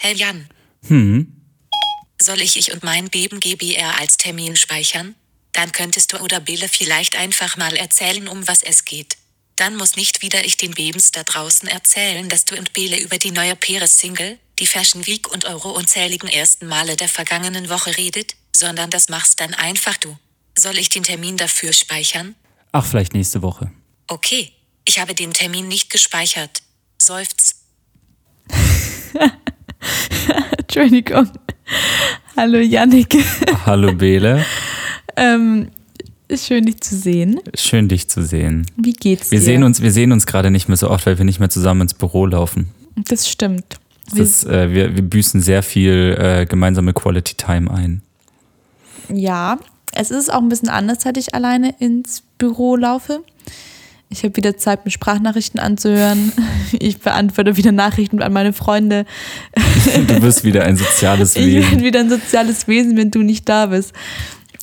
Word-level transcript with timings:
Hey 0.00 0.14
Jan, 0.14 0.48
Hm, 0.86 1.42
soll 2.22 2.40
ich 2.40 2.56
ich 2.56 2.72
und 2.72 2.84
mein 2.84 3.10
Beben 3.10 3.40
GBR 3.40 3.98
als 3.98 4.16
Termin 4.16 4.54
speichern? 4.54 5.16
Dann 5.52 5.72
könntest 5.72 6.12
du 6.12 6.18
oder 6.18 6.38
Bele 6.38 6.68
vielleicht 6.68 7.16
einfach 7.16 7.56
mal 7.56 7.74
erzählen, 7.76 8.28
um 8.28 8.46
was 8.46 8.62
es 8.62 8.84
geht. 8.84 9.16
Dann 9.56 9.76
muss 9.76 9.96
nicht 9.96 10.22
wieder 10.22 10.44
ich 10.44 10.56
den 10.56 10.70
Bebens 10.72 11.10
da 11.10 11.24
draußen 11.24 11.68
erzählen, 11.68 12.28
dass 12.28 12.44
du 12.44 12.56
und 12.56 12.72
Bele 12.74 12.96
über 13.00 13.18
die 13.18 13.32
neue 13.32 13.56
Peres-Single, 13.56 14.38
die 14.60 14.68
Fashion 14.68 15.04
Week 15.08 15.26
und 15.32 15.46
eure 15.46 15.70
unzähligen 15.70 16.28
ersten 16.28 16.68
Male 16.68 16.94
der 16.94 17.08
vergangenen 17.08 17.68
Woche 17.68 17.96
redet, 17.96 18.36
sondern 18.54 18.90
das 18.90 19.08
machst 19.08 19.40
dann 19.40 19.54
einfach 19.54 19.96
du. 19.96 20.16
Soll 20.56 20.78
ich 20.78 20.90
den 20.90 21.02
Termin 21.02 21.36
dafür 21.36 21.72
speichern? 21.72 22.36
ach, 22.70 22.86
vielleicht 22.86 23.14
nächste 23.14 23.42
Woche. 23.42 23.72
Okay, 24.06 24.52
ich 24.84 25.00
habe 25.00 25.14
den 25.14 25.32
Termin 25.32 25.66
nicht 25.66 25.90
gespeichert. 25.90 26.62
Seufz. 27.02 27.56
Entschuldigung. 30.58 31.28
Hallo 32.36 32.58
Yannick. 32.58 33.16
Hallo 33.66 33.92
Bele, 33.94 34.44
ähm, 35.16 35.68
schön, 36.34 36.64
dich 36.66 36.80
zu 36.80 36.96
sehen. 36.96 37.40
schön 37.56 37.88
dich 37.88 38.08
zu 38.08 38.22
sehen. 38.24 38.66
Wie 38.76 38.92
geht's 38.92 39.30
Wir 39.30 39.38
dir? 39.40 39.44
sehen 39.44 39.62
uns, 39.64 39.82
wir 39.82 39.90
sehen 39.90 40.12
uns 40.12 40.26
gerade 40.26 40.50
nicht 40.50 40.68
mehr 40.68 40.76
so 40.76 40.90
oft, 40.90 41.06
weil 41.06 41.18
wir 41.18 41.24
nicht 41.24 41.40
mehr 41.40 41.50
zusammen 41.50 41.82
ins 41.82 41.94
Büro 41.94 42.26
laufen. 42.26 42.68
Das 43.08 43.28
stimmt. 43.28 43.78
Das 44.10 44.18
ist, 44.18 44.44
äh, 44.46 44.72
wir, 44.72 44.94
wir 44.96 45.02
büßen 45.02 45.40
sehr 45.42 45.62
viel 45.62 46.16
äh, 46.18 46.46
gemeinsame 46.46 46.92
Quality 46.94 47.34
Time 47.34 47.70
ein. 47.70 48.02
Ja, 49.12 49.58
es 49.92 50.10
ist 50.10 50.32
auch 50.32 50.38
ein 50.40 50.48
bisschen 50.48 50.68
anders, 50.70 50.98
seit 51.02 51.16
ich 51.18 51.34
alleine 51.34 51.74
ins 51.78 52.22
Büro 52.38 52.76
laufe. 52.76 53.22
Ich 54.10 54.24
habe 54.24 54.34
wieder 54.36 54.56
Zeit, 54.56 54.84
mir 54.84 54.90
Sprachnachrichten 54.90 55.60
anzuhören. 55.60 56.32
Ich 56.80 56.98
beantworte 56.98 57.56
wieder 57.56 57.72
Nachrichten 57.72 58.20
an 58.22 58.32
meine 58.32 58.52
Freunde. 58.52 59.06
Du 60.06 60.22
wirst 60.22 60.44
wieder 60.44 60.64
ein 60.64 60.76
soziales 60.76 61.34
Ich 61.34 61.44
bin 61.46 61.54
Wesen. 61.62 61.82
wieder 61.82 62.00
ein 62.00 62.10
soziales 62.10 62.68
Wesen, 62.68 62.94
wenn 62.98 63.10
du 63.10 63.22
nicht 63.22 63.48
da 63.48 63.66
bist. 63.66 63.94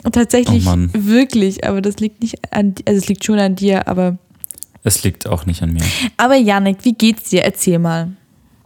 Und 0.03 0.13
tatsächlich, 0.13 0.67
Oh 0.67 0.75
wirklich, 0.93 1.65
aber 1.65 1.81
das 1.81 1.97
liegt 1.97 2.21
nicht 2.21 2.35
an, 2.53 2.75
also 2.87 2.99
es 2.99 3.07
liegt 3.07 3.25
schon 3.25 3.39
an 3.39 3.55
dir, 3.55 3.87
aber. 3.87 4.17
Es 4.83 5.03
liegt 5.03 5.27
auch 5.27 5.47
nicht 5.47 5.63
an 5.63 5.73
mir. 5.73 5.81
Aber 6.15 6.35
Janik, 6.35 6.77
wie 6.83 6.93
geht's 6.93 7.31
dir? 7.31 7.43
Erzähl 7.43 7.79
mal. 7.79 8.09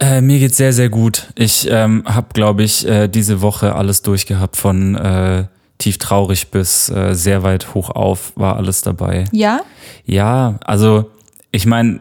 Äh, 0.00 0.20
mir 0.20 0.38
geht's 0.38 0.58
sehr, 0.58 0.74
sehr 0.74 0.90
gut. 0.90 1.28
Ich 1.34 1.66
ähm, 1.70 2.04
habe, 2.06 2.28
glaube 2.34 2.62
ich, 2.62 2.86
äh, 2.86 3.08
diese 3.08 3.40
Woche 3.40 3.74
alles 3.74 4.02
durchgehabt, 4.02 4.56
von 4.56 4.96
äh, 4.96 5.44
tief 5.80 5.98
traurig 5.98 6.50
bis 6.50 6.88
äh, 6.90 7.14
sehr 7.14 7.42
weit 7.42 7.74
hoch 7.74 7.90
auf 7.90 8.32
war 8.36 8.56
alles 8.56 8.82
dabei. 8.82 9.24
Ja? 9.32 9.60
Ja, 10.04 10.58
also 10.64 11.10
ich 11.50 11.66
meine, 11.66 12.00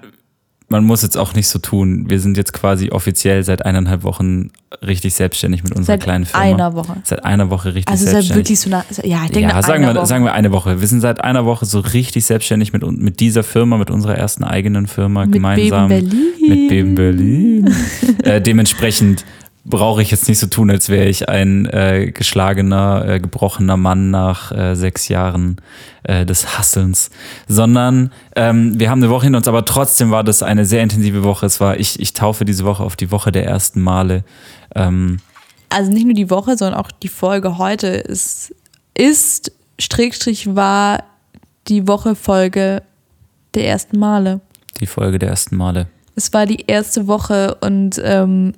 man 0.69 0.83
muss 0.83 1.01
jetzt 1.01 1.17
auch 1.17 1.33
nicht 1.33 1.47
so 1.47 1.57
tun. 1.57 2.05
Wir 2.09 2.19
sind 2.19 2.37
jetzt 2.37 2.53
quasi 2.53 2.91
offiziell 2.91 3.43
seit 3.43 3.65
eineinhalb 3.65 4.03
Wochen 4.03 4.51
richtig 4.85 5.15
selbstständig 5.15 5.63
mit 5.63 5.73
unserer 5.73 5.93
Seit 5.93 6.03
kleinen 6.03 6.25
Firma. 6.25 6.45
einer 6.45 6.75
Woche. 6.75 6.97
Seit 7.03 7.25
einer 7.25 7.49
Woche 7.49 7.73
richtig 7.73 7.87
Also 7.87 8.03
es 8.03 8.09
ist 8.09 8.13
ja 8.13 8.21
selbstständig. 8.21 8.49
wirklich 8.49 8.59
so 8.59 8.69
eine, 8.69 8.83
also, 8.87 9.01
ja, 9.03 9.25
ich 9.25 9.31
denke, 9.31 9.49
ja, 9.49 9.61
sagen 9.63 9.83
einer 9.83 9.93
wir, 9.95 9.99
Woche. 10.01 10.05
sagen 10.05 10.23
wir 10.25 10.33
eine 10.33 10.51
Woche. 10.51 10.79
Wir 10.79 10.87
sind 10.87 11.01
seit 11.01 11.23
einer 11.23 11.45
Woche 11.45 11.65
so 11.65 11.79
richtig 11.79 12.25
selbstständig 12.25 12.71
mit, 12.71 12.83
mit 12.85 13.19
dieser 13.19 13.43
Firma, 13.43 13.77
mit 13.77 13.89
unserer 13.89 14.15
ersten 14.15 14.43
eigenen 14.43 14.85
Firma 14.85 15.25
Mit 15.25 15.33
gemeinsam. 15.33 15.87
Beben 15.87 16.09
Berlin. 16.09 16.49
Mit 16.49 16.69
Beben 16.69 16.95
Berlin. 16.95 17.75
äh, 18.23 18.39
dementsprechend 18.39 19.25
brauche 19.69 20.01
ich 20.01 20.11
jetzt 20.11 20.27
nicht 20.27 20.39
so 20.39 20.47
tun, 20.47 20.71
als 20.71 20.89
wäre 20.89 21.05
ich 21.05 21.29
ein 21.29 21.65
äh, 21.67 22.11
geschlagener, 22.11 23.05
äh, 23.07 23.19
gebrochener 23.19 23.77
Mann 23.77 24.09
nach 24.09 24.51
äh, 24.51 24.75
sechs 24.75 25.07
Jahren 25.07 25.57
äh, 26.03 26.25
des 26.25 26.57
Hasselns, 26.57 27.11
sondern 27.47 28.11
ähm, 28.35 28.79
wir 28.79 28.89
haben 28.89 29.01
eine 29.01 29.11
Woche 29.11 29.25
hin 29.25 29.35
uns, 29.35 29.47
aber 29.47 29.65
trotzdem 29.65 30.11
war 30.11 30.23
das 30.23 30.41
eine 30.41 30.65
sehr 30.65 30.81
intensive 30.81 31.23
Woche. 31.23 31.45
Es 31.45 31.61
war, 31.61 31.79
ich, 31.79 31.99
ich 31.99 32.13
taufe 32.13 32.45
diese 32.45 32.65
Woche 32.65 32.83
auf 32.83 32.95
die 32.95 33.11
Woche 33.11 33.31
der 33.31 33.45
ersten 33.45 33.81
Male. 33.81 34.23
Ähm, 34.75 35.19
also 35.69 35.91
nicht 35.91 36.05
nur 36.05 36.15
die 36.15 36.31
Woche, 36.31 36.57
sondern 36.57 36.79
auch 36.79 36.91
die 36.91 37.07
Folge 37.07 37.59
heute 37.59 37.87
ist, 37.87 38.55
ist 38.95 39.51
Strickstrich 39.79 40.55
war 40.55 41.03
die 41.67 41.87
Woche 41.87 42.15
Folge 42.15 42.81
der 43.53 43.67
ersten 43.67 43.99
Male. 43.99 44.41
die 44.79 44.87
Folge 44.87 45.19
der 45.19 45.29
ersten 45.29 45.55
Male. 45.57 45.87
Es 46.15 46.33
war 46.33 46.45
die 46.45 46.65
erste 46.67 47.07
Woche 47.07 47.55
und 47.61 48.01
ähm, 48.03 48.53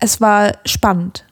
es 0.00 0.20
war 0.20 0.52
spannend. 0.64 1.24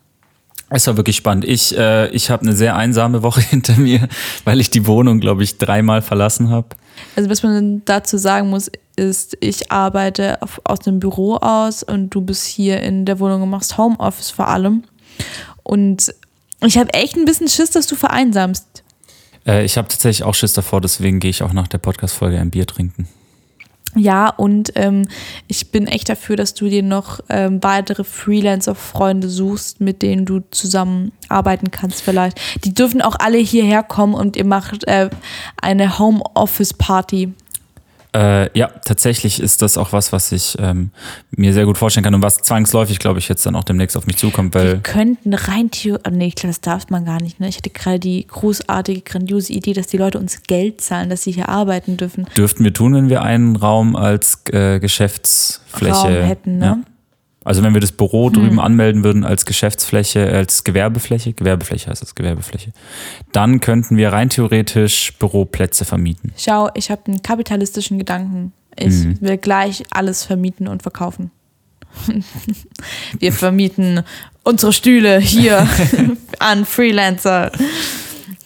Es 0.70 0.86
war 0.86 0.96
wirklich 0.96 1.16
spannend. 1.16 1.44
Ich, 1.44 1.76
äh, 1.76 2.08
ich 2.08 2.30
habe 2.30 2.42
eine 2.42 2.54
sehr 2.54 2.76
einsame 2.76 3.22
Woche 3.22 3.40
hinter 3.50 3.76
mir, 3.76 4.08
weil 4.44 4.60
ich 4.60 4.70
die 4.70 4.86
Wohnung, 4.86 5.20
glaube 5.20 5.42
ich, 5.42 5.58
dreimal 5.58 6.02
verlassen 6.02 6.50
habe. 6.50 6.68
Also 7.16 7.30
was 7.30 7.42
man 7.42 7.82
dazu 7.84 8.18
sagen 8.18 8.50
muss, 8.50 8.70
ist, 8.96 9.36
ich 9.40 9.70
arbeite 9.72 10.40
auf, 10.42 10.60
aus 10.64 10.80
dem 10.80 11.00
Büro 11.00 11.36
aus 11.36 11.82
und 11.82 12.10
du 12.10 12.20
bist 12.20 12.46
hier 12.46 12.80
in 12.80 13.04
der 13.04 13.18
Wohnung 13.18 13.42
und 13.42 13.50
machst 13.50 13.76
Homeoffice 13.76 14.30
vor 14.30 14.48
allem. 14.48 14.84
Und 15.62 16.14
ich 16.64 16.78
habe 16.78 16.92
echt 16.94 17.16
ein 17.16 17.24
bisschen 17.24 17.48
Schiss, 17.48 17.70
dass 17.70 17.86
du 17.86 17.96
vereinsamst. 17.96 18.84
Äh, 19.46 19.64
ich 19.64 19.76
habe 19.76 19.88
tatsächlich 19.88 20.24
auch 20.24 20.34
Schiss 20.34 20.52
davor, 20.52 20.80
deswegen 20.80 21.20
gehe 21.20 21.30
ich 21.30 21.42
auch 21.42 21.52
nach 21.52 21.68
der 21.68 21.78
Podcast-Folge 21.78 22.38
ein 22.38 22.50
Bier 22.50 22.66
trinken. 22.66 23.08
Ja, 23.96 24.28
und 24.28 24.72
ähm, 24.74 25.06
ich 25.46 25.70
bin 25.70 25.86
echt 25.86 26.08
dafür, 26.08 26.36
dass 26.36 26.54
du 26.54 26.68
dir 26.68 26.82
noch 26.82 27.20
ähm, 27.28 27.62
weitere 27.62 28.02
Freelancer-Freunde 28.02 29.28
suchst, 29.28 29.80
mit 29.80 30.02
denen 30.02 30.24
du 30.24 30.40
zusammen 30.50 31.12
arbeiten 31.28 31.70
kannst 31.70 32.02
vielleicht. 32.02 32.40
Die 32.64 32.74
dürfen 32.74 33.02
auch 33.02 33.16
alle 33.18 33.38
hierher 33.38 33.82
kommen 33.82 34.14
und 34.14 34.36
ihr 34.36 34.44
macht 34.44 34.84
äh, 34.88 35.10
eine 35.60 35.98
Homeoffice-Party. 35.98 37.32
Äh, 38.14 38.56
ja, 38.56 38.68
tatsächlich 38.68 39.40
ist 39.40 39.60
das 39.60 39.76
auch 39.76 39.92
was, 39.92 40.12
was 40.12 40.30
ich 40.30 40.56
ähm, 40.60 40.90
mir 41.32 41.52
sehr 41.52 41.66
gut 41.66 41.76
vorstellen 41.76 42.04
kann 42.04 42.14
und 42.14 42.22
was 42.22 42.36
zwangsläufig, 42.38 43.00
glaube 43.00 43.18
ich, 43.18 43.28
jetzt 43.28 43.44
dann 43.44 43.56
auch 43.56 43.64
demnächst 43.64 43.96
auf 43.96 44.06
mich 44.06 44.16
zukommt, 44.16 44.54
Wir 44.54 44.60
weil 44.60 44.80
könnten 44.80 45.34
rein 45.34 45.70
theoretisch, 45.72 46.12
nee, 46.12 46.26
ich 46.28 46.36
glaube, 46.36 46.50
das 46.50 46.60
darf 46.60 46.90
man 46.90 47.04
gar 47.04 47.20
nicht. 47.20 47.40
Ne? 47.40 47.48
Ich 47.48 47.56
hatte 47.56 47.70
gerade 47.70 47.98
die 47.98 48.24
großartige, 48.26 49.00
grandiose 49.00 49.52
Idee, 49.52 49.72
dass 49.72 49.88
die 49.88 49.96
Leute 49.96 50.18
uns 50.20 50.44
Geld 50.44 50.80
zahlen, 50.80 51.10
dass 51.10 51.22
sie 51.22 51.32
hier 51.32 51.48
arbeiten 51.48 51.96
dürfen. 51.96 52.26
dürften 52.36 52.62
wir 52.62 52.72
tun, 52.72 52.94
wenn 52.94 53.08
wir 53.08 53.22
einen 53.22 53.56
Raum 53.56 53.96
als 53.96 54.42
äh, 54.52 54.78
Geschäftsfläche 54.78 55.94
Raum 55.94 56.08
hätten, 56.08 56.58
ne? 56.58 56.64
Ja. 56.64 56.93
Also 57.44 57.62
wenn 57.62 57.74
wir 57.74 57.80
das 57.82 57.92
Büro 57.92 58.30
drüben 58.30 58.58
anmelden 58.58 59.04
würden 59.04 59.22
als 59.24 59.44
Geschäftsfläche, 59.44 60.26
als 60.32 60.64
Gewerbefläche, 60.64 61.34
Gewerbefläche 61.34 61.90
heißt 61.90 62.00
das, 62.00 62.14
Gewerbefläche, 62.14 62.72
dann 63.32 63.60
könnten 63.60 63.96
wir 63.98 64.12
rein 64.12 64.30
theoretisch 64.30 65.12
Büroplätze 65.18 65.84
vermieten. 65.84 66.32
Schau, 66.38 66.70
ich 66.74 66.90
habe 66.90 67.02
einen 67.06 67.22
kapitalistischen 67.22 67.98
Gedanken. 67.98 68.52
Ich 68.76 68.94
Mhm. 68.94 69.18
will 69.20 69.36
gleich 69.36 69.82
alles 69.90 70.24
vermieten 70.24 70.66
und 70.68 70.82
verkaufen. 70.82 71.30
Wir 73.20 73.32
vermieten 73.32 74.02
unsere 74.42 74.72
Stühle 74.72 75.18
hier 75.20 75.68
an 76.40 76.64
Freelancer, 76.64 77.52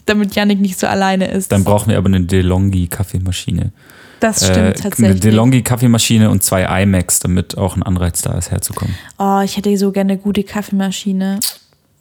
damit 0.05 0.35
Yannick 0.35 0.61
nicht 0.61 0.79
so 0.79 0.87
alleine 0.87 1.31
ist. 1.31 1.51
Dann 1.53 1.65
brauchen 1.65 1.89
wir 1.91 1.97
aber 1.99 2.09
eine 2.09 2.21
DeLonghi-Kaffeemaschine. 2.21 3.73
Das 4.21 4.39
stimmt 4.45 4.57
Äh, 4.57 4.61
Eine 4.61 4.73
tatsächlich. 4.75 5.21
DeLonghi-Kaffeemaschine 5.21 6.31
und 6.31 6.43
zwei 6.43 6.83
iMacs, 6.83 7.21
damit 7.21 7.57
auch 7.59 7.77
ein 7.77 7.83
Anreiz 7.83 8.23
da 8.23 8.37
ist, 8.37 8.51
herzukommen. 8.51 8.95
Oh, 9.19 9.41
ich 9.45 9.57
hätte 9.57 9.77
so 9.79 9.93
gerne 9.93 10.13
eine 10.15 10.21
gute 10.21 10.43
Kaffeemaschine. 10.45 11.41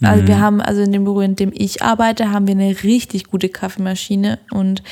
Also 0.01 0.21
Mhm. 0.23 0.27
wir 0.27 0.39
haben, 0.39 0.61
also 0.61 0.81
in 0.81 0.91
dem 0.91 1.05
Büro, 1.05 1.21
in 1.21 1.35
dem 1.35 1.51
ich 1.53 1.81
arbeite, 1.81 2.31
haben 2.31 2.45
wir 2.47 2.53
eine 2.53 2.75
richtig 2.83 3.25
gute 3.25 3.49
Kaffeemaschine 3.49 4.37
und 4.51 4.83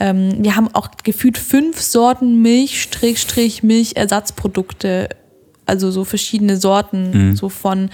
ähm, 0.00 0.32
wir 0.38 0.56
haben 0.56 0.68
auch 0.74 0.88
gefühlt 1.04 1.38
fünf 1.38 1.80
Sorten 1.80 2.40
Milch, 2.42 2.82
Strich, 2.82 3.62
Milchersatzprodukte. 3.62 5.08
Also 5.66 5.90
so 5.90 6.04
verschiedene 6.04 6.56
Sorten, 6.56 7.10
Mhm. 7.30 7.36
so 7.36 7.48
von 7.48 7.90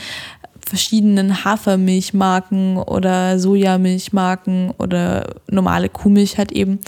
verschiedenen 0.67 1.45
Hafermilchmarken 1.45 2.79
oder 2.79 3.39
Sojamilchmarken 3.39 4.71
oder 4.79 5.35
normale 5.51 5.89
Kuhmilch 5.89 6.39
halt 6.39 6.53
eben. 6.53 6.79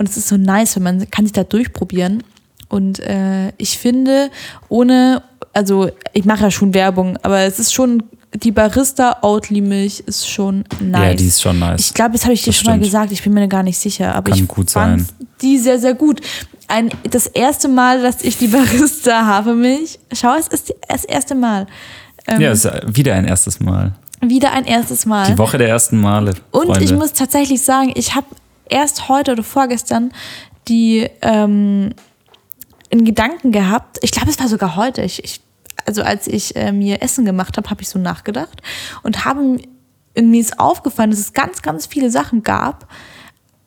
Und 0.00 0.08
es 0.08 0.16
ist 0.16 0.28
so 0.28 0.38
nice, 0.38 0.76
wenn 0.76 0.82
man 0.82 1.10
kann 1.10 1.26
sich 1.26 1.32
da 1.34 1.44
durchprobieren. 1.44 2.22
Und 2.70 3.00
äh, 3.00 3.52
ich 3.58 3.76
finde, 3.78 4.30
ohne, 4.70 5.22
also 5.52 5.90
ich 6.14 6.24
mache 6.24 6.44
ja 6.44 6.50
schon 6.50 6.72
Werbung, 6.72 7.18
aber 7.22 7.40
es 7.40 7.58
ist 7.58 7.74
schon, 7.74 8.02
die 8.32 8.50
Barista 8.50 9.18
Oatly 9.20 9.60
Milch 9.60 10.00
ist 10.06 10.26
schon 10.26 10.64
nice. 10.80 11.02
Ja, 11.04 11.14
die 11.14 11.26
ist 11.26 11.42
schon 11.42 11.58
nice. 11.58 11.88
Ich 11.88 11.94
glaube, 11.94 12.12
das 12.12 12.22
habe 12.24 12.32
ich 12.32 12.42
dir 12.42 12.46
Das 12.46 12.56
schon 12.56 12.66
mal 12.68 12.72
stimmt. 12.72 12.84
gesagt, 12.84 13.12
ich 13.12 13.22
bin 13.22 13.34
mir 13.34 13.46
gar 13.46 13.62
nicht 13.62 13.76
sicher, 13.76 14.14
aber 14.14 14.30
Kann 14.30 14.38
ich 14.40 14.48
gut 14.48 14.70
fand 14.70 15.02
sein. 15.02 15.16
die 15.42 15.58
sehr, 15.58 15.78
sehr 15.78 15.92
gut. 15.92 16.22
Ein, 16.66 16.88
das 17.10 17.26
erste 17.26 17.68
Mal, 17.68 18.00
dass 18.00 18.22
ich 18.22 18.38
die 18.38 18.46
Barista 18.46 19.26
Hafermilch, 19.26 19.98
schau, 20.14 20.34
es 20.38 20.48
ist 20.48 20.72
das 20.88 21.04
erste 21.04 21.34
Mal. 21.34 21.66
Ähm, 22.26 22.40
ja, 22.40 22.52
ist 22.52 22.64
äh, 22.64 22.80
wieder 22.86 23.14
ein 23.16 23.26
erstes 23.26 23.60
Mal. 23.60 23.92
wieder 24.22 24.52
ein 24.52 24.64
erstes 24.64 25.04
Mal. 25.04 25.26
Die 25.32 25.36
Woche 25.36 25.58
der 25.58 25.68
ersten 25.68 26.00
Male. 26.00 26.34
Und 26.52 26.66
Freunde. 26.68 26.84
ich 26.84 26.92
muss 26.94 27.12
tatsächlich 27.12 27.60
sagen, 27.60 27.92
ich 27.96 28.14
habe 28.14 28.26
erst 28.70 29.08
heute 29.08 29.32
oder 29.32 29.42
vorgestern 29.42 30.12
die 30.68 31.08
ähm, 31.22 31.94
in 32.90 33.04
Gedanken 33.04 33.52
gehabt. 33.52 33.98
Ich 34.02 34.10
glaube, 34.10 34.30
es 34.30 34.38
war 34.38 34.48
sogar 34.48 34.76
heute. 34.76 35.02
Ich, 35.02 35.24
ich, 35.24 35.40
also 35.86 36.02
als 36.02 36.26
ich 36.26 36.56
äh, 36.56 36.72
mir 36.72 37.02
Essen 37.02 37.24
gemacht 37.24 37.56
habe, 37.56 37.70
habe 37.70 37.82
ich 37.82 37.88
so 37.88 37.98
nachgedacht 37.98 38.62
und 39.02 39.24
habe 39.24 39.58
mir 40.18 40.40
ist 40.40 40.58
aufgefallen, 40.58 41.10
dass 41.10 41.20
es 41.20 41.32
ganz, 41.32 41.62
ganz 41.62 41.86
viele 41.86 42.10
Sachen 42.10 42.42
gab, 42.42 42.88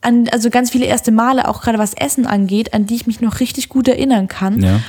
an, 0.02 0.28
also 0.30 0.50
ganz 0.50 0.70
viele 0.70 0.86
erste 0.86 1.12
Male, 1.12 1.48
auch 1.48 1.62
gerade 1.62 1.80
was 1.80 1.94
Essen 1.94 2.26
angeht, 2.26 2.74
an 2.74 2.86
die 2.86 2.96
ich 2.96 3.08
mich 3.08 3.22
noch 3.22 3.40
richtig 3.40 3.70
gut 3.70 3.88
erinnern 3.88 4.28
kann. 4.28 4.62
Ja. 4.62 4.80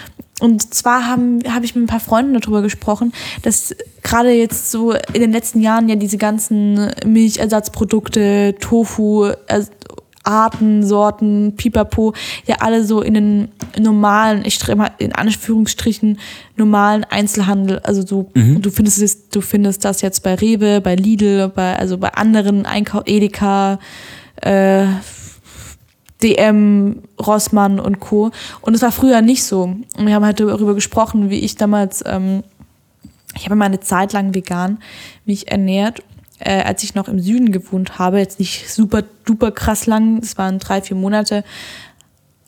Und 0.41 0.75
zwar 0.75 1.07
habe 1.07 1.39
hab 1.49 1.63
ich 1.63 1.77
mit 1.77 1.85
ein 1.85 1.87
paar 1.87 2.01
Freunden 2.01 2.39
darüber 2.39 2.61
gesprochen, 2.61 3.13
dass 3.43 3.75
gerade 4.03 4.33
jetzt 4.33 4.73
so 4.73 4.93
in 4.93 5.21
den 5.21 5.31
letzten 5.31 5.61
Jahren 5.61 5.89
ja 5.89 5.95
diese 5.95 6.19
ganzen 6.19 6.91
Milchersatzprodukte, 7.07 8.57
Tofu, 8.59 9.27
äh, 9.47 9.65
Arten, 10.25 10.85
Sorten, 10.85 11.55
Pipapo, 11.57 12.15
ja 12.47 12.57
alle 12.61 12.85
so 12.85 13.01
in 13.03 13.15
den 13.15 13.49
normalen, 13.79 14.45
ich 14.45 14.55
stelle 14.55 14.77
mal 14.77 14.91
in 14.99 15.13
Anführungsstrichen, 15.13 16.19
normalen 16.57 17.05
Einzelhandel, 17.05 17.79
also 17.81 18.03
du, 18.03 18.31
du 18.35 18.71
findest 18.71 19.01
es, 19.03 19.29
du 19.29 19.41
findest 19.41 19.85
das 19.85 20.01
jetzt 20.01 20.23
bei 20.23 20.35
Rewe, 20.35 20.81
bei 20.81 20.97
Lidl, 20.97 21.49
bei, 21.55 21.77
also 21.77 21.99
bei 21.99 22.13
anderen 22.15 22.67
Einkauf, 22.67 23.03
Edeka, 23.07 23.79
äh, 24.37 24.87
DM, 26.23 27.03
Rossmann 27.25 27.79
und 27.79 28.01
Co. 28.01 28.31
Und 28.63 28.75
es 28.75 28.83
war 28.83 28.93
früher 28.93 29.21
nicht 29.21 29.45
so. 29.45 29.63
Und 29.63 30.07
wir 30.07 30.15
haben 30.15 30.25
halt 30.25 30.41
darüber 30.41 30.75
gesprochen, 30.75 31.29
wie 31.29 31.41
ich 31.41 31.57
damals, 31.57 32.03
ähm, 32.07 32.43
ich 33.37 33.45
habe 33.45 33.57
mal 33.57 33.67
eine 33.67 33.81
Zeit 33.81 34.13
lang 34.13 34.35
vegan 34.35 34.79
mich 35.27 35.51
ernährt, 35.51 36.03
äh, 36.39 36.63
als 36.63 36.83
ich 36.83 36.95
noch 36.95 37.09
im 37.09 37.21
Süden 37.21 37.53
gewohnt 37.53 37.99
habe. 37.99 38.19
Jetzt 38.19 38.39
nicht 38.39 38.71
super 38.71 39.03
duper 39.25 39.51
krass 39.53 39.87
lang, 39.87 40.19
es 40.19 40.37
waren 40.39 40.59
drei, 40.59 40.83
vier 40.83 40.97
Monate. 40.97 41.45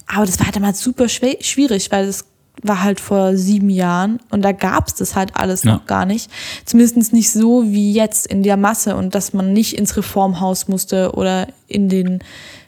Aber 0.06 0.26
das 0.26 0.38
war 0.38 0.46
halt 0.46 0.56
damals 0.56 0.80
super 0.80 1.08
schwierig, 1.08 1.90
weil 1.90 2.06
es 2.06 2.24
war 2.62 2.82
halt 2.82 3.00
vor 3.00 3.36
sieben 3.36 3.68
Jahren 3.68 4.18
und 4.30 4.42
da 4.42 4.52
gab 4.52 4.88
es 4.88 4.94
das 4.94 5.14
halt 5.14 5.36
alles 5.36 5.64
Ja. 5.64 5.74
noch 5.74 5.86
gar 5.86 6.06
nicht. 6.06 6.30
Zumindest 6.64 7.12
nicht 7.12 7.30
so 7.30 7.64
wie 7.70 7.92
jetzt 7.92 8.26
in 8.26 8.42
der 8.42 8.56
Masse 8.56 8.96
und 8.96 9.14
dass 9.14 9.32
man 9.34 9.52
nicht 9.52 9.74
ins 9.76 9.96
Reformhaus 9.96 10.66
musste 10.68 11.12
oder 11.12 11.48
in 11.68 11.88
den 11.88 12.20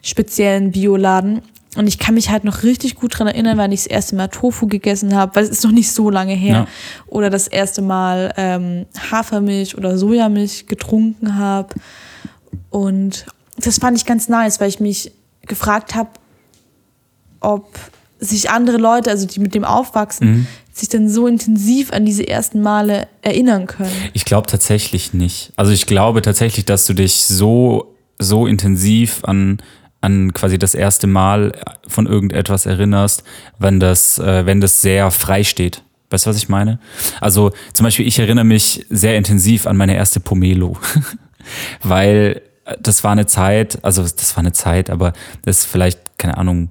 speziellen 0.03 0.71
Bioladen. 0.71 1.41
Und 1.75 1.87
ich 1.87 1.99
kann 1.99 2.15
mich 2.15 2.31
halt 2.31 2.43
noch 2.43 2.63
richtig 2.63 2.95
gut 2.95 3.17
dran 3.17 3.27
erinnern, 3.27 3.57
weil 3.57 3.71
ich 3.71 3.81
das 3.83 3.87
erste 3.87 4.15
Mal 4.15 4.27
Tofu 4.29 4.67
gegessen 4.67 5.15
habe, 5.15 5.35
weil 5.35 5.43
es 5.43 5.51
ist 5.51 5.63
noch 5.63 5.71
nicht 5.71 5.91
so 5.91 6.09
lange 6.09 6.33
her. 6.33 6.53
Ja. 6.53 6.67
Oder 7.07 7.29
das 7.29 7.47
erste 7.47 7.83
Mal 7.83 8.33
ähm, 8.37 8.85
Hafermilch 9.11 9.77
oder 9.77 9.97
Sojamilch 9.97 10.65
getrunken 10.65 11.35
habe. 11.35 11.75
Und 12.71 13.27
das 13.57 13.77
fand 13.77 13.97
ich 13.97 14.05
ganz 14.05 14.29
nice, 14.29 14.59
weil 14.59 14.69
ich 14.69 14.79
mich 14.79 15.11
gefragt 15.43 15.93
habe, 15.93 16.09
ob 17.39 17.67
sich 18.19 18.49
andere 18.49 18.77
Leute, 18.77 19.11
also 19.11 19.27
die 19.27 19.39
mit 19.39 19.55
dem 19.55 19.63
aufwachsen, 19.63 20.47
sich 20.73 20.89
dann 20.89 21.09
so 21.09 21.27
intensiv 21.27 21.93
an 21.93 22.05
diese 22.05 22.27
ersten 22.27 22.61
Male 22.61 23.07
erinnern 23.21 23.67
können. 23.67 23.91
Ich 24.13 24.25
glaube 24.25 24.47
tatsächlich 24.47 25.13
nicht. 25.13 25.53
Also 25.55 25.71
ich 25.71 25.85
glaube 25.85 26.21
tatsächlich, 26.21 26.65
dass 26.65 26.85
du 26.85 26.93
dich 26.93 27.23
so, 27.23 27.95
so 28.17 28.47
intensiv 28.47 29.23
an, 29.23 29.61
an 30.01 30.33
quasi 30.33 30.57
das 30.57 30.75
erste 30.75 31.07
Mal 31.07 31.53
von 31.87 32.07
irgendetwas 32.07 32.65
erinnerst, 32.65 33.23
wenn 33.57 33.79
das, 33.79 34.19
äh, 34.19 34.45
wenn 34.45 34.61
das 34.61 34.81
sehr 34.81 35.11
frei 35.11 35.43
steht. 35.43 35.83
Weißt 36.09 36.25
du, 36.25 36.29
was 36.29 36.37
ich 36.37 36.49
meine? 36.49 36.79
Also 37.21 37.51
zum 37.73 37.83
Beispiel, 37.83 38.07
ich 38.07 38.17
erinnere 38.17 38.45
mich 38.45 38.85
sehr 38.89 39.17
intensiv 39.17 39.67
an 39.67 39.77
meine 39.77 39.95
erste 39.95 40.19
Pomelo. 40.19 40.77
Weil 41.83 42.41
äh, 42.65 42.77
das 42.79 43.03
war 43.03 43.11
eine 43.11 43.25
Zeit, 43.25 43.83
also 43.83 44.01
das 44.01 44.35
war 44.35 44.41
eine 44.41 44.53
Zeit, 44.53 44.89
aber 44.89 45.13
das 45.43 45.59
ist 45.59 45.65
vielleicht, 45.65 46.17
keine 46.17 46.37
Ahnung, 46.37 46.69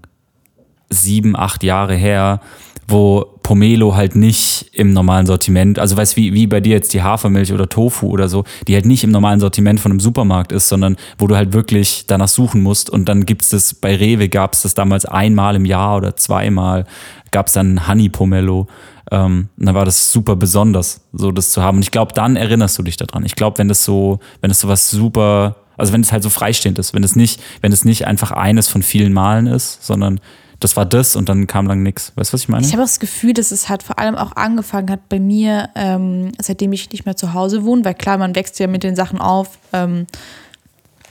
sieben, 0.90 1.36
acht 1.36 1.62
Jahre 1.62 1.94
her, 1.94 2.40
wo 2.86 3.38
Pomelo 3.48 3.96
halt 3.96 4.14
nicht 4.14 4.66
im 4.72 4.92
normalen 4.92 5.24
Sortiment, 5.24 5.78
also 5.78 5.96
weißt 5.96 6.16
wie, 6.16 6.34
wie 6.34 6.46
bei 6.46 6.60
dir 6.60 6.74
jetzt 6.74 6.92
die 6.92 7.02
Hafermilch 7.02 7.50
oder 7.50 7.66
Tofu 7.66 8.08
oder 8.08 8.28
so, 8.28 8.44
die 8.66 8.74
halt 8.74 8.84
nicht 8.84 9.04
im 9.04 9.10
normalen 9.10 9.40
Sortiment 9.40 9.80
von 9.80 9.90
einem 9.90 10.00
Supermarkt 10.00 10.52
ist, 10.52 10.68
sondern 10.68 10.96
wo 11.16 11.26
du 11.26 11.34
halt 11.34 11.54
wirklich 11.54 12.04
danach 12.06 12.28
suchen 12.28 12.60
musst 12.60 12.90
und 12.90 13.08
dann 13.08 13.24
gibt's 13.24 13.48
das, 13.48 13.72
bei 13.72 13.96
Rewe 13.96 14.28
gab's 14.28 14.60
das 14.60 14.74
damals 14.74 15.06
einmal 15.06 15.56
im 15.56 15.64
Jahr 15.64 15.96
oder 15.96 16.14
zweimal, 16.14 16.84
gab's 17.30 17.54
dann 17.54 17.88
Honey 17.88 18.10
Pomelo. 18.10 18.66
Ähm, 19.10 19.48
dann 19.56 19.74
war 19.74 19.86
das 19.86 20.12
super 20.12 20.36
besonders, 20.36 21.00
so 21.14 21.32
das 21.32 21.50
zu 21.50 21.62
haben. 21.62 21.78
Und 21.78 21.84
ich 21.84 21.90
glaube, 21.90 22.12
dann 22.12 22.36
erinnerst 22.36 22.76
du 22.78 22.82
dich 22.82 22.98
daran. 22.98 23.24
Ich 23.24 23.34
glaube, 23.34 23.56
wenn 23.56 23.68
das 23.68 23.82
so, 23.82 24.20
wenn 24.42 24.50
das 24.50 24.60
so 24.60 24.68
was 24.68 24.90
super, 24.90 25.56
also 25.78 25.94
wenn 25.94 26.02
es 26.02 26.12
halt 26.12 26.22
so 26.22 26.28
freistehend 26.28 26.78
ist, 26.78 26.92
wenn 26.92 27.02
es 27.02 27.16
nicht, 27.16 27.40
wenn 27.62 27.72
es 27.72 27.86
nicht 27.86 28.06
einfach 28.06 28.30
eines 28.30 28.68
von 28.68 28.82
vielen 28.82 29.14
Malen 29.14 29.46
ist, 29.46 29.82
sondern 29.86 30.20
das 30.60 30.76
war 30.76 30.84
das 30.87 31.14
und 31.14 31.28
dann 31.28 31.46
kam 31.46 31.66
lang 31.66 31.82
nichts. 31.82 32.12
Weißt 32.16 32.31
du, 32.31 32.34
was 32.34 32.40
ich 32.43 32.49
meine? 32.49 32.66
Ich 32.66 32.72
habe 32.72 32.82
das 32.82 32.99
Gefühl, 32.99 33.32
dass 33.32 33.52
es 33.52 33.69
halt 33.69 33.82
vor 33.82 33.99
allem 33.99 34.16
auch 34.16 34.32
angefangen 34.34 34.90
hat 34.90 35.08
bei 35.08 35.20
mir, 35.20 35.69
ähm, 35.76 36.32
seitdem 36.40 36.72
ich 36.72 36.90
nicht 36.90 37.05
mehr 37.06 37.16
zu 37.16 37.32
Hause 37.32 37.64
wohne, 37.64 37.84
weil 37.84 37.94
klar, 37.94 38.19
man 38.19 38.34
wächst 38.34 38.58
ja 38.58 38.66
mit 38.66 38.82
den 38.82 38.96
Sachen 38.96 39.20
auf, 39.20 39.58
ähm, 39.72 40.06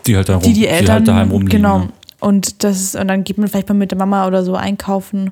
die 0.05 0.15
halt, 0.15 0.29
da 0.29 0.35
rum, 0.35 0.43
die 0.43 0.53
die 0.53 0.67
Eltern 0.67 0.95
halt 0.95 1.07
daheim 1.07 1.31
rumliegen. 1.31 1.61
genau. 1.61 1.79
ja. 1.79 1.89
Und 2.19 2.63
das 2.63 2.95
und 2.95 3.07
dann 3.09 3.23
geht 3.23 3.37
man 3.37 3.47
vielleicht 3.47 3.69
mal 3.69 3.75
mit 3.75 3.91
der 3.91 3.97
Mama 3.99 4.25
oder 4.25 4.43
so 4.43 4.55
einkaufen 4.55 5.31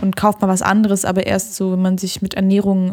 und 0.00 0.16
kauft 0.16 0.40
mal 0.40 0.48
was 0.48 0.62
anderes, 0.62 1.04
aber 1.04 1.26
erst 1.26 1.54
so, 1.56 1.72
wenn 1.72 1.82
man 1.82 1.98
sich 1.98 2.22
mit 2.22 2.32
Ernährung 2.34 2.92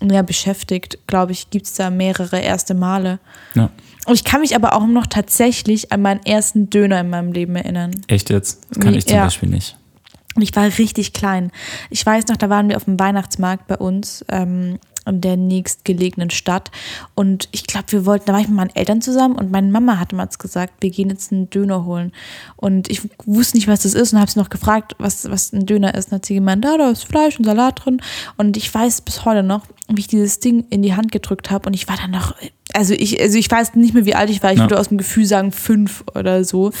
näher 0.00 0.22
beschäftigt, 0.22 0.98
glaube 1.08 1.32
ich, 1.32 1.50
gibt 1.50 1.66
es 1.66 1.74
da 1.74 1.90
mehrere 1.90 2.38
erste 2.38 2.74
Male. 2.74 3.18
Ja. 3.54 3.70
Und 4.06 4.14
ich 4.14 4.22
kann 4.22 4.40
mich 4.40 4.54
aber 4.54 4.74
auch 4.76 4.86
noch 4.86 5.06
tatsächlich 5.06 5.90
an 5.92 6.00
meinen 6.02 6.24
ersten 6.24 6.70
Döner 6.70 7.00
in 7.00 7.10
meinem 7.10 7.32
Leben 7.32 7.56
erinnern. 7.56 7.90
Echt 8.06 8.30
jetzt? 8.30 8.66
Das 8.70 8.78
kann 8.78 8.94
Wie- 8.94 8.98
ich 8.98 9.06
zum 9.06 9.16
ja. 9.16 9.24
Beispiel 9.24 9.48
nicht. 9.48 9.76
Und 10.36 10.42
ich 10.42 10.54
war 10.54 10.64
richtig 10.64 11.12
klein. 11.12 11.50
Ich 11.90 12.04
weiß 12.04 12.28
noch, 12.28 12.36
da 12.36 12.48
waren 12.50 12.68
wir 12.68 12.76
auf 12.76 12.84
dem 12.84 13.00
Weihnachtsmarkt 13.00 13.66
bei 13.66 13.76
uns 13.76 14.24
ähm, 14.28 14.78
in 15.06 15.20
der 15.20 15.36
nächstgelegenen 15.36 16.30
Stadt. 16.30 16.70
Und 17.14 17.48
ich 17.52 17.66
glaube, 17.66 17.90
wir 17.92 18.06
wollten, 18.06 18.26
da 18.26 18.32
war 18.32 18.40
ich 18.40 18.48
mit 18.48 18.56
meinen 18.56 18.74
Eltern 18.74 19.00
zusammen 19.00 19.36
und 19.36 19.50
meine 19.52 19.70
Mama 19.70 19.98
hatte 19.98 20.16
mal 20.16 20.26
gesagt, 20.36 20.74
wir 20.80 20.90
gehen 20.90 21.10
jetzt 21.10 21.32
einen 21.32 21.48
Döner 21.48 21.84
holen. 21.84 22.12
Und 22.56 22.90
ich 22.90 23.02
wusste 23.24 23.56
nicht, 23.56 23.68
was 23.68 23.82
das 23.82 23.94
ist 23.94 24.12
und 24.12 24.18
habe 24.20 24.30
sie 24.30 24.38
noch 24.38 24.50
gefragt, 24.50 24.94
was, 24.98 25.30
was 25.30 25.52
ein 25.52 25.64
Döner 25.64 25.94
ist. 25.94 26.08
Und 26.10 26.16
hat 26.16 26.26
sie 26.26 26.34
gemeint, 26.34 26.64
da, 26.64 26.76
da 26.76 26.90
ist 26.90 27.04
Fleisch 27.04 27.38
und 27.38 27.44
Salat 27.44 27.84
drin. 27.84 28.00
Und 28.36 28.56
ich 28.56 28.72
weiß 28.72 29.02
bis 29.02 29.24
heute 29.24 29.42
noch, 29.44 29.62
wie 29.88 30.00
ich 30.00 30.08
dieses 30.08 30.40
Ding 30.40 30.66
in 30.70 30.82
die 30.82 30.94
Hand 30.94 31.12
gedrückt 31.12 31.50
habe. 31.50 31.68
Und 31.68 31.74
ich 31.74 31.86
war 31.88 31.96
dann 31.96 32.10
noch, 32.10 32.34
also 32.74 32.92
ich, 32.92 33.20
also 33.20 33.38
ich 33.38 33.48
weiß 33.50 33.74
nicht 33.76 33.94
mehr, 33.94 34.06
wie 34.06 34.16
alt 34.16 34.28
ich 34.28 34.42
war. 34.42 34.50
Ich 34.52 34.58
Ja. 34.58 34.64
würde 34.64 34.78
aus 34.80 34.88
dem 34.88 34.98
Gefühl 34.98 35.24
sagen, 35.24 35.52
fünf 35.52 36.02
oder 36.14 36.42
so. 36.44 36.72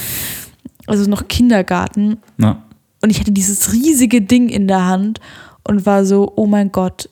Also 0.88 1.08
noch 1.08 1.28
Kindergarten. 1.28 2.18
Ja. 2.38 2.62
Und 3.06 3.10
ich 3.10 3.20
hatte 3.20 3.30
dieses 3.30 3.72
riesige 3.72 4.20
Ding 4.20 4.48
in 4.48 4.66
der 4.66 4.84
Hand 4.84 5.20
und 5.62 5.86
war 5.86 6.04
so, 6.04 6.32
oh 6.34 6.46
mein 6.46 6.72
Gott, 6.72 7.08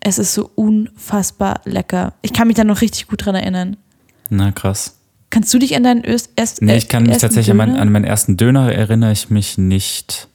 es 0.00 0.18
ist 0.18 0.34
so 0.34 0.50
unfassbar 0.54 1.62
lecker. 1.64 2.12
Ich 2.20 2.34
kann 2.34 2.46
mich 2.46 2.56
da 2.56 2.64
noch 2.64 2.82
richtig 2.82 3.06
gut 3.08 3.24
dran 3.24 3.34
erinnern. 3.34 3.78
Na 4.28 4.52
krass. 4.52 4.96
Kannst 5.30 5.54
du 5.54 5.58
dich 5.58 5.74
an 5.76 5.82
deinen 5.82 6.04
Öst 6.04 6.28
erst, 6.36 6.60
Nee, 6.60 6.74
äh, 6.74 6.76
ich 6.76 6.90
kann 6.90 7.04
mich 7.04 7.16
tatsächlich 7.16 7.50
an, 7.52 7.56
mein, 7.56 7.70
Döner- 7.70 7.80
an 7.80 7.90
meinen 7.92 8.04
ersten 8.04 8.36
Döner 8.36 8.70
erinnere 8.70 9.12
ich 9.12 9.30
mich 9.30 9.56
nicht. 9.56 10.28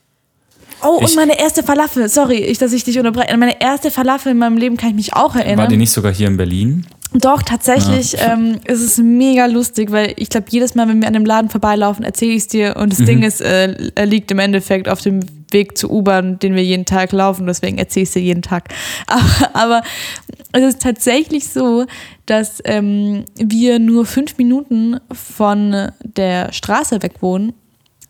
Oh, 0.82 0.98
und 0.98 1.04
ich- 1.08 1.16
meine 1.16 1.40
erste 1.40 1.62
Falafel. 1.62 2.10
Sorry, 2.10 2.38
ich, 2.38 2.58
dass 2.58 2.74
ich 2.74 2.84
dich 2.84 2.98
unterbreche. 2.98 3.30
An 3.32 3.40
meine 3.40 3.62
erste 3.62 3.92
Falafel 3.92 4.32
in 4.32 4.40
meinem 4.40 4.58
Leben 4.58 4.76
kann 4.76 4.90
ich 4.90 4.96
mich 4.96 5.14
auch 5.14 5.36
erinnern. 5.36 5.60
War 5.60 5.68
die 5.68 5.78
nicht 5.78 5.92
sogar 5.92 6.12
hier 6.12 6.26
in 6.30 6.38
Berlin? 6.38 6.88
Doch, 7.14 7.42
tatsächlich 7.42 8.16
ähm, 8.20 8.60
ist 8.66 8.82
es 8.82 9.00
mega 9.00 9.48
lustig, 9.48 9.92
weil 9.92 10.14
ich 10.18 10.30
glaube, 10.30 10.46
jedes 10.50 10.76
Mal, 10.76 10.88
wenn 10.88 11.02
wir 11.02 11.08
an 11.08 11.14
dem 11.14 11.26
Laden 11.26 11.50
vorbeilaufen, 11.50 12.06
erzähle 12.06 12.34
ich 12.34 12.44
es 12.44 12.48
dir 12.48 12.76
und 12.78 12.92
das 12.92 13.04
Ding 13.04 13.24
ist, 13.24 13.42
äh, 13.42 13.92
er 13.96 14.06
liegt 14.06 14.30
im 14.30 14.38
Endeffekt 14.38 14.88
auf 14.88 15.02
dem 15.02 15.22
Weg 15.52 15.76
zur 15.76 15.90
U-Bahn, 15.90 16.38
den 16.38 16.54
wir 16.54 16.64
jeden 16.64 16.86
Tag 16.86 17.12
laufen, 17.12 17.48
deswegen 17.48 17.80
erzähle 17.80 18.04
ich 18.04 18.10
es 18.10 18.14
dir 18.14 18.22
jeden 18.22 18.44
Tag. 18.44 18.70
Aber, 19.08 19.54
aber 19.54 19.82
es 20.52 20.76
ist 20.76 20.82
tatsächlich 20.82 21.48
so, 21.48 21.86
dass 22.28 22.62
ähm, 22.66 23.26
wir 23.36 23.80
nur 23.80 24.06
fünf 24.06 24.38
Minuten 24.38 25.00
von 25.12 25.92
der 26.04 26.54
Straße 26.54 27.02
weg 27.02 27.22
wohnen, 27.22 27.54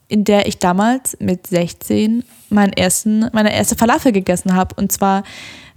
in 0.09 0.25
der 0.25 0.47
ich 0.47 0.57
damals 0.57 1.17
mit 1.21 1.47
16 1.47 2.23
meinen 2.49 2.73
ersten, 2.73 3.29
meine 3.31 3.53
erste 3.53 3.75
Falafel 3.75 4.11
gegessen 4.11 4.55
habe. 4.55 4.75
Und 4.75 4.91
zwar 4.91 5.23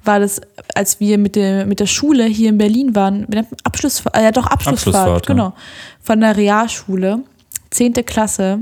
war 0.04 0.20
das, 0.20 0.40
als 0.74 1.00
wir 1.00 1.18
mit 1.18 1.36
der, 1.36 1.66
mit 1.66 1.80
der 1.80 1.86
Schule 1.86 2.24
hier 2.24 2.48
in 2.48 2.58
Berlin 2.58 2.94
waren, 2.94 3.26
Abschlussfahrt, 3.64 4.16
äh, 4.16 4.24
ja 4.24 4.32
doch 4.32 4.46
Abschlussfahrt, 4.46 4.94
Abschlussfahrt, 4.96 5.28
ja. 5.28 5.34
genau, 5.34 5.54
von 6.00 6.20
der 6.20 6.36
Realschule, 6.36 7.20
10. 7.70 7.94
Klasse. 8.06 8.60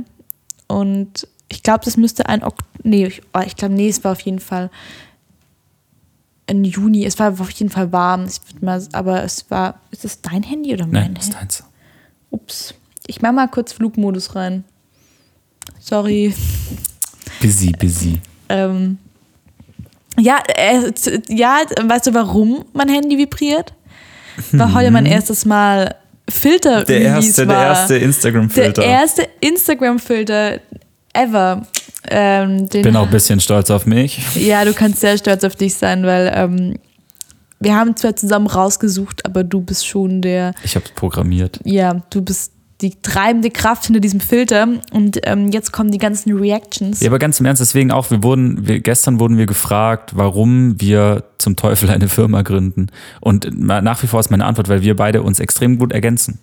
Und 0.69 1.27
ich 1.49 1.63
glaube, 1.63 1.85
das 1.85 1.97
müsste 1.97 2.27
ein, 2.29 2.45
Ok- 2.45 2.59
nee, 2.83 3.07
ich, 3.07 3.23
oh, 3.35 3.41
ich 3.45 3.57
glaube, 3.57 3.75
nee, 3.75 3.89
es 3.89 4.05
war 4.05 4.13
auf 4.13 4.21
jeden 4.21 4.39
Fall 4.39 4.71
im 6.47 6.65
Juni, 6.65 7.05
es 7.05 7.19
war 7.19 7.33
auf 7.41 7.51
jeden 7.51 7.71
Fall 7.71 7.93
warm, 7.93 8.27
mal, 8.61 8.83
aber 8.93 9.23
es 9.23 9.49
war, 9.51 9.81
ist 9.93 10.05
das 10.05 10.21
dein 10.21 10.43
Handy 10.43 10.73
oder 10.75 10.85
mein 10.87 10.93
Nein, 11.05 11.15
das 11.15 11.25
ist 11.25 11.35
Handy? 11.35 11.41
deins. 11.57 11.65
Ups, 12.31 12.75
ich 13.07 13.23
mach 13.23 13.33
mal 13.33 13.49
kurz 13.49 13.73
Flugmodus 13.73 14.35
rein. 14.35 14.65
Sorry. 15.79 16.35
Busy, 17.41 17.73
busy. 17.73 18.21
Ähm, 18.49 18.99
ja, 20.21 20.39
äh, 20.57 20.93
ja, 21.29 21.59
weißt 21.83 22.09
du, 22.09 22.15
warum 22.15 22.65
mein 22.73 22.89
Handy 22.89 23.17
vibriert? 23.19 23.73
Weil 24.53 24.75
heute 24.75 24.91
mein 24.91 25.07
erstes 25.07 25.45
Mal 25.45 25.95
Filter 26.29 26.81
Mhm. 26.81 26.85
Der 26.87 27.01
erste, 27.03 27.49
war. 27.49 27.55
der 27.57 27.65
erste 27.67 27.97
Instagram-Filter. 27.97 28.83
Der 28.83 28.91
erste 28.91 29.29
Instagram-Filter 29.41 30.61
ever. 31.13 31.67
Ähm, 32.09 32.69
Bin 32.69 32.97
auch 32.97 33.05
ein 33.07 33.11
bisschen 33.11 33.41
stolz 33.41 33.71
auf 33.71 33.85
mich. 33.87 34.21
ja, 34.37 34.65
du 34.65 34.73
kannst 34.73 35.01
sehr 35.01 35.19
stolz 35.19 35.45
auf 35.45 35.57
dich 35.57 35.75
sein, 35.75 36.05
weil 36.05 36.33
ähm, 36.35 36.77
wir 37.59 37.75
haben 37.75 37.95
zwar 37.97 38.17
zusammen 38.17 38.47
rausgesucht, 38.47 39.27
aber 39.27 39.45
du 39.45 39.61
bist 39.61 39.87
schon 39.87 40.23
der, 40.23 40.55
Ich 40.63 40.77
habe 40.77 40.87
programmiert. 40.95 41.61
ja, 41.65 42.01
du 42.11 42.23
bist 42.23 42.53
die 42.81 43.01
treibende 43.03 43.51
Kraft 43.51 43.87
hinter 43.87 44.01
diesem 44.01 44.21
Filter. 44.21 44.67
Und 44.93 45.21
ähm, 45.25 45.51
jetzt 45.51 45.73
kommen 45.73 45.91
die 45.91 45.99
ganzen 45.99 46.37
Reactions. 46.37 47.01
Ja, 47.01 47.09
aber 47.09 47.19
ganz 47.19 47.41
im 47.41 47.47
Ernst, 47.47 47.61
deswegen 47.61 47.91
auch, 47.91 48.11
wir 48.11 48.23
wurden, 48.23 48.67
wir, 48.67 48.81
gestern 48.81 49.21
wurden 49.21 49.37
wir 49.37 49.47
gefragt, 49.47 50.13
warum 50.15 50.81
wir 50.81 51.25
zum 51.39 51.57
Teufel 51.57 51.91
eine 51.91 52.09
Firma 52.09 52.43
gründen. 52.43 52.89
Und 53.21 53.51
nach 53.59 54.03
wie 54.03 54.07
vor 54.07 54.21
ist 54.21 54.31
meine 54.31 54.45
Antwort, 54.45 54.69
weil 54.69 54.83
wir 54.83 54.97
beide 54.97 55.23
uns 55.23 55.41
extrem 55.41 55.79
gut 55.79 55.93
ergänzen. 55.93 56.39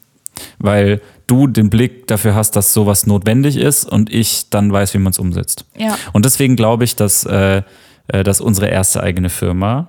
Weil 0.60 1.02
du 1.26 1.48
den 1.48 1.70
Blick 1.70 2.08
dafür 2.08 2.36
hast, 2.36 2.56
dass 2.56 2.74
sowas 2.74 3.08
notwendig 3.08 3.58
ist 3.58 3.86
und 3.86 4.14
ich 4.14 4.50
dann 4.50 4.72
weiß, 4.72 4.94
wie 4.94 5.00
man 5.00 5.12
es 5.12 5.20
umsetzt. 5.20 5.66
Ja. 5.76 5.98
Und 6.14 6.26
deswegen 6.26 6.56
glaube 6.56 6.84
ich, 6.84 6.96
dass, 6.96 7.26
äh, 7.26 7.64
äh, 8.08 8.24
dass 8.24 8.40
unsere 8.40 8.68
erste 8.68 9.02
eigene 9.02 9.30
Firma, 9.30 9.88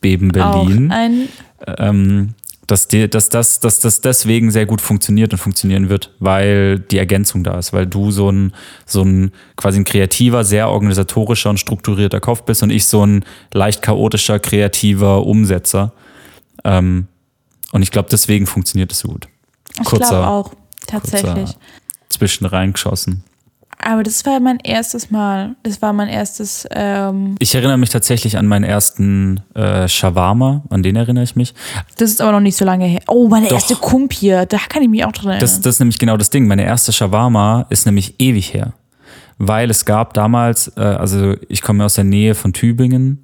Beben 0.00 0.28
Berlin, 0.28 0.92
ähm, 1.78 2.34
dass, 2.66 2.88
die, 2.88 3.08
dass, 3.08 3.28
das, 3.28 3.60
dass 3.60 3.80
das 3.80 4.00
deswegen 4.00 4.50
sehr 4.50 4.66
gut 4.66 4.80
funktioniert 4.80 5.32
und 5.32 5.38
funktionieren 5.38 5.88
wird, 5.88 6.12
weil 6.18 6.78
die 6.78 6.98
Ergänzung 6.98 7.44
da 7.44 7.58
ist, 7.58 7.72
weil 7.72 7.86
du 7.86 8.10
so 8.10 8.30
ein, 8.30 8.54
so 8.86 9.02
ein 9.02 9.32
quasi 9.56 9.80
ein 9.80 9.84
kreativer, 9.84 10.44
sehr 10.44 10.68
organisatorischer 10.68 11.50
und 11.50 11.58
strukturierter 11.58 12.20
Kopf 12.20 12.42
bist 12.42 12.62
und 12.62 12.70
ich 12.70 12.86
so 12.86 13.04
ein 13.04 13.24
leicht 13.52 13.82
chaotischer, 13.82 14.38
kreativer 14.38 15.26
Umsetzer. 15.26 15.92
Ähm, 16.64 17.08
und 17.72 17.82
ich 17.82 17.90
glaube, 17.90 18.08
deswegen 18.10 18.46
funktioniert 18.46 18.92
es 18.92 19.00
so 19.00 19.08
gut. 19.08 19.28
Ich 19.80 19.88
glaube 19.88 20.26
auch, 20.26 20.52
tatsächlich. 20.86 21.34
kurzer 21.34 21.56
zwischen 22.08 22.46
reingeschossen. 22.46 23.24
Aber 23.78 24.02
das 24.02 24.24
war 24.24 24.40
mein 24.40 24.58
erstes 24.60 25.10
Mal. 25.10 25.56
Das 25.62 25.82
war 25.82 25.92
mein 25.92 26.08
erstes. 26.08 26.66
Ähm, 26.70 27.34
Ich 27.38 27.54
erinnere 27.54 27.76
mich 27.78 27.90
tatsächlich 27.90 28.38
an 28.38 28.46
meinen 28.46 28.64
ersten 28.64 29.40
äh, 29.54 29.88
Shawarma, 29.88 30.62
an 30.70 30.82
den 30.82 30.96
erinnere 30.96 31.24
ich 31.24 31.36
mich. 31.36 31.54
das 31.98 32.10
ist 32.10 32.20
aber 32.20 32.32
noch 32.32 32.40
nicht 32.40 32.56
so 32.56 32.64
lange 32.64 32.86
her. 32.86 33.00
Oh, 33.08 33.28
meine 33.28 33.46
Doch. 33.48 33.56
erste 33.56 33.76
Kumpir. 33.76 34.46
Da 34.46 34.58
kann 34.68 34.82
ich 34.82 34.88
mich 34.88 35.04
auch 35.04 35.12
dran 35.12 35.26
erinnern. 35.26 35.40
Das, 35.40 35.60
das 35.60 35.74
ist 35.76 35.80
nämlich 35.80 35.98
genau 35.98 36.16
das 36.16 36.30
Ding. 36.30 36.46
Meine 36.46 36.64
erste 36.64 36.92
Shawarma 36.92 37.66
ist 37.70 37.86
nämlich 37.86 38.14
ewig 38.18 38.54
her. 38.54 38.72
Weil 39.38 39.68
es 39.68 39.84
gab 39.84 40.14
damals, 40.14 40.68
äh, 40.76 40.80
also 40.80 41.34
ich 41.48 41.60
komme 41.60 41.84
aus 41.84 41.94
der 41.94 42.04
Nähe 42.04 42.34
von 42.34 42.52
Tübingen, 42.52 43.23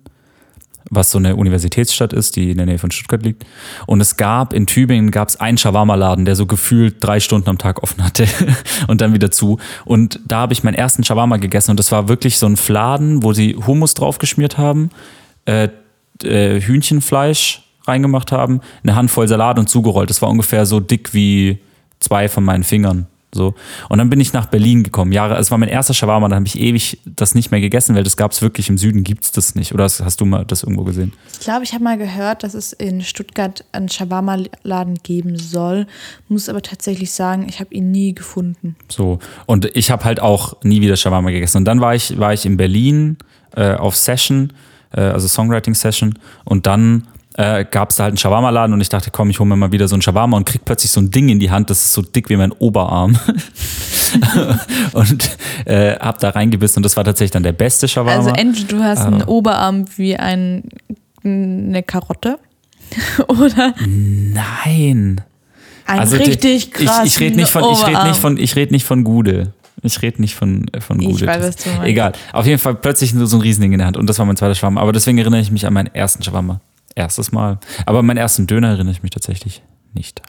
was 0.88 1.10
so 1.10 1.18
eine 1.18 1.36
Universitätsstadt 1.36 2.12
ist, 2.12 2.36
die 2.36 2.50
in 2.50 2.56
der 2.56 2.66
Nähe 2.66 2.78
von 2.78 2.90
Stuttgart 2.90 3.22
liegt. 3.22 3.44
Und 3.86 4.00
es 4.00 4.16
gab 4.16 4.52
in 4.52 4.66
Tübingen 4.66 5.10
gab 5.10 5.28
es 5.28 5.38
einen 5.38 5.58
Shawarma-Laden, 5.58 6.24
der 6.24 6.36
so 6.36 6.46
gefühlt 6.46 6.96
drei 7.00 7.20
Stunden 7.20 7.48
am 7.48 7.58
Tag 7.58 7.82
offen 7.82 8.02
hatte 8.04 8.26
und 8.88 9.00
dann 9.00 9.12
wieder 9.12 9.30
zu. 9.30 9.58
Und 9.84 10.20
da 10.26 10.38
habe 10.38 10.52
ich 10.52 10.64
meinen 10.64 10.74
ersten 10.74 11.04
Shawarma 11.04 11.36
gegessen 11.36 11.72
und 11.72 11.78
das 11.78 11.92
war 11.92 12.08
wirklich 12.08 12.38
so 12.38 12.46
ein 12.46 12.56
Fladen, 12.56 13.22
wo 13.22 13.32
sie 13.32 13.56
Hummus 13.56 13.94
draufgeschmiert 13.94 14.58
haben, 14.58 14.90
äh, 15.44 15.68
äh, 16.22 16.60
Hühnchenfleisch 16.60 17.62
reingemacht 17.86 18.32
haben, 18.32 18.60
eine 18.82 18.94
Handvoll 18.94 19.28
Salat 19.28 19.58
und 19.58 19.68
zugerollt. 19.68 20.10
Das 20.10 20.22
war 20.22 20.28
ungefähr 20.28 20.66
so 20.66 20.80
dick 20.80 21.14
wie 21.14 21.58
zwei 21.98 22.28
von 22.28 22.44
meinen 22.44 22.64
Fingern. 22.64 23.06
So. 23.32 23.54
Und 23.88 23.98
dann 23.98 24.10
bin 24.10 24.20
ich 24.20 24.32
nach 24.32 24.46
Berlin 24.46 24.82
gekommen. 24.82 25.12
Jahre, 25.12 25.36
es 25.36 25.50
war 25.50 25.58
mein 25.58 25.68
erster 25.68 25.94
Shawarma, 25.94 26.28
dann 26.28 26.36
habe 26.36 26.46
ich 26.46 26.58
ewig 26.58 26.98
das 27.04 27.34
nicht 27.34 27.50
mehr 27.50 27.60
gegessen, 27.60 27.94
weil 27.94 28.02
das 28.02 28.16
gab 28.16 28.32
es 28.32 28.42
wirklich 28.42 28.68
im 28.68 28.76
Süden, 28.76 29.04
gibt 29.04 29.24
es 29.24 29.32
das 29.32 29.54
nicht. 29.54 29.72
Oder 29.72 29.84
hast, 29.84 30.00
hast 30.00 30.20
du 30.20 30.26
mal 30.26 30.44
das 30.44 30.62
irgendwo 30.62 30.84
gesehen? 30.84 31.12
Ich 31.32 31.40
glaube, 31.40 31.64
ich 31.64 31.72
habe 31.72 31.84
mal 31.84 31.96
gehört, 31.96 32.42
dass 32.42 32.54
es 32.54 32.72
in 32.72 33.02
Stuttgart 33.02 33.64
einen 33.72 33.88
Shawarma-Laden 33.88 34.94
geben 35.02 35.36
soll. 35.36 35.86
Muss 36.28 36.48
aber 36.48 36.62
tatsächlich 36.62 37.12
sagen, 37.12 37.46
ich 37.48 37.60
habe 37.60 37.72
ihn 37.72 37.90
nie 37.90 38.14
gefunden. 38.14 38.76
So. 38.88 39.20
Und 39.46 39.76
ich 39.76 39.90
habe 39.90 40.04
halt 40.04 40.20
auch 40.20 40.62
nie 40.64 40.80
wieder 40.80 40.96
Shawarma 40.96 41.30
gegessen. 41.30 41.58
Und 41.58 41.64
dann 41.66 41.80
war 41.80 41.94
ich, 41.94 42.18
war 42.18 42.32
ich 42.32 42.46
in 42.46 42.56
Berlin 42.56 43.18
äh, 43.54 43.74
auf 43.74 43.96
Session, 43.96 44.52
äh, 44.92 45.00
also 45.00 45.28
Songwriting-Session. 45.28 46.18
Und 46.44 46.66
dann 46.66 47.06
äh, 47.40 47.64
gab 47.70 47.90
es 47.90 47.96
da 47.96 48.04
halt 48.04 48.10
einen 48.12 48.18
Shawarma-Laden 48.18 48.72
und 48.74 48.80
ich 48.80 48.88
dachte, 48.88 49.10
komm, 49.10 49.30
ich 49.30 49.38
hole 49.38 49.48
mir 49.48 49.56
mal 49.56 49.72
wieder 49.72 49.88
so 49.88 49.94
einen 49.94 50.02
Shawarma 50.02 50.36
und 50.36 50.44
krieg 50.46 50.64
plötzlich 50.64 50.90
so 50.92 51.00
ein 51.00 51.10
Ding 51.10 51.28
in 51.28 51.38
die 51.40 51.50
Hand, 51.50 51.70
das 51.70 51.78
ist 51.84 51.92
so 51.92 52.02
dick 52.02 52.28
wie 52.28 52.36
mein 52.36 52.52
Oberarm. 52.52 53.18
und 54.92 55.30
äh, 55.66 55.96
hab 55.96 56.18
da 56.18 56.30
reingebissen 56.30 56.78
und 56.78 56.82
das 56.84 56.96
war 56.96 57.04
tatsächlich 57.04 57.30
dann 57.30 57.42
der 57.42 57.52
beste 57.52 57.88
Shawarma. 57.88 58.18
Also 58.18 58.30
entweder 58.30 58.68
du 58.78 58.82
hast 58.82 59.00
einen 59.06 59.22
Ah. 59.22 59.28
Oberarm 59.28 59.84
wie 59.96 60.16
ein, 60.16 60.64
eine 61.24 61.82
Karotte 61.82 62.38
oder 63.28 63.74
Nein. 63.86 65.20
ein 65.86 65.98
Also 66.00 66.16
die- 66.16 66.24
richtig 66.24 66.72
krass. 66.72 67.02
Ich, 67.04 67.14
ich 67.14 67.20
rede 67.20 67.36
nicht 67.36 67.50
von, 67.50 67.64
ich 67.72 67.86
rede 67.86 68.04
nicht 68.06 68.16
von, 68.20 68.36
ich 68.36 68.56
rede 68.56 68.72
nicht 68.72 68.84
von 68.84 69.04
Gude. 69.04 69.52
Ich 69.82 70.02
rede 70.02 70.20
nicht 70.20 70.34
von, 70.34 70.66
äh, 70.72 70.80
von 70.80 71.00
Ich 71.00 71.08
Gude. 71.08 71.26
weiß, 71.26 71.36
Das- 71.38 71.46
was 71.46 71.56
du 71.64 71.70
meinst. 71.70 71.86
Egal. 71.86 72.12
Auf 72.32 72.46
jeden 72.46 72.58
Fall 72.58 72.74
plötzlich 72.74 73.12
so 73.12 73.36
ein 73.36 73.40
Riesending 73.40 73.72
in 73.72 73.78
der 73.78 73.86
Hand. 73.86 73.96
Und 73.96 74.06
das 74.08 74.18
war 74.18 74.26
mein 74.26 74.36
zweiter 74.36 74.54
Shawarma. 74.54 74.80
Aber 74.80 74.92
deswegen 74.92 75.16
erinnere 75.18 75.40
ich 75.40 75.50
mich 75.50 75.66
an 75.66 75.72
meinen 75.72 75.94
ersten 75.94 76.22
Shawarma. 76.22 76.60
Erstes 77.00 77.32
Mal. 77.32 77.58
Aber 77.86 78.02
meinen 78.02 78.18
ersten 78.18 78.46
Döner 78.46 78.68
erinnere 78.68 78.92
ich 78.92 79.02
mich 79.02 79.10
tatsächlich 79.10 79.62
nicht. 79.94 80.22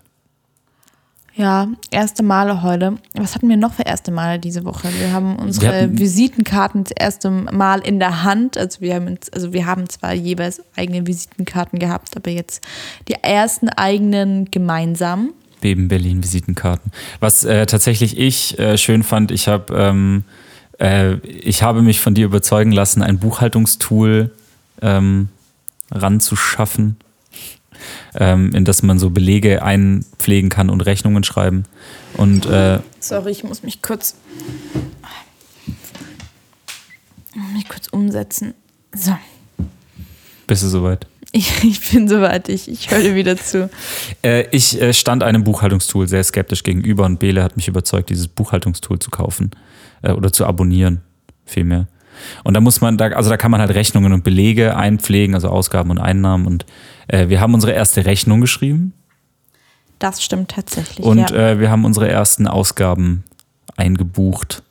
Ja, 1.34 1.68
erste 1.92 2.24
Male 2.24 2.62
heute. 2.62 2.98
Was 3.14 3.36
hatten 3.36 3.48
wir 3.50 3.58
noch 3.58 3.74
für 3.74 3.84
erste 3.84 4.12
Male 4.12 4.38
diese 4.38 4.66
Woche? 4.66 4.90
Wir 5.00 5.12
haben 5.12 5.38
unsere 5.38 5.90
Wir 5.90 6.00
Visitenkarten 6.00 6.84
das 6.84 6.92
erste 6.92 7.30
Mal 7.30 7.80
in 7.80 8.00
der 8.00 8.24
Hand. 8.24 8.58
Also 8.58 8.82
wir, 8.82 8.96
haben, 8.96 9.18
also 9.34 9.54
wir 9.54 9.66
haben 9.66 9.90
zwar 9.90 10.14
jeweils 10.14 10.62
eigene 10.76 11.08
Visitenkarten 11.08 11.80
gehabt, 11.80 12.16
aber 12.16 12.32
jetzt 12.32 12.64
die 13.08 13.16
ersten 13.22 13.70
eigenen 13.70 14.52
gemeinsam. 14.52 15.34
Beben 15.62 15.88
Berlin 15.88 16.24
Visitenkarten. 16.24 16.92
Was 17.20 17.44
äh, 17.44 17.66
tatsächlich 17.66 18.18
ich 18.18 18.60
äh, 18.60 18.78
schön 18.78 19.04
fand, 19.04 19.32
ich 19.32 19.48
habe 19.48 19.74
ähm, 19.74 20.24
äh, 20.80 21.16
ich 21.28 21.64
habe 21.64 21.82
mich 21.82 22.02
von 22.02 22.14
dir 22.14 22.26
überzeugen 22.26 22.72
lassen, 22.72 23.02
ein 23.02 23.20
Buchhaltungstool 23.20 24.32
ähm, 24.82 25.30
ranzuschaffen, 25.92 26.98
ähm, 28.16 28.54
in 28.54 28.66
das 28.66 28.84
man 28.84 29.00
so 29.00 29.10
Belege 29.10 29.64
einpflegen 29.64 30.50
kann 30.50 30.70
und 30.70 30.82
Rechnungen 30.82 31.24
schreiben. 31.24 31.66
Und 32.16 32.46
äh, 32.46 32.80
Sorry, 33.00 33.32
ich 33.32 33.44
muss 33.44 33.64
mich 33.64 33.82
kurz, 33.82 34.16
mich 37.54 37.68
kurz 37.70 37.88
umsetzen. 37.88 38.54
So, 38.94 39.16
bist 40.48 40.64
du 40.64 40.68
soweit? 40.68 41.08
ich, 41.32 41.64
ich 41.64 41.92
bin 41.92 42.08
soweit. 42.08 42.50
Ich, 42.50 42.68
ich 42.68 42.92
höre 42.92 43.02
dir 43.02 43.16
wieder 43.16 43.38
zu. 43.38 43.70
Äh, 44.24 44.46
ich 44.52 44.80
äh, 44.80 44.94
stand 44.94 45.24
einem 45.24 45.44
Buchhaltungstool 45.44 46.08
sehr 46.08 46.24
skeptisch 46.24 46.62
gegenüber 46.62 47.06
und 47.06 47.20
Bele 47.20 47.42
hat 47.42 47.56
mich 47.56 47.68
überzeugt, 47.68 48.12
dieses 48.12 48.28
Buchhaltungstool 48.28 49.00
zu 49.00 49.10
kaufen 49.10 49.52
äh, 50.04 50.12
oder 50.12 50.32
zu 50.32 50.46
abonnieren, 50.46 51.02
vielmehr. 51.46 51.88
Und 52.44 52.54
da 52.54 52.62
muss 52.62 52.82
man, 52.82 52.98
da, 52.98 53.08
also 53.08 53.30
da 53.30 53.38
kann 53.38 53.52
man 53.52 53.62
halt 53.62 53.74
Rechnungen 53.74 54.14
und 54.14 54.24
Belege 54.24 54.76
einpflegen, 54.76 55.36
also 55.36 55.50
Ausgaben 55.50 55.90
und 55.90 56.00
Einnahmen. 56.00 56.46
Und 56.46 56.66
äh, 57.08 57.30
wir 57.30 57.40
haben 57.42 57.54
unsere 57.54 57.74
erste 57.74 58.06
Rechnung 58.06 58.42
geschrieben 58.42 58.94
Das 60.00 60.24
stimmt 60.24 60.52
tatsächlich. 60.52 61.06
und 61.06 61.30
ja. 61.30 61.52
äh, 61.52 61.60
wir 61.60 61.70
haben 61.70 61.86
unsere 61.86 62.10
ersten 62.10 62.48
Ausgaben 62.48 63.24
eingebucht 63.78 64.64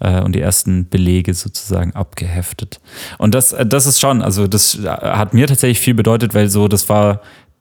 äh, 0.00 0.20
und 0.20 0.34
die 0.34 0.40
ersten 0.40 0.88
Belege 0.88 1.34
sozusagen 1.34 1.94
abgeheftet. 1.94 2.80
Und 3.18 3.34
das, 3.34 3.52
äh, 3.52 3.66
das 3.66 3.86
ist 3.86 4.00
schon, 4.00 4.22
also 4.22 4.46
das 4.46 4.78
äh, 4.78 4.88
hat 4.88 5.34
mir 5.34 5.46
tatsächlich 5.46 5.80
viel 5.80 5.94
bedeutet, 5.94 6.34
weil 6.34 6.48
so, 6.48 6.68
das 6.68 6.88
war, 6.88 7.20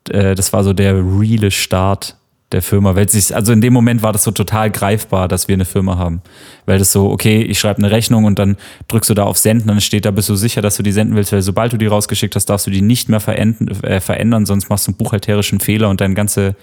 äh, 0.09 0.35
das 0.35 0.53
war 0.53 0.63
so 0.63 0.73
der 0.73 0.95
reale 0.95 1.51
Start 1.51 2.17
der 2.53 2.61
Firma, 2.61 2.95
weil 2.95 3.09
sich, 3.09 3.35
also 3.35 3.51
in 3.51 3.61
dem 3.61 3.73
Moment 3.73 4.01
war 4.01 4.13
das 4.13 4.23
so 4.23 4.31
total 4.31 4.71
greifbar, 4.71 5.27
dass 5.27 5.47
wir 5.47 5.53
eine 5.53 5.65
Firma 5.65 5.97
haben. 5.97 6.21
Weil 6.65 6.79
das 6.79 6.91
so, 6.91 7.09
okay, 7.11 7.41
ich 7.41 7.59
schreibe 7.59 7.79
eine 7.79 7.91
Rechnung 7.91 8.23
und 8.23 8.39
dann 8.39 8.55
drückst 8.87 9.09
du 9.09 9.13
da 9.13 9.23
auf 9.23 9.37
Senden, 9.37 9.67
dann 9.67 9.81
steht 9.81 10.05
da, 10.05 10.11
bist 10.11 10.29
du 10.29 10.35
sicher, 10.35 10.61
dass 10.61 10.77
du 10.77 10.83
die 10.83 10.91
senden 10.91 11.15
willst, 11.15 11.33
weil 11.33 11.41
sobald 11.41 11.73
du 11.73 11.77
die 11.77 11.87
rausgeschickt 11.87 12.35
hast, 12.35 12.45
darfst 12.45 12.67
du 12.67 12.71
die 12.71 12.81
nicht 12.81 13.09
mehr 13.09 13.19
verenden, 13.19 13.67
äh, 13.83 13.99
verändern, 13.99 14.45
sonst 14.45 14.69
machst 14.69 14.87
du 14.87 14.91
einen 14.91 14.97
buchhalterischen 14.97 15.59
Fehler 15.59 15.89
und 15.89 15.99
dein 15.99 16.15
ganze, 16.15 16.55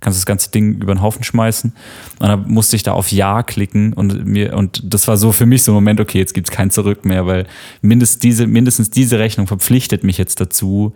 kannst 0.00 0.18
das 0.18 0.26
ganze 0.26 0.50
Ding 0.50 0.74
über 0.74 0.94
den 0.94 1.00
Haufen 1.00 1.24
schmeißen. 1.24 1.72
Und 2.18 2.28
dann 2.28 2.48
musste 2.48 2.76
ich 2.76 2.82
da 2.82 2.92
auf 2.92 3.10
Ja 3.12 3.42
klicken 3.42 3.92
und 3.92 4.26
mir, 4.26 4.54
und 4.54 4.82
das 4.84 5.08
war 5.08 5.16
so 5.16 5.32
für 5.32 5.46
mich 5.46 5.62
so 5.62 5.72
ein 5.72 5.74
Moment, 5.74 6.00
okay, 6.00 6.18
jetzt 6.18 6.34
gibt's 6.34 6.50
kein 6.50 6.70
Zurück 6.70 7.04
mehr, 7.04 7.26
weil 7.26 7.46
mindestens 7.80 8.18
diese, 8.18 8.46
mindestens 8.46 8.90
diese 8.90 9.18
Rechnung 9.18 9.46
verpflichtet 9.46 10.04
mich 10.04 10.18
jetzt 10.18 10.40
dazu, 10.40 10.94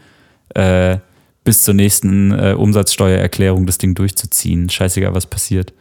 äh, 0.55 0.99
bis 1.45 1.65
zur 1.65 1.75
nächsten 1.75 2.33
äh, 2.33 2.55
Umsatzsteuererklärung 2.55 3.67
das 3.67 3.79
Ding 3.79 3.95
durchzuziehen. 3.95 4.69
Scheißegal, 4.69 5.15
was 5.15 5.27
passiert. 5.27 5.73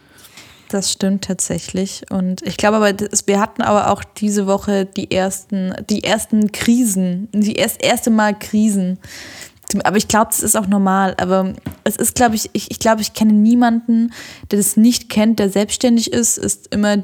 Das 0.70 0.92
stimmt 0.92 1.24
tatsächlich. 1.24 2.04
Und 2.12 2.44
ich 2.44 2.56
glaube 2.58 2.78
aber, 2.78 2.94
das, 2.94 3.28
wir 3.28 3.40
hatten 3.40 3.64
aber 3.64 3.92
auch 3.92 4.04
diese 4.04 4.46
Woche 4.46 4.86
die 4.86 5.12
ersten, 5.12 5.74
die 5.90 6.04
ersten 6.04 6.52
Krisen, 6.52 7.28
die 7.34 7.56
erst, 7.56 7.84
erste 7.84 8.12
Mal 8.12 8.38
Krisen. 8.38 9.00
Aber 9.84 9.98
ich 9.98 10.08
glaube, 10.08 10.28
das 10.28 10.42
ist 10.42 10.56
auch 10.56 10.68
normal. 10.68 11.16
Aber 11.20 11.54
es 11.84 11.96
ist, 11.96 12.16
glaube 12.16 12.36
ich, 12.36 12.52
ich, 12.54 12.70
ich 12.70 12.80
glaube, 12.80 13.02
ich 13.02 13.14
kenne 13.14 13.34
niemanden, 13.34 14.14
der 14.52 14.60
das 14.60 14.78
nicht 14.78 15.10
kennt, 15.10 15.40
der 15.40 15.50
selbstständig 15.50 16.14
ist, 16.14 16.38
ist 16.38 16.74
immer 16.74 17.04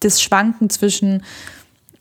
das 0.00 0.20
Schwanken 0.20 0.68
zwischen, 0.68 1.22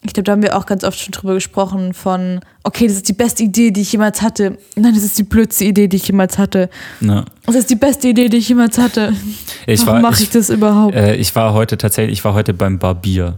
ich 0.04 0.14
glaube, 0.14 0.24
da 0.24 0.32
haben 0.32 0.42
wir 0.42 0.58
auch 0.58 0.66
ganz 0.66 0.84
oft 0.84 1.00
schon 1.00 1.12
drüber 1.12 1.36
gesprochen, 1.36 1.94
von, 1.94 2.40
okay, 2.64 2.88
das 2.88 2.98
ist 2.98 3.08
die 3.10 3.14
beste 3.14 3.44
Idee, 3.44 3.70
die 3.72 3.82
ich 3.82 3.92
jemals 3.92 4.22
hatte. 4.22 4.58
Nein, 4.76 4.96
das 4.96 5.04
ist 5.04 5.18
die 5.20 5.24
blödste 5.24 5.64
Idee, 5.66 5.88
die 5.88 5.98
ich 5.98 6.08
jemals 6.08 6.38
hatte. 6.40 6.70
Ja. 7.02 7.24
Das 7.46 7.56
ist 7.56 7.70
die 7.70 7.76
beste 7.76 8.08
Idee, 8.08 8.28
die 8.30 8.38
ich 8.38 8.50
jemals 8.50 8.78
hatte. 8.80 9.14
Ich 9.68 9.82
Warum 9.86 10.02
war- 10.02 10.10
mache 10.12 10.16
ich, 10.16 10.24
ich- 10.24 10.30
das 10.32 10.50
überhaupt? 10.50 10.96
Äh, 10.96 11.16
ich 11.16 11.36
war 11.36 11.54
heute 11.54 11.78
tatsächlich, 11.78 12.20
ich 12.20 12.26
war 12.26 12.34
heute 12.34 12.54
beim 12.54 12.80
Barbier. 12.80 13.38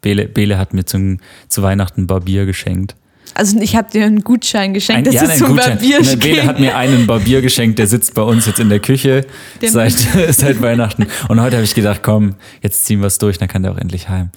Bele, 0.00 0.26
Bele 0.28 0.56
hat 0.58 0.72
mir 0.74 0.84
zum, 0.86 1.18
zu 1.48 1.62
Weihnachten 1.62 2.06
Barbier 2.06 2.46
geschenkt. 2.46 2.94
Also 3.38 3.58
ich 3.60 3.76
habe 3.76 3.88
dir 3.88 4.04
einen 4.04 4.22
Gutschein 4.24 4.74
geschenkt, 4.74 4.98
Ein, 4.98 5.04
das 5.04 5.14
ja, 5.14 5.22
ist 5.22 5.38
zum 5.38 5.48
Gutschein. 5.54 5.74
Barbier 5.78 6.00
Ne, 6.02 6.16
Bele 6.16 6.44
hat 6.44 6.58
mir 6.58 6.76
einen 6.76 7.06
Barbier 7.06 7.40
geschenkt, 7.40 7.78
der 7.78 7.86
sitzt 7.86 8.12
bei 8.14 8.22
uns 8.22 8.46
jetzt 8.46 8.58
in 8.58 8.68
der 8.68 8.80
Küche 8.80 9.24
Den- 9.62 9.70
seit, 9.70 9.92
seit 10.30 10.60
Weihnachten. 10.60 11.06
Und 11.28 11.40
heute 11.40 11.56
habe 11.56 11.64
ich 11.64 11.74
gedacht, 11.74 12.02
komm, 12.02 12.34
jetzt 12.62 12.84
ziehen 12.84 12.98
wir 13.00 13.06
es 13.06 13.18
durch, 13.18 13.38
dann 13.38 13.46
kann 13.48 13.62
der 13.62 13.70
auch 13.72 13.78
endlich 13.78 14.08
heim. 14.08 14.30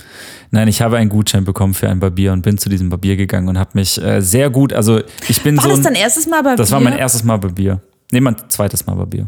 Nein, 0.52 0.68
ich 0.68 0.82
habe 0.84 0.98
einen 0.98 1.10
Gutschein 1.10 1.44
bekommen 1.46 1.74
für 1.74 1.90
ein 1.90 2.00
Barbier 2.00 2.32
und 2.32 2.44
bin 2.44 2.58
zu 2.60 2.70
diesem 2.70 2.90
Barbier 2.90 3.16
gegangen 3.18 3.48
und 3.50 3.58
habe 3.58 3.72
mich 3.74 4.02
äh, 4.02 4.22
sehr 4.22 4.50
gut, 4.52 4.72
also 4.72 5.02
ich 5.28 5.42
bin 5.42 5.58
War 5.58 5.64
so 5.64 5.70
das 5.70 5.80
ein, 5.80 5.84
dein 5.86 5.96
erstes 5.96 6.28
Mal 6.28 6.44
Barbier? 6.44 6.58
das 6.58 6.72
war 6.72 6.80
mein 6.80 6.98
erstes 6.98 7.24
Mal 7.24 7.38
Barbier. 7.38 7.82
Nee, 8.12 8.22
mein 8.22 8.36
zweites 8.50 8.86
Mal 8.86 8.94
Barbier. 8.96 9.28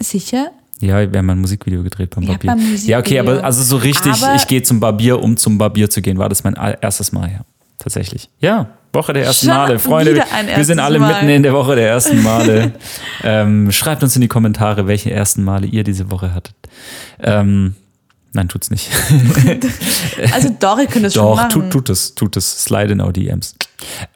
Sicher? 0.00 0.50
Ja, 0.80 1.10
wir 1.12 1.18
haben 1.18 1.30
ein 1.30 1.38
Musikvideo 1.40 1.82
gedreht 1.84 2.10
beim 2.16 2.24
Ja, 2.24 2.30
Barbier. 2.32 2.50
beim 2.50 2.76
ja, 2.84 2.98
okay, 2.98 3.20
aber 3.20 3.44
also 3.44 3.62
so 3.62 3.76
richtig, 3.76 4.12
Aber- 4.22 4.34
ich 4.34 4.46
gehe 4.48 4.62
zum 4.64 4.80
Barbier, 4.80 5.22
um 5.22 5.36
zum 5.36 5.56
Barbier 5.56 5.88
zu 5.88 6.02
gehen, 6.02 6.18
war 6.18 6.28
das 6.28 6.42
mein 6.42 6.54
erstes 6.80 7.12
Mal, 7.12 7.30
ja. 7.30 7.40
Tatsächlich. 7.78 8.28
Ja, 8.40 8.70
Woche 8.94 9.12
der 9.12 9.24
ersten 9.24 9.46
Schon 9.46 9.56
Male. 9.56 9.78
Freunde, 9.78 10.24
wir 10.54 10.64
sind 10.64 10.78
alle 10.78 10.98
Mal. 10.98 11.14
mitten 11.14 11.28
in 11.28 11.42
der 11.42 11.52
Woche 11.52 11.76
der 11.76 11.88
ersten 11.88 12.22
Male. 12.22 12.72
ähm, 13.24 13.70
schreibt 13.72 14.02
uns 14.02 14.14
in 14.16 14.22
die 14.22 14.28
Kommentare, 14.28 14.86
welche 14.86 15.10
ersten 15.10 15.44
Male 15.44 15.66
ihr 15.66 15.84
diese 15.84 16.10
Woche 16.10 16.34
hattet. 16.34 16.54
Ähm, 17.22 17.74
nein, 18.32 18.48
tut's 18.48 18.70
nicht. 18.70 18.90
Also 20.32 20.54
doch, 20.58 20.78
ihr 20.78 20.86
könnt 20.86 21.04
das 21.04 21.14
schon 21.14 21.24
Doch, 21.24 21.36
machen. 21.36 21.50
tut, 21.50 21.70
tut 21.70 21.90
es, 21.90 22.14
tut 22.14 22.36
es. 22.36 22.64
Slide 22.64 22.92
in 22.92 23.00
our 23.00 23.12
DMs. 23.12 23.54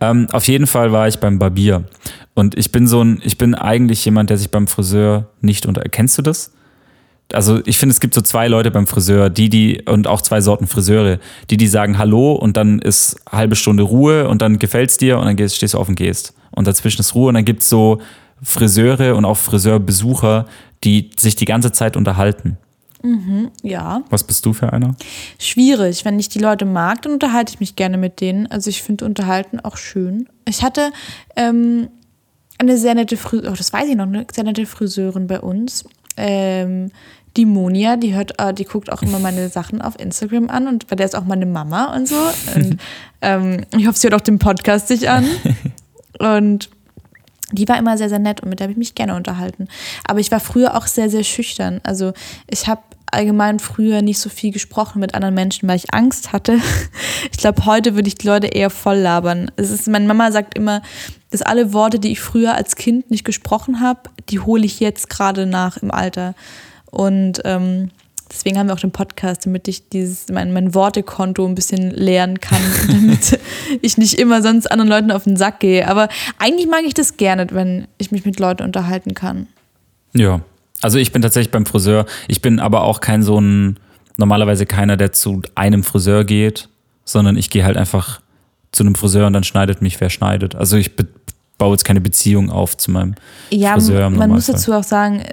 Ähm, 0.01 0.29
auf 0.33 0.47
jeden 0.47 0.67
Fall 0.67 0.93
war 0.93 1.09
ich 1.09 1.19
beim 1.19 1.39
Barbier. 1.39 1.85
Und 2.35 2.57
ich 2.57 2.71
bin 2.71 2.87
so 2.87 3.03
ein, 3.03 3.21
ich 3.25 3.37
bin 3.37 3.55
eigentlich 3.55 4.05
jemand, 4.05 4.31
der 4.31 4.39
sich 4.39 4.51
beim 4.51 4.69
Friseur 4.69 5.27
nicht 5.41 5.67
unter. 5.67 5.83
Kennst 5.83 6.19
du 6.19 6.23
das? 6.23 6.53
Also 7.33 7.61
ich 7.67 7.79
finde, 7.79 7.93
es 7.93 8.01
gibt 8.01 8.15
so 8.15 8.23
zwei 8.23 8.49
Leute 8.49 8.71
beim 8.71 8.87
Friseur, 8.87 9.29
die, 9.29 9.51
die, 9.51 9.83
und 9.87 10.07
auch 10.07 10.23
zwei 10.23 10.41
Sorten 10.41 10.67
Friseure, 10.67 11.19
die, 11.51 11.59
die 11.59 11.67
sagen 11.69 11.99
Hallo 11.99 12.33
und 12.33 12.57
dann 12.57 12.79
ist 12.79 13.21
halbe 13.31 13.55
Stunde 13.55 13.83
Ruhe 13.83 14.29
und 14.29 14.41
dann 14.41 14.59
gefällt's 14.59 14.97
dir 14.97 15.19
und 15.19 15.27
dann 15.27 15.37
gehst, 15.37 15.57
stehst 15.57 15.75
du 15.75 15.79
auf 15.79 15.89
und 15.89 15.97
gehst. 15.97 16.33
Und 16.51 16.67
dazwischen 16.67 17.01
ist 17.01 17.15
Ruhe 17.15 17.29
und 17.29 17.35
dann 17.35 17.45
gibt's 17.45 17.69
so 17.69 18.01
Friseure 18.43 19.15
und 19.15 19.25
auch 19.25 19.37
Friseurbesucher, 19.37 20.47
die 20.85 21.11
sich 21.19 21.37
die 21.37 21.45
ganze 21.45 21.73
Zeit 21.73 21.97
unterhalten. 21.97 22.57
Ja, 23.63 24.03
Was 24.11 24.25
bist 24.25 24.45
du 24.45 24.53
für 24.53 24.73
einer? 24.73 24.97
schwierig. 25.39 26.05
Wenn 26.05 26.19
ich 26.19 26.29
die 26.29 26.41
Leute 26.41 26.65
mag, 26.65 27.03
dann 27.03 27.13
unterhalte 27.13 27.53
ich 27.53 27.61
mich 27.61 27.77
gerne 27.77 27.97
mit 27.97 28.21
denen. 28.21 28.49
Also 28.49 28.71
ich 28.71 28.83
finde 28.83 29.05
Unterhalten 29.05 29.61
auch 29.61 29.77
schön. 29.77 30.29
Ich 30.47 30.63
hatte 30.63 30.91
ähm, 31.37 31.89
eine 32.59 32.77
sehr 32.77 32.95
nette 32.95 33.17
Friseurin, 33.17 33.53
oh, 33.53 33.57
das 33.57 33.73
weiß 33.73 33.89
ich 33.89 33.97
noch, 33.97 34.07
eine 34.07 34.27
sehr 34.33 34.45
nette 34.45 34.67
Friseurin 34.67 35.29
bei 35.29 35.41
uns. 35.41 35.85
Ähm, 36.17 36.91
die 37.39 37.47
Monia, 37.47 37.97
die 37.97 38.15
hört, 38.15 38.39
äh, 38.39 38.53
die 38.53 38.65
guckt 38.65 38.93
auch 38.93 39.01
immer 39.01 39.21
meine 39.21 39.49
Sachen 39.49 39.81
auf 39.81 39.99
Instagram 39.99 40.51
an 40.51 40.67
und 40.67 40.89
bei 40.89 40.97
der 40.97 41.07
ist 41.07 41.17
auch 41.17 41.25
meine 41.25 41.47
Mama 41.47 41.95
und 41.95 42.09
so. 42.09 42.17
Und 42.55 42.79
ähm, 43.23 43.65
ich 43.77 43.87
hoffe, 43.87 43.99
sie 43.99 44.09
hört 44.09 44.21
auch 44.21 44.25
den 44.25 44.39
Podcast 44.39 44.89
sich 44.89 45.09
an. 45.09 45.25
Und 46.19 46.69
die 47.53 47.69
war 47.69 47.79
immer 47.79 47.97
sehr, 47.97 48.09
sehr 48.09 48.19
nett 48.19 48.43
und 48.43 48.49
mit 48.49 48.59
der 48.59 48.65
habe 48.65 48.73
ich 48.73 48.79
mich 48.79 48.97
gerne 48.97 49.15
unterhalten. 49.15 49.69
Aber 50.05 50.19
ich 50.19 50.33
war 50.33 50.41
früher 50.41 50.77
auch 50.77 50.89
sehr, 50.89 51.09
sehr 51.09 51.23
schüchtern. 51.23 51.81
Also 51.85 52.13
ich 52.51 52.67
habe 52.67 52.83
allgemein 53.07 53.61
früher 53.61 54.03
nicht 54.03 54.19
so 54.19 54.29
viel 54.29 54.53
gesprochen 54.53 54.99
mit 54.99 55.15
anderen 55.15 55.35
Menschen, 55.35 55.69
weil 55.69 55.77
ich 55.77 55.95
Angst 55.95 56.33
hatte. 56.33 56.59
Ich 57.31 57.39
glaube, 57.39 57.67
heute 57.67 57.95
würde 57.95 58.09
ich 58.09 58.17
die 58.17 58.27
Leute 58.27 58.49
eher 58.49 58.71
voll 58.71 58.97
labern. 58.97 59.51
Es 59.55 59.71
ist, 59.71 59.87
meine 59.87 60.07
Mama 60.07 60.33
sagt 60.33 60.57
immer, 60.57 60.83
dass 61.31 61.43
alle 61.43 61.73
Worte, 61.73 62.01
die 62.01 62.11
ich 62.11 62.21
früher 62.21 62.55
als 62.55 62.75
Kind 62.75 63.11
nicht 63.11 63.25
gesprochen 63.25 63.81
habe, 63.81 64.11
die 64.29 64.41
hole 64.41 64.65
ich 64.65 64.81
jetzt 64.81 65.09
gerade 65.09 65.47
nach 65.47 65.77
im 65.77 65.93
Alter. 65.93 66.35
Und 66.91 67.41
ähm, 67.45 67.91
deswegen 68.31 68.59
haben 68.59 68.69
wir 68.69 68.75
auch 68.75 68.81
den 68.81 68.91
Podcast, 68.91 69.47
damit 69.47 69.69
ich 69.69 69.89
dieses, 69.89 70.29
mein, 70.29 70.53
mein 70.53 70.75
Wortekonto 70.75 71.47
ein 71.47 71.55
bisschen 71.55 71.91
leeren 71.91 72.41
kann, 72.41 72.61
damit 72.89 73.39
ich 73.83 73.99
nicht 73.99 74.19
immer 74.19 74.43
sonst 74.43 74.71
anderen 74.71 74.89
Leuten 74.89 75.11
auf 75.11 75.25
den 75.25 75.37
Sack 75.37 75.61
gehe. 75.61 75.89
Aber 75.89 76.09
eigentlich 76.39 76.69
mag 76.69 76.83
ich 76.87 76.95
das 76.95 77.17
gerne, 77.17 77.47
wenn 77.51 77.89
ich 77.99 78.11
mich 78.11 78.25
mit 78.25 78.39
Leuten 78.41 78.63
unterhalten 78.63 79.15
kann. 79.15 79.47
Ja, 80.15 80.41
also 80.81 80.99
ich 80.99 81.13
bin 81.13 81.23
tatsächlich 81.23 81.51
beim 81.51 81.67
Friseur. 81.67 82.07
Ich 82.29 82.41
bin 82.41 82.61
aber 82.61 82.83
auch 82.83 83.01
kein 83.01 83.23
so 83.23 83.41
ein, 83.41 83.79
normalerweise 84.17 84.67
keiner, 84.67 84.97
der 84.97 85.13
zu 85.13 85.43
einem 85.55 85.83
Friseur 85.83 86.25
geht, 86.25 86.69
sondern 87.05 87.37
ich 87.37 87.51
gehe 87.51 87.65
halt 87.65 87.77
einfach 87.77 88.21
zu 88.73 88.83
einem 88.83 88.95
Friseur 88.95 89.27
und 89.27 89.33
dann 89.33 89.45
schneidet 89.45 89.83
mich, 89.83 90.01
wer 90.01 90.11
schneidet. 90.11 90.55
Also 90.55 90.77
ich 90.77 90.93
baue 91.57 91.73
jetzt 91.73 91.85
keine 91.85 92.01
Beziehung 92.01 92.51
auf 92.51 92.77
zu 92.77 92.91
meinem 92.91 93.15
Ja, 93.51 93.73
Friseur 93.75 94.07
im 94.07 94.17
man 94.17 94.31
muss 94.31 94.47
dazu 94.47 94.73
auch 94.73 94.85
sagen, 94.85 95.25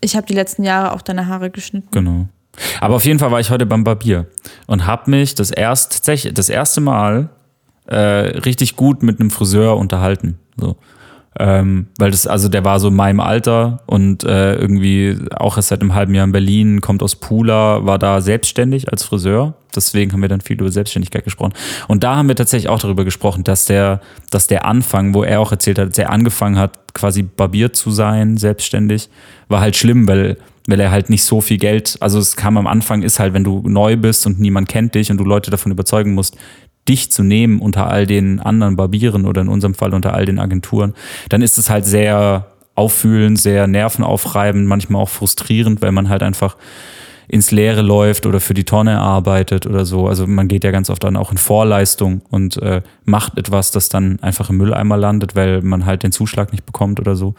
ich 0.00 0.16
habe 0.16 0.26
die 0.26 0.34
letzten 0.34 0.64
Jahre 0.64 0.92
auch 0.92 1.02
deine 1.02 1.26
Haare 1.26 1.50
geschnitten. 1.50 1.88
Genau. 1.90 2.26
Aber 2.80 2.94
auf 2.96 3.04
jeden 3.04 3.18
Fall 3.18 3.30
war 3.30 3.40
ich 3.40 3.50
heute 3.50 3.66
beim 3.66 3.84
Barbier 3.84 4.26
und 4.66 4.86
habe 4.86 5.10
mich 5.10 5.34
das 5.34 5.50
erst 5.50 6.06
das 6.08 6.48
erste 6.48 6.80
Mal 6.80 7.30
äh, 7.86 7.96
richtig 7.96 8.76
gut 8.76 9.02
mit 9.02 9.20
einem 9.20 9.30
Friseur 9.30 9.76
unterhalten. 9.76 10.38
So. 10.56 10.76
Ähm, 11.38 11.88
weil 11.98 12.12
das, 12.12 12.26
also 12.26 12.48
der 12.48 12.64
war 12.64 12.78
so 12.78 12.88
in 12.88 12.94
meinem 12.94 13.20
Alter 13.20 13.80
und 13.86 14.22
äh, 14.22 14.54
irgendwie 14.54 15.18
auch 15.34 15.56
erst 15.56 15.68
seit 15.68 15.80
einem 15.80 15.94
halben 15.94 16.14
Jahr 16.14 16.24
in 16.24 16.32
Berlin, 16.32 16.80
kommt 16.80 17.02
aus 17.02 17.16
Pula, 17.16 17.84
war 17.84 17.98
da 17.98 18.20
selbstständig 18.20 18.90
als 18.92 19.02
Friseur. 19.02 19.54
Deswegen 19.74 20.12
haben 20.12 20.22
wir 20.22 20.28
dann 20.28 20.40
viel 20.40 20.60
über 20.60 20.70
Selbstständigkeit 20.70 21.24
gesprochen. 21.24 21.52
Und 21.88 22.04
da 22.04 22.14
haben 22.14 22.28
wir 22.28 22.36
tatsächlich 22.36 22.68
auch 22.68 22.78
darüber 22.78 23.04
gesprochen, 23.04 23.42
dass 23.42 23.66
der, 23.66 24.00
dass 24.30 24.46
der 24.46 24.64
Anfang, 24.64 25.14
wo 25.14 25.24
er 25.24 25.40
auch 25.40 25.50
erzählt 25.50 25.80
hat, 25.80 25.88
dass 25.88 25.98
er 25.98 26.10
angefangen 26.10 26.56
hat, 26.56 26.94
quasi 26.94 27.22
barbiert 27.22 27.74
zu 27.74 27.90
sein, 27.90 28.36
selbstständig, 28.36 29.08
war 29.48 29.60
halt 29.60 29.74
schlimm, 29.74 30.06
weil, 30.06 30.36
weil 30.68 30.78
er 30.78 30.92
halt 30.92 31.10
nicht 31.10 31.24
so 31.24 31.40
viel 31.40 31.58
Geld, 31.58 31.96
also 31.98 32.20
es 32.20 32.36
kam 32.36 32.56
am 32.56 32.68
Anfang, 32.68 33.02
ist 33.02 33.18
halt, 33.18 33.34
wenn 33.34 33.42
du 33.42 33.62
neu 33.66 33.96
bist 33.96 34.26
und 34.26 34.38
niemand 34.38 34.68
kennt 34.68 34.94
dich 34.94 35.10
und 35.10 35.16
du 35.16 35.24
Leute 35.24 35.50
davon 35.50 35.72
überzeugen 35.72 36.14
musst, 36.14 36.36
dich 36.88 37.10
zu 37.10 37.22
nehmen 37.22 37.60
unter 37.60 37.88
all 37.88 38.06
den 38.06 38.40
anderen 38.40 38.76
Barbieren 38.76 39.26
oder 39.26 39.40
in 39.40 39.48
unserem 39.48 39.74
Fall 39.74 39.94
unter 39.94 40.14
all 40.14 40.26
den 40.26 40.38
Agenturen, 40.38 40.94
dann 41.28 41.42
ist 41.42 41.58
es 41.58 41.70
halt 41.70 41.84
sehr 41.84 42.46
auffühlend, 42.74 43.38
sehr 43.38 43.66
nervenaufreibend, 43.66 44.66
manchmal 44.66 45.02
auch 45.02 45.08
frustrierend, 45.08 45.80
weil 45.80 45.92
man 45.92 46.08
halt 46.08 46.22
einfach 46.22 46.56
ins 47.26 47.50
Leere 47.50 47.82
läuft 47.82 48.26
oder 48.26 48.40
für 48.40 48.54
die 48.54 48.64
Tonne 48.64 49.00
arbeitet 49.00 49.66
oder 49.66 49.84
so. 49.86 50.08
Also 50.08 50.26
man 50.26 50.48
geht 50.48 50.64
ja 50.64 50.70
ganz 50.70 50.90
oft 50.90 51.02
dann 51.04 51.16
auch 51.16 51.30
in 51.30 51.38
Vorleistung 51.38 52.20
und 52.30 52.58
äh, 52.58 52.82
macht 53.04 53.38
etwas, 53.38 53.70
das 53.70 53.88
dann 53.88 54.18
einfach 54.20 54.50
im 54.50 54.58
Mülleimer 54.58 54.96
landet, 54.96 55.34
weil 55.34 55.62
man 55.62 55.86
halt 55.86 56.02
den 56.02 56.12
Zuschlag 56.12 56.52
nicht 56.52 56.66
bekommt 56.66 57.00
oder 57.00 57.16
so. 57.16 57.34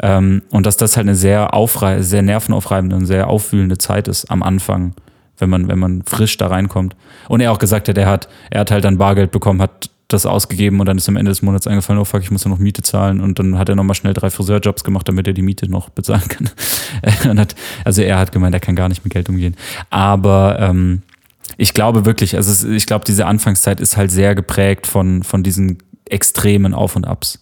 Ähm, 0.00 0.42
und 0.50 0.66
dass 0.66 0.76
das 0.76 0.96
halt 0.96 1.06
eine 1.06 1.16
sehr 1.16 1.54
aufrei 1.54 2.02
sehr 2.02 2.22
nervenaufreibende 2.22 2.94
und 2.96 3.06
sehr 3.06 3.28
auffühlende 3.28 3.78
Zeit 3.78 4.06
ist 4.06 4.30
am 4.30 4.42
Anfang, 4.42 4.94
wenn 5.42 5.50
man, 5.50 5.68
wenn 5.68 5.78
man 5.78 6.02
frisch 6.06 6.38
da 6.38 6.46
reinkommt. 6.46 6.96
Und 7.28 7.40
er 7.40 7.52
auch 7.52 7.58
gesagt 7.58 7.88
hat, 7.88 7.98
er 7.98 8.08
hat, 8.08 8.28
er 8.50 8.60
hat 8.60 8.70
halt 8.70 8.84
dann 8.84 8.96
Bargeld 8.96 9.32
bekommen, 9.32 9.60
hat 9.60 9.90
das 10.08 10.26
ausgegeben 10.26 10.80
und 10.80 10.86
dann 10.86 10.98
ist 10.98 11.08
am 11.08 11.16
Ende 11.16 11.30
des 11.30 11.42
Monats 11.42 11.66
eingefallen, 11.66 12.00
oh 12.00 12.04
fuck, 12.04 12.22
ich 12.22 12.30
muss 12.30 12.44
ja 12.44 12.50
noch 12.50 12.58
Miete 12.58 12.82
zahlen 12.82 13.20
und 13.20 13.38
dann 13.38 13.58
hat 13.58 13.68
er 13.68 13.74
nochmal 13.74 13.94
schnell 13.94 14.14
drei 14.14 14.30
Friseurjobs 14.30 14.84
gemacht, 14.84 15.08
damit 15.08 15.26
er 15.26 15.32
die 15.32 15.42
Miete 15.42 15.70
noch 15.70 15.88
bezahlen 15.88 16.28
kann. 16.28 17.38
hat, 17.38 17.54
also 17.84 18.02
er 18.02 18.18
hat 18.18 18.32
gemeint, 18.32 18.54
er 18.54 18.60
kann 18.60 18.76
gar 18.76 18.88
nicht 18.88 19.04
mit 19.04 19.12
Geld 19.12 19.28
umgehen. 19.28 19.56
Aber 19.90 20.58
ähm, 20.60 21.02
ich 21.56 21.74
glaube 21.74 22.04
wirklich, 22.04 22.36
also 22.36 22.68
ich 22.68 22.86
glaube, 22.86 23.04
diese 23.04 23.26
Anfangszeit 23.26 23.80
ist 23.80 23.96
halt 23.96 24.10
sehr 24.10 24.34
geprägt 24.34 24.86
von, 24.86 25.22
von 25.22 25.42
diesen 25.42 25.78
extremen 26.04 26.74
Auf 26.74 26.96
und 26.96 27.06
Abs. 27.06 27.41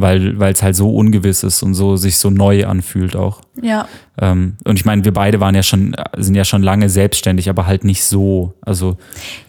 Weil 0.00 0.52
es 0.52 0.62
halt 0.62 0.76
so 0.76 0.94
ungewiss 0.94 1.42
ist 1.42 1.62
und 1.62 1.74
so 1.74 1.96
sich 1.96 2.16
so 2.18 2.30
neu 2.30 2.66
anfühlt 2.66 3.16
auch. 3.16 3.40
Ja. 3.62 3.86
Ähm, 4.20 4.56
und 4.64 4.78
ich 4.78 4.84
meine, 4.84 5.04
wir 5.04 5.12
beide 5.12 5.40
waren 5.40 5.54
ja 5.54 5.62
schon, 5.62 5.94
sind 6.16 6.34
ja 6.34 6.44
schon 6.44 6.62
lange 6.62 6.88
selbstständig, 6.88 7.48
aber 7.48 7.66
halt 7.66 7.84
nicht 7.84 8.04
so. 8.04 8.54
Also 8.60 8.96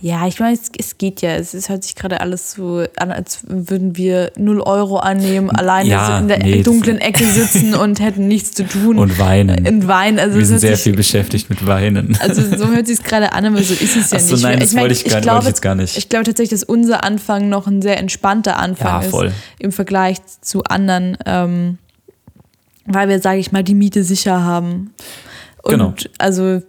Ja, 0.01 0.27
ich 0.27 0.39
meine, 0.39 0.53
es, 0.53 0.71
es 0.77 0.97
geht 0.97 1.21
ja. 1.21 1.31
Es, 1.35 1.53
es 1.53 1.69
hört 1.69 1.83
sich 1.83 1.95
gerade 1.95 2.21
alles 2.21 2.53
so 2.53 2.83
an, 2.97 3.11
als 3.11 3.43
würden 3.47 3.95
wir 3.97 4.31
0 4.37 4.61
Euro 4.61 4.97
annehmen, 4.97 5.49
alleine 5.49 5.89
Ja, 5.89 6.19
in 6.19 6.27
der 6.27 6.39
nee, 6.39 6.63
dunklen 6.63 6.97
Ecke 6.99 7.25
sitzen 7.25 7.73
und 7.81 7.99
hätten 7.99 8.27
nichts 8.27 8.51
zu 8.51 8.63
tun. 8.67 8.97
und 8.97 9.17
weinen. 9.19 9.67
Und 9.67 9.87
weinen. 9.87 10.19
Also 10.19 10.35
wir 10.35 10.41
es 10.43 10.49
sind 10.49 10.59
sehr 10.59 10.75
sich, 10.75 10.83
viel 10.83 10.95
beschäftigt 10.95 11.49
mit 11.49 11.65
Weinen. 11.67 12.17
Also 12.21 12.41
so 12.41 12.67
hört 12.67 12.87
sich 12.87 13.03
gerade 13.03 13.33
an, 13.33 13.45
aber 13.45 13.57
so 13.63 13.73
ist 13.73 13.95
es 13.95 14.11
ja 14.11 14.17
Ach 14.17 14.21
so, 14.21 14.33
nicht. 14.35 14.43
nein, 14.43 14.59
das 14.59 14.71
meine, 14.73 14.81
wollte 14.83 14.93
ich 14.93 15.03
gar- 15.05 15.13
wollte 15.15 15.23
glaube, 15.25 15.39
ich 15.41 15.47
jetzt 15.47 15.61
gar 15.61 15.75
nicht. 15.75 15.97
Ich 15.97 16.09
glaube 16.09 16.25
tatsächlich, 16.25 16.59
dass 16.59 16.63
unser 16.67 17.03
Anfang 17.03 17.49
noch 17.49 17.67
ein 17.67 17.81
sehr 17.81 17.97
entspannter 17.97 18.57
Anfang 18.57 19.01
Ja, 19.03 19.09
voll. 19.09 19.27
ist 19.27 19.33
im 19.59 19.71
Vergleich 19.71 20.17
zu 20.41 20.63
anderen, 20.63 21.17
ähm, 21.25 21.77
weil 22.85 23.07
wir, 23.09 23.19
sage 23.19 23.39
ich 23.39 23.51
mal, 23.51 23.63
die 23.63 23.75
Miete 23.75 24.03
sicher 24.03 24.43
haben. 24.43 24.93
Und 25.63 25.71
Genau. 25.71 25.93
also 26.17 26.61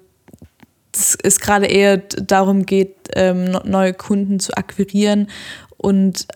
es 1.22 1.40
gerade 1.40 1.66
eher 1.66 1.96
darum 1.96 2.66
geht, 2.66 2.94
ähm, 3.14 3.56
neue 3.64 3.94
Kunden 3.94 4.38
zu 4.40 4.54
akquirieren 4.56 5.28
und 5.78 6.26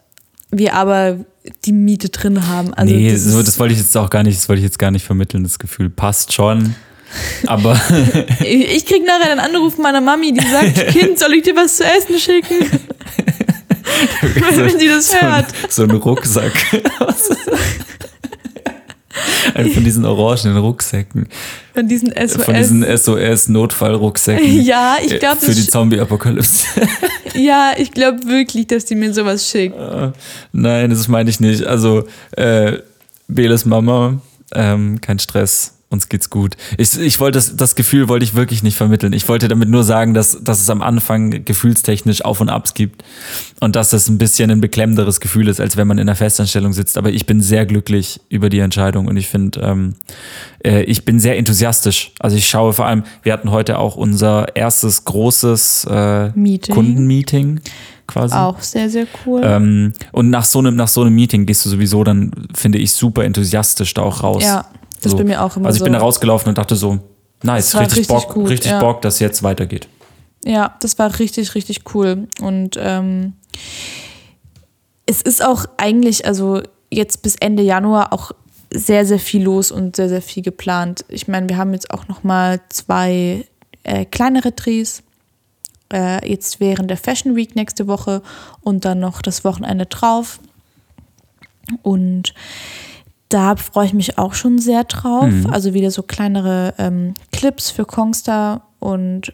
wir 0.50 0.74
aber 0.74 1.18
die 1.66 1.72
Miete 1.72 2.08
drin 2.08 2.46
haben. 2.48 2.72
Also 2.72 2.94
nee, 2.94 3.12
das 3.12 3.24
so, 3.24 3.38
ist- 3.38 3.48
das 3.48 3.58
wollte 3.58 3.74
ich 3.74 3.80
jetzt 3.80 3.96
auch 3.96 4.08
gar 4.08 4.22
nicht, 4.22 4.38
das 4.38 4.48
wollte 4.48 4.60
ich 4.60 4.64
jetzt 4.64 4.78
gar 4.78 4.90
nicht 4.90 5.04
vermitteln. 5.04 5.42
Das 5.42 5.58
Gefühl 5.58 5.90
passt 5.90 6.32
schon. 6.32 6.74
Aber 7.46 7.78
ich 8.40 8.84
krieg 8.86 9.04
nachher 9.06 9.30
einen 9.30 9.40
Anruf 9.40 9.78
meiner 9.78 10.00
Mami, 10.00 10.32
die 10.32 10.44
sagt, 10.46 10.86
Kind, 10.88 11.18
soll 11.18 11.34
ich 11.34 11.42
dir 11.44 11.54
was 11.54 11.76
zu 11.76 11.84
essen 11.84 12.18
schicken? 12.18 12.66
wenn 14.22 14.78
sie 14.78 14.88
das 14.88 15.10
so, 15.10 15.16
ein, 15.16 15.32
hört. 15.32 15.46
so 15.68 15.82
ein 15.82 15.90
Rucksack. 15.90 16.52
Einen 19.54 19.70
von 19.74 19.84
diesen 19.84 20.04
orangenen 20.04 20.56
Rucksäcken. 20.58 21.28
Von 21.74 21.88
diesen 21.88 22.12
SOS. 22.12 22.44
Von 22.44 22.54
diesen 22.54 22.84
SOS-Notfallrucksäcken. 22.84 24.62
Ja, 24.62 24.96
ich 25.04 25.18
glaube, 25.18 25.40
Für 25.40 25.54
die 25.54 25.66
Zombie-Apokalypse. 25.66 26.66
Ja, 27.34 27.72
ich 27.76 27.90
glaube 27.90 28.24
wirklich, 28.24 28.66
dass 28.66 28.86
die 28.86 28.94
mir 28.94 29.12
sowas 29.12 29.46
schickt. 29.46 29.76
Nein, 30.52 30.88
das 30.88 31.06
meine 31.06 31.28
ich 31.28 31.38
nicht. 31.38 31.64
Also, 31.64 32.04
äh, 32.30 32.78
Beles 33.28 33.66
Mama, 33.66 34.22
ähm, 34.54 35.02
kein 35.02 35.18
Stress 35.18 35.75
uns 35.96 36.08
geht's 36.08 36.30
gut. 36.30 36.56
Ich, 36.78 36.98
ich 36.98 37.18
wollte 37.18 37.38
das, 37.38 37.56
das 37.56 37.74
Gefühl 37.74 38.08
wollte 38.08 38.24
ich 38.24 38.34
wirklich 38.34 38.62
nicht 38.62 38.76
vermitteln. 38.76 39.12
Ich 39.12 39.28
wollte 39.28 39.48
damit 39.48 39.68
nur 39.68 39.82
sagen, 39.82 40.14
dass, 40.14 40.42
dass 40.42 40.60
es 40.60 40.70
am 40.70 40.82
Anfang 40.82 41.44
gefühlstechnisch 41.44 42.24
Auf 42.24 42.40
und 42.40 42.48
Abs 42.48 42.74
gibt 42.74 43.02
und 43.60 43.74
dass 43.74 43.90
das 43.90 44.08
ein 44.08 44.18
bisschen 44.18 44.50
ein 44.50 44.60
beklemmenderes 44.60 45.20
Gefühl 45.20 45.48
ist, 45.48 45.60
als 45.60 45.76
wenn 45.76 45.88
man 45.88 45.98
in 45.98 46.08
einer 46.08 46.16
Festanstellung 46.16 46.72
sitzt. 46.72 46.98
Aber 46.98 47.10
ich 47.10 47.26
bin 47.26 47.40
sehr 47.40 47.66
glücklich 47.66 48.20
über 48.28 48.48
die 48.48 48.60
Entscheidung 48.60 49.06
und 49.06 49.16
ich 49.16 49.28
finde, 49.28 49.60
ähm, 49.60 49.94
äh, 50.64 50.82
ich 50.82 51.04
bin 51.04 51.18
sehr 51.18 51.36
enthusiastisch. 51.38 52.12
Also 52.20 52.36
ich 52.36 52.46
schaue 52.46 52.72
vor 52.72 52.86
allem, 52.86 53.04
wir 53.22 53.32
hatten 53.32 53.50
heute 53.50 53.78
auch 53.78 53.96
unser 53.96 54.54
erstes 54.54 55.04
großes 55.04 55.86
äh, 55.90 56.30
Meeting. 56.30 56.74
Kundenmeeting 56.74 57.60
quasi. 58.06 58.34
Auch 58.34 58.60
sehr, 58.60 58.88
sehr 58.88 59.06
cool. 59.24 59.42
Ähm, 59.44 59.92
und 60.12 60.30
nach 60.30 60.44
so, 60.44 60.58
einem, 60.58 60.76
nach 60.76 60.88
so 60.88 61.02
einem 61.02 61.14
Meeting 61.14 61.46
gehst 61.46 61.64
du 61.64 61.70
sowieso 61.70 62.04
dann, 62.04 62.30
finde 62.54 62.78
ich, 62.78 62.92
super 62.92 63.24
enthusiast 63.24 63.82
da 63.96 64.02
auch 64.02 64.22
raus. 64.22 64.42
ja, 64.42 64.66
das 65.02 65.12
So. 65.12 65.18
bei 65.18 65.24
mir 65.24 65.42
auch 65.42 65.56
immer 65.56 65.66
Also 65.66 65.76
ich 65.76 65.80
so. 65.80 65.84
bin 65.84 65.92
da 65.92 65.98
rausgelaufen 66.00 66.48
und 66.48 66.58
dachte 66.58 66.76
so, 66.76 66.98
nice, 67.42 67.74
richtig, 67.74 67.98
richtig 67.98 68.08
Bock, 68.08 68.34
gut, 68.34 68.48
richtig 68.48 68.70
ja. 68.72 68.80
Bock, 68.80 69.02
dass 69.02 69.18
jetzt 69.18 69.42
weitergeht. 69.42 69.88
Ja, 70.44 70.76
das 70.80 70.98
war 70.98 71.18
richtig, 71.18 71.54
richtig 71.54 71.82
cool. 71.94 72.28
Und 72.40 72.76
ähm, 72.78 73.34
es 75.06 75.22
ist 75.22 75.44
auch 75.44 75.66
eigentlich, 75.76 76.26
also 76.26 76.62
jetzt 76.90 77.22
bis 77.22 77.36
Ende 77.36 77.62
Januar 77.62 78.12
auch 78.12 78.32
sehr, 78.72 79.06
sehr 79.06 79.18
viel 79.18 79.42
los 79.42 79.70
und 79.70 79.96
sehr, 79.96 80.08
sehr 80.08 80.22
viel 80.22 80.42
geplant. 80.42 81.04
Ich 81.08 81.28
meine, 81.28 81.48
wir 81.48 81.56
haben 81.56 81.72
jetzt 81.72 81.90
auch 81.90 82.08
noch 82.08 82.22
mal 82.24 82.60
zwei 82.68 83.44
äh, 83.84 84.04
kleinere 84.04 84.52
Drehs. 84.52 85.02
Äh, 85.92 86.28
jetzt 86.28 86.58
während 86.58 86.90
der 86.90 86.96
Fashion 86.96 87.36
Week 87.36 87.54
nächste 87.54 87.86
Woche 87.86 88.22
und 88.60 88.84
dann 88.84 88.98
noch 88.98 89.22
das 89.22 89.44
Wochenende 89.44 89.86
drauf. 89.86 90.40
Und 91.82 92.34
da 93.28 93.56
freue 93.56 93.86
ich 93.86 93.94
mich 93.94 94.18
auch 94.18 94.34
schon 94.34 94.58
sehr 94.58 94.84
drauf. 94.84 95.32
Also 95.50 95.74
wieder 95.74 95.90
so 95.90 96.02
kleinere 96.02 96.74
ähm, 96.78 97.14
Clips 97.32 97.70
für 97.70 97.84
Kongstar 97.84 98.62
und 98.78 99.32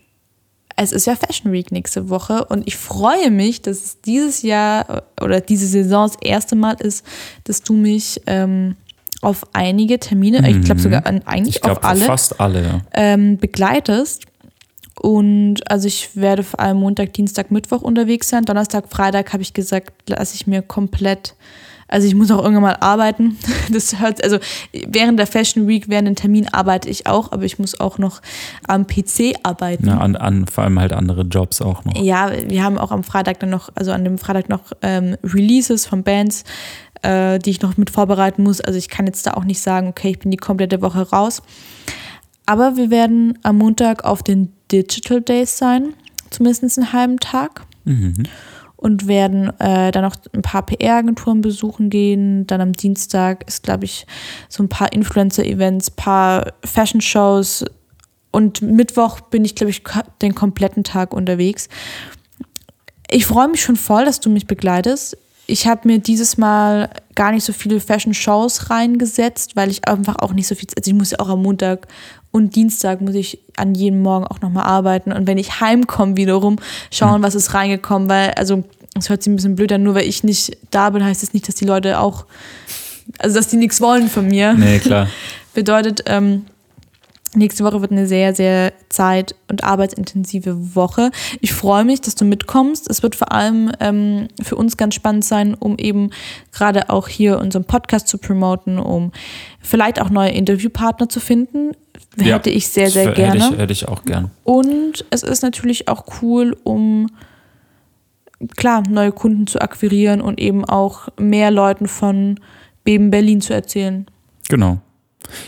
es 0.77 0.93
ist 0.93 1.07
ja 1.07 1.15
Fashion 1.15 1.53
Week 1.53 1.71
nächste 1.71 2.09
Woche 2.09 2.47
und 2.47 2.67
ich 2.67 2.77
freue 2.77 3.31
mich, 3.31 3.61
dass 3.63 3.85
es 3.85 4.01
dieses 4.01 4.43
Jahr 4.43 5.05
oder 5.21 5.41
diese 5.41 5.67
Saison 5.67 6.09
das 6.09 6.17
erste 6.23 6.57
Mal 6.57 6.77
ist, 6.81 7.05
dass 7.45 7.63
du 7.63 7.75
mich 7.75 8.21
ähm, 8.27 8.77
auf 9.21 9.47
einige 9.53 9.99
Termine, 10.01 10.49
ich 10.51 10.63
glaube 10.63 10.81
sogar 10.81 11.07
an, 11.07 11.23
eigentlich 11.27 11.57
Ich 11.57 11.63
glaube 11.63 11.79
auf 11.79 11.85
alle, 11.85 12.05
fast 12.05 12.41
alle, 12.41 12.63
ja. 12.63 12.81
ähm, 12.93 13.39
begleitest. 13.39 14.25
Und 15.01 15.59
also 15.71 15.89
ich 15.89 16.17
werde 16.17 16.43
vor 16.43 16.61
allem 16.61 16.79
Montag, 16.79 17.13
Dienstag, 17.13 17.51
Mittwoch 17.51 17.83
unterwegs 17.83 18.29
sein. 18.29 18.45
Donnerstag, 18.45 18.89
Freitag 18.89 19.33
habe 19.33 19.43
ich 19.43 19.55
gesagt, 19.55 19.93
lasse 20.09 20.35
ich 20.35 20.47
mir 20.47 20.63
komplett. 20.63 21.35
Also 21.93 22.09
ich 22.09 22.15
muss 22.15 22.31
auch 22.31 22.43
irgendwann 22.43 22.63
mal 22.63 22.77
arbeiten. 22.81 23.37
Das 23.71 23.99
hört, 24.01 24.23
also 24.23 24.39
während 24.73 25.19
der 25.19 25.27
Fashion 25.27 25.67
Week, 25.67 25.89
während 25.89 26.07
den 26.07 26.17
Termin 26.17 26.49
arbeite 26.49 26.91
ich 26.91 27.07
auch, 27.07 27.33
aber 27.33 27.45
ich 27.45 27.59
muss 27.59 27.79
auch 27.79 27.97
noch 27.97 28.21
am 28.67 28.87
PC 28.87 29.35
arbeiten. 29.45 29.87
ja 29.87 29.99
an, 29.99 30.17
an, 30.17 30.47
vor 30.47 30.65
allem 30.65 30.79
halt 30.79 30.93
andere 30.93 31.23
Jobs 31.23 31.63
auch 31.63 31.85
noch. 31.85 31.97
Ja, 31.97 32.31
wir 32.49 32.63
haben 32.65 32.77
auch 32.77 32.91
am 32.91 33.03
Freitag 33.03 33.41
dann 33.41 33.51
noch, 33.51 33.71
also 33.75 33.93
an 33.93 34.05
dem 34.05 34.19
Freitag 34.19 34.49
noch 34.49 34.73
ähm, 34.83 35.17
Releases 35.23 35.87
von 35.87 36.03
Bands, 36.03 36.45
äh, 37.03 37.39
die 37.39 37.51
ich 37.51 37.63
noch 37.63 37.77
mit 37.77 37.89
vorbereiten 37.91 38.43
muss. 38.43 38.61
Also 38.61 38.79
ich 38.79 38.89
kann 38.89 39.07
jetzt 39.07 39.27
da 39.27 39.35
auch 39.35 39.45
nicht 39.45 39.61
sagen, 39.61 39.89
okay, 39.89 40.11
ich 40.11 40.19
bin 40.19 40.31
die 40.31 40.37
komplette 40.37 40.83
Woche 40.83 41.09
raus. 41.11 41.43
Aber 42.45 42.77
wir 42.77 42.91
werden 42.91 43.39
am 43.43 43.59
Montag 43.59 44.05
auf 44.05 44.23
den 44.23 44.53
Digital 44.71 45.21
Days 45.21 45.57
sein, 45.57 45.95
zumindest 46.31 46.79
einen 46.79 46.93
halben 46.93 47.21
Tag. 47.21 47.63
Und 48.83 49.07
werden 49.07 49.49
äh, 49.61 49.93
dann 49.93 50.03
noch 50.03 50.17
ein 50.35 50.43
paar 50.43 50.67
PR-Agenturen 50.67 51.41
besuchen 51.41 51.89
gehen. 51.89 52.49
Dann 52.49 52.61
am 52.61 52.73
Dienstag 52.73 53.47
ist, 53.47 53.63
glaube 53.63 53.85
ich, 53.85 54.07
so 54.49 54.61
ein 54.61 54.69
paar 54.69 54.93
Influencer-Events, 54.93 55.93
paar 55.93 56.53
Fashion-Shows. 56.65 57.65
Und 58.33 58.61
Mittwoch 58.61 59.21
bin 59.21 59.45
ich, 59.45 59.55
glaube 59.55 59.71
ich, 59.71 59.85
den 60.21 60.35
kompletten 60.35 60.83
Tag 60.83 61.15
unterwegs. 61.15 61.69
Ich 63.09 63.25
freue 63.25 63.47
mich 63.47 63.63
schon 63.63 63.77
voll, 63.77 64.05
dass 64.05 64.19
du 64.19 64.31
mich 64.31 64.49
begleitest. 64.49 65.17
Ich 65.53 65.67
habe 65.67 65.87
mir 65.87 65.99
dieses 65.99 66.39
Mal 66.39 66.89
gar 67.15 67.31
nicht 67.31 67.45
so 67.45 67.53
viele 67.53 67.79
Fashion-Shows 67.79 68.71
reingesetzt, 68.71 69.55
weil 69.55 69.71
ich 69.71 69.87
einfach 69.87 70.17
auch 70.21 70.33
nicht 70.33 70.47
so 70.47 70.55
viel, 70.55 70.67
also 70.75 70.91
ich 70.91 70.97
muss 70.97 71.11
ja 71.11 71.19
auch 71.21 71.29
am 71.29 71.43
Montag 71.43 71.89
und 72.31 72.57
Dienstag 72.57 73.03
muss 73.03 73.15
ich 73.15 73.39
an 73.59 73.75
jedem 73.75 74.01
Morgen 74.01 74.27
auch 74.27 74.41
nochmal 74.41 74.65
arbeiten 74.65 75.13
und 75.13 75.27
wenn 75.27 75.37
ich 75.37 75.61
heimkomme 75.61 76.17
wiederum, 76.17 76.57
schauen, 76.91 77.23
was 77.23 77.35
ist 77.35 77.53
reingekommen, 77.53 78.09
weil, 78.09 78.31
also 78.31 78.65
es 78.99 79.11
hört 79.11 79.23
sich 79.23 79.31
ein 79.31 79.37
bisschen 79.37 79.55
blöd 79.55 79.71
an, 79.73 79.83
nur 79.83 79.95
weil 79.95 80.09
ich 80.09 80.25
nicht 80.25 80.57
da 80.71 80.89
bin, 80.89 81.05
heißt 81.05 81.23
es 81.23 81.35
nicht, 81.35 81.47
dass 81.47 81.57
die 81.57 81.67
Leute 81.67 82.01
auch, 82.01 82.25
also 83.19 83.37
dass 83.37 83.49
die 83.49 83.59
nichts 83.59 83.83
wollen 83.83 84.09
von 84.09 84.27
mir. 84.27 84.55
Nee, 84.55 84.79
klar. 84.79 85.09
Bedeutet, 85.53 86.05
ähm, 86.07 86.47
nächste 87.35 87.65
Woche 87.65 87.81
wird 87.81 87.93
eine 87.93 88.07
sehr, 88.07 88.35
sehr 88.35 88.73
zeit- 88.89 89.35
und 89.51 89.65
arbeitsintensive 89.65 90.75
Woche. 90.75 91.11
Ich 91.41 91.53
freue 91.53 91.85
mich, 91.85 92.01
dass 92.01 92.15
du 92.15 92.25
mitkommst. 92.25 92.89
Es 92.91 93.03
wird 93.03 93.17
vor 93.17 93.33
allem 93.33 93.73
ähm, 93.81 94.29
für 94.43 94.57
uns 94.57 94.77
ganz 94.77 94.95
spannend 94.95 95.25
sein, 95.25 95.55
um 95.55 95.79
eben 95.79 96.11
gerade 96.53 96.91
auch 96.91 97.09
hier 97.09 97.39
unseren 97.39 97.65
Podcast 97.65 98.09
zu 98.09 98.19
promoten, 98.19 98.79
um 98.79 99.13
vielleicht 99.61 100.01
auch 100.01 100.11
neue 100.11 100.31
Interviewpartner 100.31 101.09
zu 101.09 101.21
finden. 101.21 101.73
Ja, 102.17 102.35
Hätte 102.35 102.51
ich 102.51 102.69
sehr, 102.69 102.91
sehr 102.91 103.13
gerne. 103.13 103.41
Hätte 103.41 103.55
ich, 103.55 103.61
hätte 103.61 103.73
ich 103.73 103.89
auch 103.89 104.05
gern. 104.05 104.31
Und 104.45 105.05
es 105.11 105.23
ist 105.23 105.43
natürlich 105.43 105.89
auch 105.89 106.05
cool, 106.21 106.57
um 106.65 107.09
klar 108.57 108.83
neue 108.89 109.13
Kunden 109.13 109.47
zu 109.47 109.61
akquirieren 109.61 110.21
und 110.21 110.41
eben 110.41 110.65
auch 110.65 111.09
mehr 111.19 111.51
Leuten 111.51 111.87
von 111.87 112.39
Beben 112.85 113.11
Berlin 113.11 113.41
zu 113.41 113.55
erzählen. 113.55 114.07
Genau. 114.49 114.81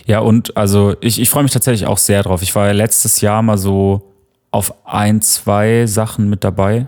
Ja, 0.07 0.21
und 0.21 0.57
also 0.57 0.97
ich, 1.01 1.21
ich 1.21 1.31
freue 1.31 1.43
mich 1.43 1.53
tatsächlich 1.53 1.87
auch 1.87 1.99
sehr 1.99 2.23
drauf. 2.23 2.43
Ich 2.43 2.55
war 2.55 2.67
ja 2.67 2.73
letztes 2.73 3.21
Jahr 3.21 3.43
mal 3.43 3.59
so 3.59 4.13
auf 4.51 4.87
ein, 4.87 5.21
zwei 5.21 5.87
Sachen 5.87 6.31
mit 6.31 6.45
dabei 6.45 6.87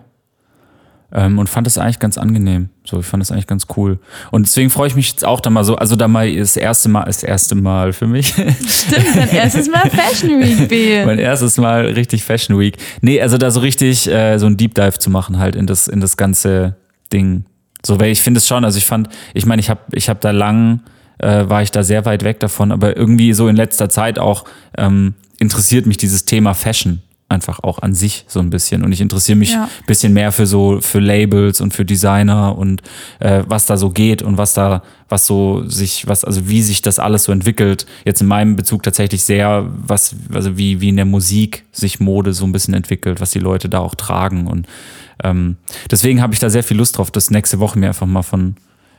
ähm, 1.13 1.39
und 1.39 1.49
fand 1.49 1.67
das 1.67 1.79
eigentlich 1.79 1.99
ganz 1.99 2.19
angenehm. 2.19 2.69
So, 2.85 3.01
ich 3.01 3.07
fand 3.07 3.21
das 3.21 3.33
eigentlich 3.33 3.47
ganz 3.47 3.67
cool. 3.77 3.99
Und 4.31 4.47
deswegen 4.47 4.71
freue 4.71 4.89
ich 4.89 4.95
mich 4.95 5.11
jetzt 5.11 5.25
auch 5.25 5.41
da 5.41 5.51
mal 5.51 5.65
so, 5.65 5.77
also 5.77 5.97
da 5.97 6.09
mal 6.09 6.33
das 6.35 6.57
erste 6.57 6.89
Mal, 6.89 7.05
das 7.05 7.23
erste 7.23 7.55
Mal 7.55 7.93
für 7.93 8.07
mich. 8.07 8.29
Stimmt, 8.29 9.17
dein 9.17 9.31
erstes 9.31 9.69
Mal 9.69 9.91
Fashion 9.91 10.41
Week, 10.41 10.69
B. 10.69 11.05
mein 11.07 11.19
erstes 11.19 11.57
Mal 11.57 11.87
richtig 11.87 12.25
Fashion 12.25 12.59
Week. 12.59 12.77
Nee, 13.01 13.21
also 13.21 13.39
da 13.39 13.51
so 13.51 13.61
richtig 13.61 14.09
äh, 14.09 14.39
so 14.39 14.47
ein 14.47 14.57
Deep 14.57 14.75
Dive 14.75 14.99
zu 14.99 15.11
machen 15.11 15.39
halt 15.39 15.57
in 15.57 15.67
das, 15.67 15.89
in 15.89 16.01
das 16.01 16.17
ganze 16.17 16.77
Ding. 17.13 17.47
So, 17.85 18.01
weil 18.01 18.11
ich 18.11 18.23
finde 18.23 18.39
es 18.39 18.47
schon, 18.47 18.65
also 18.65 18.79
ich 18.79 18.87
fand, 18.87 19.09
ich 19.33 19.47
meine, 19.47 19.61
ich 19.61 19.71
habe 19.71 19.81
ich 19.93 20.09
hab 20.09 20.21
da 20.21 20.33
lang, 20.33 20.81
äh, 21.19 21.49
war 21.49 21.63
ich 21.63 21.71
da 21.71 21.83
sehr 21.83 22.05
weit 22.05 22.25
weg 22.25 22.41
davon, 22.41 22.73
aber 22.73 22.97
irgendwie 22.97 23.33
so 23.33 23.49
in 23.49 23.57
letzter 23.57 23.89
Zeit 23.89 24.19
auch 24.19 24.45
ähm, 24.77 25.15
interessiert 25.39 25.87
mich 25.87 25.97
dieses 25.97 26.25
Thema 26.25 26.55
Fashion 26.55 27.03
einfach 27.29 27.59
auch 27.65 27.81
an 27.81 27.93
sich 27.93 28.25
so 28.29 28.39
ein 28.39 28.51
bisschen. 28.51 28.85
Und 28.85 28.93
ich 28.93 29.01
interessiere 29.01 29.37
mich 29.37 29.53
Ja. 29.53 29.65
ein 29.65 29.87
bisschen 29.89 30.13
mehr 30.13 30.31
für 30.31 30.47
so 30.47 30.81
für 30.81 31.01
Labels 31.01 31.61
und 31.61 31.75
für 31.75 31.85
Designer 31.85 32.57
und 32.57 32.83
äh, 33.19 33.43
was 33.49 33.67
da 33.67 33.77
so 33.77 33.91
geht 33.91 34.23
und 34.23 34.39
was 34.39 34.55
da 34.55 34.83
was 35.09 35.27
so 35.27 35.69
sich 35.69 36.07
was 36.07 36.25
also 36.25 36.49
wie 36.49 36.63
sich 36.63 36.83
das 36.83 37.01
alles 37.01 37.25
so 37.25 37.33
entwickelt. 37.33 37.85
Jetzt 38.05 38.21
in 38.21 38.29
meinem 38.29 38.55
Bezug 38.55 38.85
tatsächlich 38.85 39.25
sehr 39.25 39.69
was 39.77 40.15
also 40.33 40.57
wie 40.57 40.81
wie 40.81 40.91
in 40.91 40.97
der 40.97 41.05
Musik 41.05 41.65
sich 41.73 41.99
Mode 41.99 42.33
so 42.33 42.45
ein 42.45 42.53
bisschen 42.53 42.75
entwickelt 42.75 43.21
was 43.21 43.33
die 43.33 43.41
Leute 43.41 43.69
da 43.69 43.81
auch 43.81 43.97
tragen. 43.97 44.47
Und 44.47 44.69
ähm, 45.25 45.57
deswegen 45.91 46.23
habe 46.23 46.33
ich 46.33 46.39
da 46.39 46.49
sehr 46.49 46.63
viel 46.63 46.77
Lust 46.77 46.97
drauf 46.97 47.11
das 47.11 47.31
nächste 47.33 47.59
Woche 47.59 47.77
mir 47.77 47.89
einfach 47.89 48.07
mal 48.07 48.23
von 48.23 48.55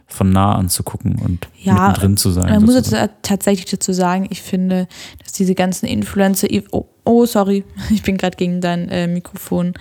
von 0.08 0.30
nah 0.32 0.56
anzugucken 0.56 1.20
und 1.20 1.48
Ja, 1.62 1.90
mittendrin 1.90 2.18
zu 2.18 2.32
sein 2.32 2.50
Man 2.50 2.64
muss 2.64 2.76
jetzt 2.76 2.96
tatsächlich 3.22 3.66
dazu 3.70 3.92
sagen, 3.94 4.28
ich 4.30 4.42
finde, 4.42 4.88
dass 5.22 5.34
diese 5.34 5.54
ganzen 5.54 5.86
Influencer, 5.86 6.48
oh, 6.72 6.86
oh 7.04 7.26
sorry, 7.26 7.64
ich 7.92 8.04
bin 8.04 8.18
gerade 8.18 8.38
gegen 8.38 8.62
dein 8.62 8.88
äh, 8.90 9.08
Mikrofon. 9.08 9.74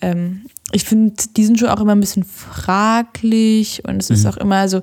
Ähm, 0.00 0.46
ich 0.72 0.84
finde, 0.84 1.14
die 1.36 1.44
sind 1.44 1.58
schon 1.58 1.68
auch 1.68 1.80
immer 1.80 1.94
ein 1.94 2.00
bisschen 2.00 2.24
fraglich 2.24 3.82
und 3.86 4.02
es 4.02 4.10
Mhm. 4.10 4.16
ist 4.16 4.26
auch 4.26 4.36
immer 4.36 4.68
so, 4.68 4.80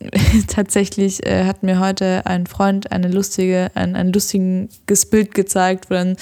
tatsächlich 0.48 1.24
äh, 1.26 1.44
hat 1.44 1.62
mir 1.62 1.80
heute 1.80 2.26
ein 2.26 2.46
Freund 2.46 2.90
eine 2.92 3.08
lustige, 3.08 3.70
ein, 3.74 3.94
ein 3.96 4.12
lustiges 4.12 5.06
Bild 5.06 5.34
gezeigt, 5.34 5.90
wo 5.90 5.94
dann 5.94 6.16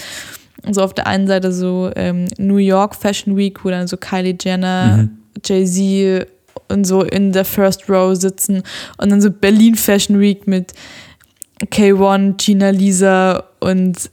so 0.70 0.82
auf 0.82 0.92
der 0.94 1.06
einen 1.06 1.26
Seite 1.26 1.52
so 1.52 1.90
ähm, 1.96 2.26
New 2.38 2.56
York 2.56 2.94
Fashion 2.96 3.36
Week, 3.36 3.64
wo 3.64 3.70
dann 3.70 3.86
so 3.86 3.96
Kylie 3.96 4.36
Jenner, 4.40 4.96
Mhm. 4.98 5.10
Jay-Z 5.44 6.26
und 6.68 6.84
so 6.84 7.02
in 7.02 7.32
der 7.32 7.44
First 7.44 7.88
Row 7.88 8.16
sitzen 8.16 8.62
und 8.98 9.10
dann 9.10 9.20
so 9.20 9.30
Berlin 9.30 9.74
Fashion 9.74 10.20
Week 10.20 10.46
mit 10.46 10.72
K1, 11.60 12.36
Gina 12.36 12.70
Lisa 12.70 13.44
und 13.60 14.10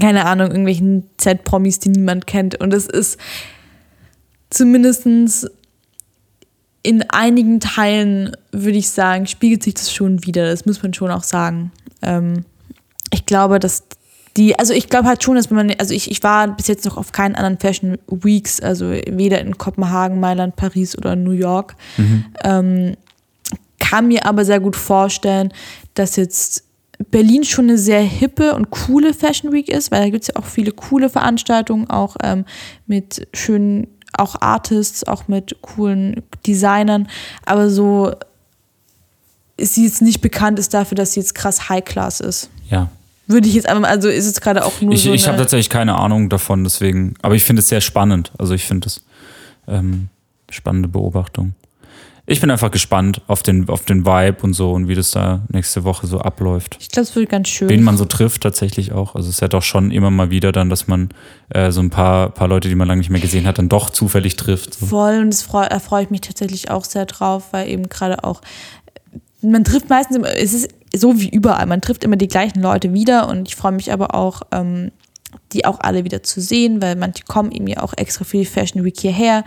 keine 0.00 0.26
Ahnung, 0.26 0.48
irgendwelchen 0.48 1.04
Z-Promis, 1.18 1.78
die 1.78 1.90
niemand 1.90 2.26
kennt. 2.26 2.60
Und 2.60 2.74
es 2.74 2.86
ist 2.86 3.18
zumindestens 4.50 5.46
in 6.82 7.02
einigen 7.10 7.60
Teilen 7.60 8.36
würde 8.52 8.76
ich 8.76 8.90
sagen, 8.90 9.26
spiegelt 9.26 9.62
sich 9.62 9.74
das 9.74 9.92
schon 9.92 10.24
wieder. 10.24 10.46
Das 10.46 10.66
muss 10.66 10.82
man 10.82 10.92
schon 10.92 11.10
auch 11.10 11.22
sagen. 11.22 11.72
Ähm, 12.02 12.44
ich 13.10 13.24
glaube, 13.24 13.58
dass 13.58 13.84
die, 14.36 14.58
also 14.58 14.72
ich 14.74 14.88
glaube 14.88 15.06
halt 15.06 15.22
schon, 15.22 15.36
dass 15.36 15.50
man, 15.50 15.72
also 15.78 15.94
ich, 15.94 16.10
ich 16.10 16.22
war 16.22 16.48
bis 16.48 16.66
jetzt 16.66 16.84
noch 16.84 16.96
auf 16.96 17.12
keinen 17.12 17.36
anderen 17.36 17.58
Fashion 17.58 17.98
Weeks, 18.08 18.60
also 18.60 18.90
weder 18.90 19.40
in 19.40 19.56
Kopenhagen, 19.58 20.18
Mailand, 20.18 20.56
Paris 20.56 20.98
oder 20.98 21.14
New 21.14 21.30
York. 21.30 21.76
Ähm, 22.42 22.96
kann 23.78 24.08
mir 24.08 24.26
aber 24.26 24.44
sehr 24.44 24.60
gut 24.60 24.76
vorstellen, 24.76 25.52
dass 25.94 26.16
jetzt 26.16 26.64
Berlin 27.10 27.44
schon 27.44 27.66
eine 27.66 27.78
sehr 27.78 28.00
hippe 28.00 28.54
und 28.54 28.70
coole 28.70 29.14
Fashion 29.14 29.52
Week 29.52 29.68
ist, 29.68 29.90
weil 29.90 30.00
da 30.00 30.10
gibt 30.10 30.22
es 30.22 30.28
ja 30.28 30.36
auch 30.36 30.46
viele 30.46 30.72
coole 30.72 31.08
Veranstaltungen, 31.10 31.88
auch 31.90 32.16
ähm, 32.22 32.44
mit 32.86 33.26
schönen, 33.34 33.88
auch 34.12 34.40
Artists, 34.40 35.04
auch 35.04 35.28
mit 35.28 35.56
coolen 35.60 36.22
Designern. 36.46 37.08
Aber 37.44 37.70
so 37.70 38.12
ist 39.56 39.74
sie 39.74 39.84
jetzt 39.84 40.02
nicht 40.02 40.20
bekannt 40.20 40.58
ist 40.58 40.74
dafür, 40.74 40.96
dass 40.96 41.12
sie 41.12 41.20
jetzt 41.20 41.34
krass 41.34 41.68
High 41.68 41.84
Class 41.84 42.20
ist. 42.20 42.50
Ja. 42.70 42.88
Würde 43.26 43.48
ich 43.48 43.54
jetzt 43.54 43.68
einfach, 43.68 43.80
mal- 43.82 43.88
also 43.88 44.08
ist 44.08 44.26
es 44.26 44.40
gerade 44.40 44.64
auch 44.64 44.80
nur 44.80 44.92
Ich, 44.92 45.02
so. 45.04 45.12
ich 45.12 45.26
habe 45.26 45.38
tatsächlich 45.38 45.70
keine 45.70 45.96
Ahnung 45.96 46.28
davon, 46.28 46.62
deswegen. 46.64 47.14
Aber 47.22 47.34
ich 47.34 47.44
finde 47.44 47.60
es 47.60 47.68
sehr 47.68 47.80
spannend. 47.80 48.32
Also 48.38 48.54
ich 48.54 48.64
finde 48.64 48.86
es 48.88 49.02
ähm, 49.66 50.08
spannende 50.50 50.88
Beobachtung. 50.88 51.54
Ich 52.26 52.40
bin 52.40 52.50
einfach 52.50 52.70
gespannt 52.70 53.20
auf 53.26 53.42
den, 53.42 53.68
auf 53.68 53.84
den 53.84 54.06
Vibe 54.06 54.38
und 54.42 54.54
so 54.54 54.72
und 54.72 54.88
wie 54.88 54.94
das 54.94 55.10
da 55.10 55.42
nächste 55.50 55.84
Woche 55.84 56.06
so 56.06 56.20
abläuft. 56.20 56.78
ich 56.80 56.88
glaube, 56.88 57.06
es 57.06 57.14
wird 57.14 57.28
ganz 57.28 57.48
schön. 57.50 57.68
Wen 57.68 57.82
man 57.82 57.98
so 57.98 58.06
trifft 58.06 58.42
tatsächlich 58.42 58.92
auch. 58.92 59.14
Also 59.14 59.28
es 59.28 59.34
ist 59.36 59.40
ja 59.42 59.48
doch 59.48 59.62
schon 59.62 59.90
immer 59.90 60.10
mal 60.10 60.30
wieder 60.30 60.50
dann, 60.50 60.70
dass 60.70 60.86
man 60.86 61.10
äh, 61.50 61.70
so 61.70 61.80
ein 61.80 61.90
paar, 61.90 62.30
paar 62.30 62.48
Leute, 62.48 62.70
die 62.70 62.74
man 62.76 62.88
lange 62.88 63.00
nicht 63.00 63.10
mehr 63.10 63.20
gesehen 63.20 63.46
hat, 63.46 63.58
dann 63.58 63.68
doch 63.68 63.90
zufällig 63.90 64.36
trifft. 64.36 64.72
So. 64.72 64.86
Voll 64.86 65.18
und 65.20 65.30
das 65.34 65.42
freu, 65.42 65.66
da 65.68 65.78
freue 65.80 66.04
ich 66.04 66.10
mich 66.10 66.22
tatsächlich 66.22 66.70
auch 66.70 66.86
sehr 66.86 67.04
drauf, 67.04 67.48
weil 67.52 67.68
eben 67.68 67.90
gerade 67.90 68.24
auch, 68.24 68.40
man 69.42 69.62
trifft 69.64 69.90
meistens, 69.90 70.16
immer, 70.16 70.34
es 70.34 70.54
ist 70.54 70.70
so 70.96 71.20
wie 71.20 71.28
überall, 71.28 71.66
man 71.66 71.80
trifft 71.80 72.04
immer 72.04 72.16
die 72.16 72.28
gleichen 72.28 72.60
Leute 72.60 72.92
wieder 72.92 73.28
und 73.28 73.48
ich 73.48 73.56
freue 73.56 73.72
mich 73.72 73.92
aber 73.92 74.14
auch, 74.14 74.42
ähm, 74.52 74.90
die 75.52 75.64
auch 75.64 75.80
alle 75.80 76.04
wieder 76.04 76.22
zu 76.22 76.40
sehen, 76.40 76.80
weil 76.80 76.96
manche 76.96 77.24
kommen 77.24 77.52
eben 77.52 77.66
ja 77.66 77.82
auch 77.82 77.94
extra 77.96 78.24
für 78.24 78.38
die 78.38 78.44
Fashion 78.44 78.84
Week 78.84 78.98
hierher 78.98 79.44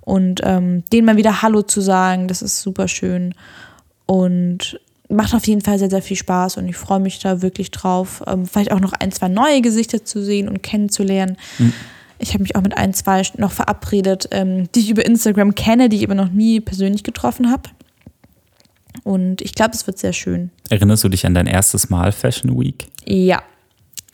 und 0.00 0.40
ähm, 0.44 0.84
denen 0.92 1.06
mal 1.06 1.16
wieder 1.16 1.42
Hallo 1.42 1.62
zu 1.62 1.80
sagen, 1.80 2.28
das 2.28 2.42
ist 2.42 2.60
super 2.60 2.88
schön 2.88 3.34
und 4.06 4.78
macht 5.08 5.34
auf 5.34 5.46
jeden 5.46 5.60
Fall 5.60 5.78
sehr, 5.78 5.90
sehr 5.90 6.02
viel 6.02 6.16
Spaß 6.16 6.56
und 6.56 6.68
ich 6.68 6.76
freue 6.76 7.00
mich 7.00 7.18
da 7.18 7.42
wirklich 7.42 7.70
drauf, 7.70 8.22
ähm, 8.26 8.46
vielleicht 8.46 8.72
auch 8.72 8.80
noch 8.80 8.92
ein, 8.92 9.12
zwei 9.12 9.28
neue 9.28 9.60
Gesichter 9.60 10.04
zu 10.04 10.22
sehen 10.22 10.48
und 10.48 10.62
kennenzulernen. 10.62 11.36
Ich 12.18 12.32
habe 12.32 12.42
mich 12.42 12.56
auch 12.56 12.62
mit 12.62 12.76
ein, 12.76 12.94
zwei 12.94 13.22
noch 13.36 13.52
verabredet, 13.52 14.28
ähm, 14.30 14.70
die 14.74 14.80
ich 14.80 14.90
über 14.90 15.04
Instagram 15.04 15.54
kenne, 15.54 15.88
die 15.88 15.98
ich 15.98 16.04
aber 16.04 16.14
noch 16.14 16.30
nie 16.30 16.60
persönlich 16.60 17.02
getroffen 17.02 17.50
habe. 17.50 17.70
Und 19.02 19.40
ich 19.40 19.54
glaube, 19.54 19.72
es 19.74 19.86
wird 19.86 19.98
sehr 19.98 20.12
schön. 20.12 20.50
Erinnerst 20.70 21.04
du 21.04 21.08
dich 21.08 21.26
an 21.26 21.34
dein 21.34 21.46
erstes 21.46 21.90
Mal 21.90 22.12
Fashion 22.12 22.58
Week? 22.58 22.86
Ja. 23.04 23.42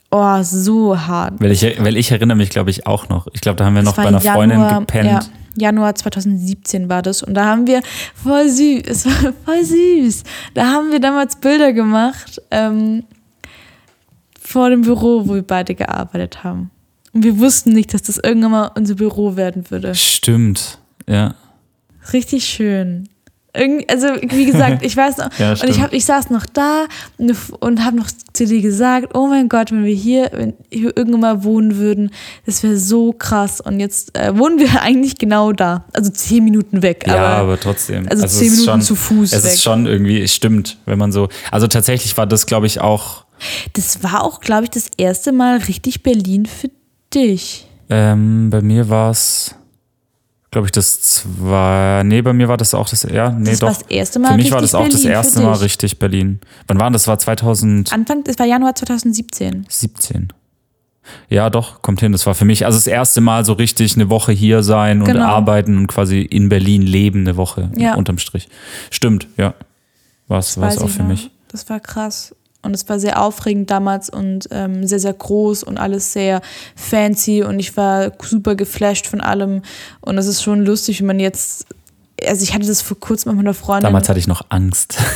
Oh, 0.09 0.41
so 0.43 0.99
hart. 0.99 1.35
Weil 1.39 1.51
ich, 1.51 1.63
weil 1.79 1.95
ich 1.95 2.11
erinnere 2.11 2.35
mich, 2.35 2.49
glaube 2.49 2.69
ich, 2.69 2.85
auch 2.85 3.07
noch. 3.07 3.27
Ich 3.33 3.41
glaube, 3.41 3.55
da 3.57 3.65
haben 3.65 3.75
wir 3.75 3.83
noch 3.83 3.95
Das 3.95 4.05
bei 4.05 4.11
war 4.11 4.21
einer 4.21 4.33
Freundin 4.33 4.79
gepennt. 4.79 5.05
Ja, 5.09 5.21
Januar 5.55 5.95
2017 5.95 6.89
war 6.89 7.01
das. 7.01 7.23
Und 7.23 7.33
da 7.33 7.45
haben 7.45 7.67
wir 7.67 7.81
voll 8.15 8.49
süß, 8.49 8.81
es 8.85 9.05
war 9.05 9.33
voll 9.45 9.63
süß. 9.63 10.23
Da 10.53 10.65
haben 10.65 10.91
wir 10.91 10.99
damals 10.99 11.37
Bilder 11.37 11.71
gemacht 11.71 12.41
ähm, 12.51 13.03
vor 14.39 14.69
dem 14.69 14.81
Büro, 14.81 15.27
wo 15.27 15.35
wir 15.35 15.43
beide 15.43 15.75
gearbeitet 15.75 16.43
haben. 16.43 16.71
Und 17.13 17.23
wir 17.23 17.39
wussten 17.39 17.71
nicht, 17.71 17.93
dass 17.93 18.03
das 18.03 18.17
irgendwann 18.17 18.51
mal 18.51 18.71
unser 18.75 18.95
Büro 18.95 19.35
werden 19.35 19.69
würde. 19.69 19.95
Stimmt, 19.95 20.79
ja. 21.07 21.35
Richtig 22.13 22.45
schön. 22.45 23.07
Also, 23.53 24.07
wie 24.29 24.45
gesagt, 24.45 24.81
ich 24.85 24.95
weiß 24.95 25.17
noch, 25.17 25.29
Ja, 25.37 25.51
und 25.51 25.65
ich, 25.65 25.81
hab, 25.81 25.91
ich 25.91 26.05
saß 26.05 26.29
noch 26.29 26.45
da 26.45 26.85
und, 27.17 27.35
und 27.59 27.83
habe 27.83 27.97
noch 27.97 28.09
zu 28.33 28.45
dir 28.45 28.61
gesagt, 28.61 29.13
oh 29.13 29.27
mein 29.27 29.49
Gott, 29.49 29.71
wenn 29.71 29.83
wir 29.83 29.93
hier, 29.93 30.29
wenn 30.33 30.53
wir 30.69 30.95
irgendwann 30.95 31.19
mal 31.21 31.43
wohnen 31.43 31.75
würden, 31.77 32.11
das 32.45 32.63
wäre 32.63 32.77
so 32.77 33.11
krass. 33.11 33.59
Und 33.59 33.79
jetzt 33.79 34.17
äh, 34.17 34.37
wohnen 34.37 34.57
wir 34.59 34.81
eigentlich 34.81 35.17
genau 35.17 35.51
da. 35.51 35.83
Also 35.93 36.11
zehn 36.11 36.43
Minuten 36.43 36.81
weg. 36.81 37.03
Ja, 37.07 37.15
aber, 37.15 37.27
aber 37.35 37.59
trotzdem. 37.59 38.07
also 38.07 38.23
es 38.23 38.39
zehn 38.39 38.51
Minuten 38.55 38.81
zu 38.81 38.95
Fuß 38.95 39.33
Es 39.33 39.43
weg. 39.43 39.53
ist 39.53 39.63
schon 39.63 39.85
irgendwie, 39.85 40.21
es 40.21 40.33
stimmt, 40.33 40.77
wenn 40.85 40.97
man 40.97 41.11
so. 41.11 41.27
Also 41.51 41.67
tatsächlich 41.67 42.15
war 42.17 42.27
das, 42.27 42.45
glaube 42.45 42.67
ich, 42.67 42.79
auch. 42.79 43.25
das 43.73 44.01
war 44.03 44.23
auch, 44.23 44.39
glaube 44.39 44.63
ich, 44.65 44.69
das 44.69 44.87
erste 44.97 45.31
Mal 45.33 45.57
richtig 45.57 46.03
Berlin 46.03 46.45
für 46.45 46.69
dich. 47.13 47.67
Ähm, 47.89 48.49
bei 48.49 48.61
mir 48.61 48.87
war 48.87 49.11
es, 49.11 49.55
glaube 50.51 50.67
ich, 50.67 50.71
das 50.71 51.01
zwar. 51.01 52.03
Nee, 52.03 52.21
bei 52.21 52.33
mir 52.33 52.47
war 52.49 52.57
das 52.57 52.73
auch 52.73 52.87
das. 52.89 53.03
Ja, 53.03 53.31
nee, 53.31 53.49
Das 53.51 53.59
doch. 53.59 53.67
war 53.69 53.73
das 53.73 53.83
erste 53.89 54.19
Mal 54.19 54.31
Für 54.31 54.37
mich 54.37 54.51
war 54.51 54.61
das 54.61 54.75
auch 54.75 54.83
das 54.83 54.89
Berlin 54.95 55.07
für 55.07 55.13
erste 55.13 55.41
Mal 55.41 55.53
richtig 55.53 55.97
Berlin. 55.99 56.39
Wann 56.67 56.79
war 56.79 56.91
das? 56.91 57.03
Das 57.03 57.07
war 57.07 57.17
2017. 57.19 57.93
Anfang, 57.97 58.23
das 58.25 58.37
war 58.37 58.45
Januar 58.45 58.75
2017. 58.75 59.65
Ja, 61.29 61.49
doch, 61.49 61.81
kommt 61.81 61.99
hin. 62.01 62.11
Das 62.11 62.25
war 62.25 62.35
für 62.35 62.45
mich 62.45 62.65
also 62.65 62.77
das 62.77 62.85
erste 62.87 63.21
Mal 63.21 63.43
so 63.45 63.53
richtig 63.53 63.95
eine 63.95 64.09
Woche 64.09 64.31
hier 64.33 64.61
sein 64.61 64.99
und 65.01 65.07
Genau. 65.07 65.25
arbeiten 65.25 65.77
und 65.77 65.87
quasi 65.87 66.21
in 66.21 66.47
Berlin 66.49 66.81
leben 66.83 67.21
eine 67.21 67.37
Woche 67.37 67.71
Ja. 67.75 67.95
unterm 67.95 68.17
Strich. 68.17 68.49
Stimmt, 68.91 69.27
ja. 69.37 69.53
War 70.27 70.39
es 70.39 70.57
auch 70.57 70.87
für 70.89 71.01
noch. 71.01 71.09
mich. 71.09 71.31
Das 71.47 71.69
war 71.69 71.79
krass. 71.79 72.35
Und 72.63 72.75
es 72.75 72.87
war 72.87 72.99
sehr 72.99 73.21
aufregend 73.21 73.71
damals 73.71 74.09
und 74.09 74.47
ähm, 74.51 74.85
sehr, 74.85 74.99
sehr 74.99 75.13
groß 75.13 75.63
und 75.63 75.77
alles 75.77 76.13
sehr 76.13 76.41
fancy 76.75 77.43
und 77.43 77.59
ich 77.59 77.75
war 77.75 78.11
super 78.21 78.55
geflasht 78.55 79.07
von 79.07 79.19
allem. 79.19 79.63
Und 80.01 80.17
es 80.17 80.27
ist 80.27 80.43
schon 80.43 80.63
lustig, 80.63 80.99
wenn 80.99 81.07
man 81.07 81.19
jetzt. 81.19 81.65
Also 82.23 82.43
ich 82.43 82.53
hatte 82.53 82.67
das 82.67 82.83
vor 82.83 82.99
kurzem 82.99 83.31
mit 83.31 83.43
meiner 83.43 83.55
Freundin. 83.55 83.85
Damals 83.85 84.07
hatte 84.07 84.19
ich 84.19 84.27
noch 84.27 84.45
Angst. 84.49 84.97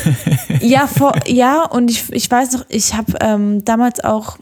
Ja, 0.62 0.88
vor, 0.88 1.14
ja, 1.28 1.64
und 1.64 1.92
ich, 1.92 2.12
ich 2.12 2.32
weiß 2.32 2.54
noch, 2.54 2.66
ich 2.70 2.96
habe 2.96 3.14
ähm, 3.22 3.64
damals 3.64 4.04
auch 4.04 4.38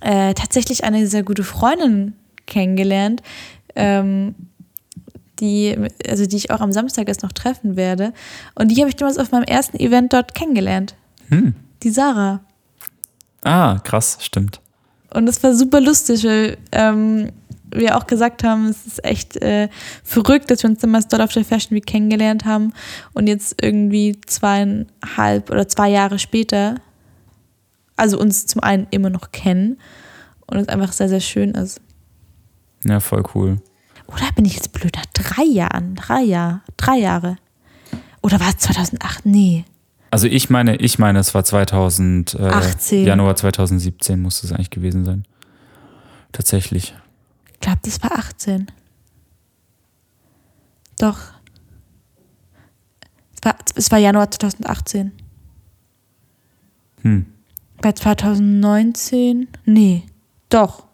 äh, 0.00 0.32
tatsächlich 0.32 0.84
eine 0.84 1.06
sehr 1.06 1.22
gute 1.22 1.44
Freundin 1.44 2.14
kennengelernt, 2.46 3.22
ähm, 3.74 4.34
die, 5.40 5.76
also 6.08 6.24
die 6.24 6.36
ich 6.36 6.50
auch 6.50 6.60
am 6.60 6.72
Samstag 6.72 7.08
erst 7.08 7.22
noch 7.22 7.32
treffen 7.32 7.76
werde. 7.76 8.14
Und 8.54 8.68
die 8.68 8.80
habe 8.80 8.88
ich 8.88 8.96
damals 8.96 9.18
auf 9.18 9.32
meinem 9.32 9.44
ersten 9.44 9.78
Event 9.78 10.14
dort 10.14 10.34
kennengelernt. 10.34 10.94
Hm. 11.30 11.54
Die 11.82 11.90
Sarah. 11.90 12.40
Ah, 13.42 13.78
krass, 13.78 14.18
stimmt. 14.20 14.60
Und 15.12 15.28
es 15.28 15.42
war 15.42 15.54
super 15.54 15.80
lustig, 15.80 16.24
weil 16.24 16.58
ähm, 16.72 17.32
wir 17.72 17.96
auch 17.96 18.06
gesagt 18.06 18.44
haben, 18.44 18.66
es 18.66 18.86
ist 18.86 19.04
echt 19.04 19.36
äh, 19.36 19.68
verrückt, 20.04 20.50
dass 20.50 20.62
wir 20.62 20.70
uns 20.70 20.80
damals 20.80 21.08
dort 21.08 21.22
auf 21.22 21.32
der 21.32 21.44
Fashion 21.44 21.76
Week 21.76 21.86
kennengelernt 21.86 22.44
haben 22.44 22.72
und 23.12 23.26
jetzt 23.26 23.62
irgendwie 23.62 24.20
zweieinhalb 24.26 25.50
oder 25.50 25.68
zwei 25.68 25.88
Jahre 25.88 26.18
später, 26.18 26.76
also 27.96 28.18
uns 28.18 28.46
zum 28.46 28.62
einen 28.62 28.86
immer 28.90 29.10
noch 29.10 29.32
kennen 29.32 29.78
und 30.46 30.58
es 30.58 30.68
einfach 30.68 30.92
sehr, 30.92 31.08
sehr 31.08 31.20
schön 31.20 31.52
ist. 31.52 31.80
Ja, 32.84 33.00
voll 33.00 33.22
cool. 33.34 33.58
Oder 34.06 34.32
bin 34.34 34.44
ich 34.44 34.54
jetzt 34.54 34.72
blöd? 34.72 34.96
Nach 34.96 35.06
drei 35.06 35.44
Jahren, 35.44 35.94
drei 35.94 36.22
Jahre, 36.22 36.62
drei 36.76 36.98
Jahre. 36.98 37.36
Oder 38.22 38.40
war 38.40 38.48
es 38.48 38.58
2008? 38.58 39.26
Nee. 39.26 39.64
Also 40.10 40.26
ich 40.26 40.50
meine, 40.50 40.76
ich 40.76 40.98
meine, 40.98 41.20
es 41.20 41.34
war 41.34 41.44
2000, 41.44 42.34
äh, 42.34 42.42
18. 42.42 43.06
Januar 43.06 43.36
2017 43.36 44.20
muss 44.20 44.42
es 44.42 44.52
eigentlich 44.52 44.70
gewesen 44.70 45.04
sein. 45.04 45.24
Tatsächlich. 46.32 46.94
Ich 47.54 47.60
glaube, 47.60 47.78
das 47.84 48.02
war 48.02 48.12
18. 48.18 48.66
Doch. 50.98 51.18
Es 53.34 53.44
war, 53.44 53.56
es 53.74 53.90
war 53.90 53.98
Januar 53.98 54.30
2018. 54.30 55.12
Hm. 57.02 57.26
Bei 57.80 57.92
2019? 57.92 59.48
Nee. 59.64 60.02
Doch. 60.50 60.84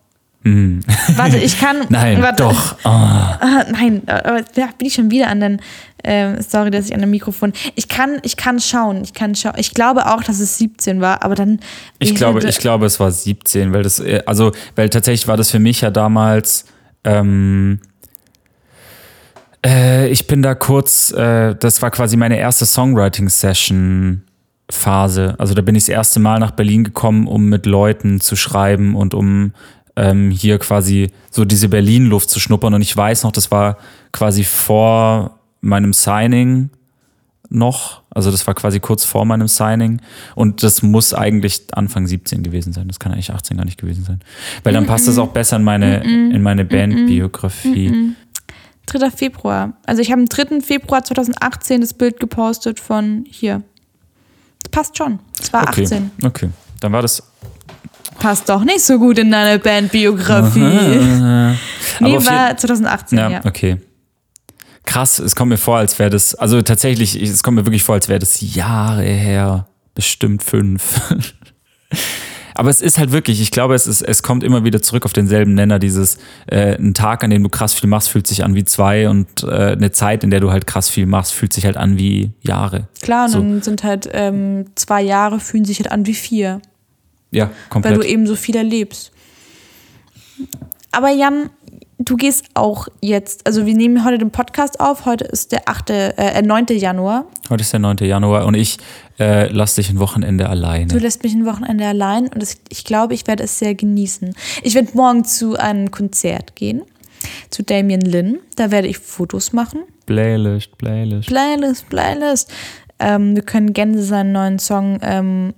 Hm. 0.43 0.81
Warte, 1.17 1.39
ich 1.39 1.59
kann. 1.59 1.79
Nein, 1.89 2.23
warte. 2.23 2.45
doch. 2.45 2.77
Ah, 2.85 3.65
nein, 3.69 4.03
aber 4.07 4.43
da 4.43 4.69
bin 4.79 4.87
ich 4.87 4.95
schon 4.95 5.11
wieder 5.11 5.27
an 5.27 5.41
den. 5.41 5.61
Ähm, 6.07 6.37
sorry, 6.41 6.71
dass 6.71 6.87
ich 6.87 6.95
an 6.95 7.01
dem 7.01 7.11
Mikrofon. 7.11 7.53
Ich 7.75 7.89
kann, 7.89 8.19
ich 8.23 8.37
kann 8.37 8.61
schauen. 8.61 9.03
Ich 9.03 9.13
kann 9.13 9.35
schauen. 9.35 9.55
Ich 9.57 9.75
glaube 9.75 10.07
auch, 10.07 10.23
dass 10.23 10.41
es 10.41 10.57
17 10.59 11.01
war, 11.01 11.23
aber 11.23 11.35
dann. 11.35 11.61
Ich 11.99 12.11
wäre 12.11 12.19
glaube, 12.19 12.49
ich 12.49 12.59
glaube, 12.59 12.87
es 12.87 13.01
war 13.01 13.11
17, 13.11 13.73
weil 13.73 13.83
das, 13.83 13.99
äh, 13.99 14.23
also, 14.25 14.53
weil 14.77 14.89
tatsächlich 14.89 15.29
war 15.29 15.37
das 15.37 15.51
für 15.51 15.59
mich 15.59 15.81
ja 15.81 15.91
damals, 15.91 16.65
ähm, 17.05 17.81
äh, 19.65 20.09
ich 20.09 20.27
bin 20.27 20.43
da 20.43 20.55
kurz, 20.55 21.11
äh, 21.11 21.55
das 21.57 21.83
war 21.83 21.91
quasi 21.91 22.17
meine 22.17 22.39
erste 22.39 22.65
Songwriting-Session. 22.65 24.23
Phase. 24.69 25.37
Also 25.39 25.55
da 25.55 25.63
bin 25.63 25.77
ich 25.77 25.85
das 25.85 25.91
erste 25.91 26.19
Mal 26.19 26.41
nach 26.41 26.51
Berlin 26.51 26.83
gekommen, 26.83 27.29
um 27.29 27.49
mit 27.49 27.67
Leuten 27.67 28.21
zu 28.21 28.35
schreiben 28.35 28.97
und 28.97 29.15
um 29.15 29.53
ähm, 29.97 30.31
hier 30.31 30.59
quasi 30.59 31.11
so 31.31 31.45
diese 31.45 31.69
Berlin-Luft 31.69 32.31
zu 32.31 32.41
schnuppern. 32.41 32.75
Und 32.75 32.83
ich 32.83 32.97
weiß 32.97 33.23
noch, 33.23 33.33
das 33.33 33.51
war 33.51 33.79
quasi 34.13 34.45
vor 34.45 35.36
meinem 35.67 35.93
Signing 35.93 36.71
noch. 37.49 38.03
Also 38.11 38.31
das 38.31 38.47
war 38.47 38.55
quasi 38.55 38.81
kurz 38.81 39.05
vor 39.05 39.25
meinem 39.25 39.49
Signing. 39.49 40.01
Und 40.35 40.63
das 40.63 40.83
muss 40.83 41.15
eigentlich 41.15 41.63
Anfang 41.73 42.07
17 42.07 42.43
gewesen 42.43 42.73
sein. 42.73 42.89
Das 42.89 42.99
kann 42.99 43.13
eigentlich 43.13 43.31
18 43.33 43.57
gar 43.57 43.65
nicht 43.65 43.79
gewesen 43.81 44.05
sein. 44.05 44.21
Weil 44.65 44.73
dann 44.73 44.87
passt 44.87 45.07
das 45.07 45.19
auch 45.19 45.29
besser 45.29 45.57
in 45.57 45.65
meine, 45.65 46.03
in 46.03 46.43
meine 46.43 46.65
Bandbiografie. 46.65 48.15
3. 48.87 49.11
Februar. 49.11 49.75
Also 49.85 50.01
ich 50.03 50.11
habe 50.13 50.23
am 50.23 50.29
3. 50.29 50.61
Februar 50.61 51.05
2018 51.05 51.81
das 51.81 51.95
Bild 51.95 52.21
gepostet 52.21 52.81
von 52.81 53.25
hier. 53.29 53.63
Das 54.63 54.71
passt 54.71 54.99
schon. 54.99 55.19
Es 55.41 55.53
war 55.53 55.63
Okay. 55.69 55.85
18. 55.85 56.11
Okay. 56.25 56.51
Dann 56.81 56.93
war 56.93 57.03
das. 57.03 57.23
Passt 58.19 58.49
doch 58.49 58.65
nicht 58.65 58.81
so 58.81 58.99
gut 58.99 59.19
in 59.19 59.31
deine 59.31 59.59
Bandbiografie. 59.59 61.57
Nee, 61.99 62.17
war 62.27 62.55
2018, 62.55 63.17
Ja, 63.19 63.31
ja. 63.31 63.41
okay. 63.45 63.79
Krass, 64.87 65.19
es 65.19 65.37
kommt 65.37 65.51
mir 65.51 65.59
vor, 65.59 65.77
als 65.77 65.99
wäre 65.99 66.09
das, 66.11 66.35
also 66.35 66.63
tatsächlich, 66.63 67.21
es 67.21 67.43
kommt 67.43 67.57
mir 67.57 67.67
wirklich 67.67 67.83
vor, 67.83 67.95
als 67.97 68.09
wäre 68.09 68.19
das 68.19 68.41
Jahre 68.41 69.03
her, 69.05 69.67
bestimmt 69.95 70.43
fünf. 70.43 71.01
Aber 72.59 72.71
es 72.71 72.81
ist 72.81 72.97
halt 72.97 73.13
wirklich, 73.13 73.43
ich 73.43 73.51
glaube, 73.51 73.75
es, 73.75 73.87
ist, 73.87 74.01
es 74.01 74.23
kommt 74.23 74.43
immer 74.43 74.65
wieder 74.65 74.81
zurück 74.81 75.05
auf 75.05 75.13
denselben 75.13 75.53
Nenner, 75.53 75.79
dieses, 75.79 76.17
äh, 76.47 76.75
ein 76.79 76.95
Tag, 76.95 77.23
an 77.23 77.29
dem 77.29 77.43
du 77.43 77.51
krass 77.51 77.75
viel 77.75 77.87
machst, 77.87 78.09
fühlt 78.09 78.27
sich 78.27 78.45
an 78.45 78.55
wie 78.55 78.65
zwei 78.65 79.11
und 79.11 79.43
äh, 79.43 79.73
eine 79.73 79.91
Zeit, 79.91 80.25
in 80.25 80.31
der 80.31 80.41
du 80.41 80.51
halt 80.51 80.67
krass 80.67 80.89
viel 80.89 81.05
machst, 81.05 81.35
fühlt 81.35 81.53
sich 81.53 81.67
halt 81.67 81.77
an 81.77 81.99
wie 81.99 82.31
Jahre. 82.41 82.89
Klar, 83.03 83.27
und 83.27 83.31
So. 83.33 83.39
dann 83.41 83.61
sind 83.63 83.85
halt 83.85 84.09
ähm, 84.11 84.67
zwei 84.75 85.03
Jahre 85.03 85.39
fühlen 85.39 85.67
sich 85.67 85.81
halt 85.81 85.91
an 85.93 86.07
wie 86.07 86.15
vier, 86.15 86.63
Ja, 87.31 87.47
weil 87.47 87.53
komplett. 87.69 87.97
du 87.99 88.03
eben 88.03 88.27
so 88.27 88.37
viel 88.37 88.57
erlebst. 88.57 89.13
Aber 90.93 91.11
Jan, 91.11 91.51
du 91.99 92.17
gehst 92.17 92.47
auch 92.55 92.89
jetzt, 93.01 93.47
also 93.47 93.67
wir 93.67 93.75
nehmen 93.75 94.05
heute 94.05 94.19
den 94.19 94.31
Podcast 94.31 94.81
auf, 94.81 95.07
heute 95.07 95.25
ist 95.25 95.53
der 95.53 95.69
8., 95.69 95.91
äh, 95.91 96.43
9. 96.43 96.67
Januar. 96.71 97.27
Heute 97.49 97.63
ist 97.63 97.73
der 97.73 97.81
9. 97.81 97.99
Januar 97.99 98.47
und 98.47 98.55
ich 98.55 98.79
äh, 99.19 99.49
lasse 99.49 99.77
dich 99.81 99.91
ein 99.91 99.99
Wochenende 99.99 100.49
alleine. 100.49 100.87
Du 100.87 100.99
lässt 100.99 101.23
mich 101.23 101.35
ein 101.35 101.47
Wochenende 101.47 101.87
allein 101.87 102.29
und 102.29 102.43
das, 102.43 102.57
ich 102.69 102.85
glaube, 102.85 103.15
ich 103.15 103.27
werde 103.27 103.45
es 103.45 103.59
sehr 103.59 103.75
genießen. 103.75 104.35
Ich 104.63 104.75
werde 104.75 104.91
morgen 104.95 105.25
zu 105.25 105.57
einem 105.57 105.91
Konzert 105.91 106.57
gehen, 106.57 106.83
zu 107.51 107.63
Damien 107.63 108.03
Lin. 108.03 108.39
Da 108.57 108.71
werde 108.71 108.89
ich 108.89 108.99
Fotos 108.99 109.53
machen. 109.53 109.81
Playlist, 110.07 110.77
Playlist. 110.79 111.29
Playlist, 111.29 111.89
Playlist. 111.89 112.53
Ähm, 112.99 113.35
wir 113.35 113.43
können 113.43 113.73
gerne 113.73 114.03
seinen 114.03 114.33
neuen 114.33 114.59
Song 114.59 114.99
ähm, 115.03 115.55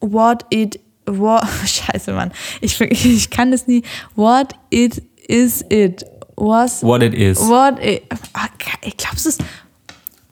What 0.00 0.46
It 0.50 0.80
What, 1.06 1.44
Scheiße, 1.66 2.12
Mann. 2.12 2.32
Ich, 2.60 2.80
ich 2.80 3.30
kann 3.30 3.50
das 3.50 3.66
nie. 3.66 3.82
What 4.14 4.54
It 4.70 5.02
Is 5.28 5.64
It. 5.70 6.04
Was. 6.36 6.82
What 6.82 7.02
it 7.02 7.14
is. 7.14 7.38
What 7.48 7.82
it, 7.82 8.02
Ah, 8.34 8.48
ich 8.82 8.96
glaube, 8.98 9.16
es 9.16 9.24
ist 9.24 9.42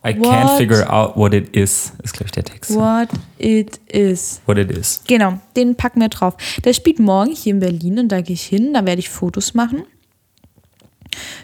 I 0.06 0.08
can't 0.10 0.50
What? 0.50 0.58
figure 0.58 0.86
out 0.92 1.16
what 1.16 1.32
it 1.32 1.56
is, 1.56 1.94
ist, 2.02 2.12
glaube 2.12 2.26
ich, 2.26 2.32
der 2.32 2.44
Text. 2.44 2.74
What 2.74 3.08
It 3.38 3.80
Is. 3.90 4.42
What 4.44 4.58
it 4.58 4.70
is. 4.70 5.00
Genau, 5.06 5.38
den 5.56 5.76
packen 5.76 6.02
wir 6.02 6.10
drauf. 6.10 6.36
Der 6.62 6.74
spielt 6.74 6.98
morgen 6.98 7.30
hier 7.34 7.54
in 7.54 7.60
Berlin 7.60 7.98
und 7.98 8.08
da 8.12 8.20
gehe 8.20 8.34
ich 8.34 8.42
hin, 8.44 8.74
da 8.74 8.84
werde 8.84 8.98
ich 8.98 9.08
Fotos 9.08 9.54
machen. 9.54 9.84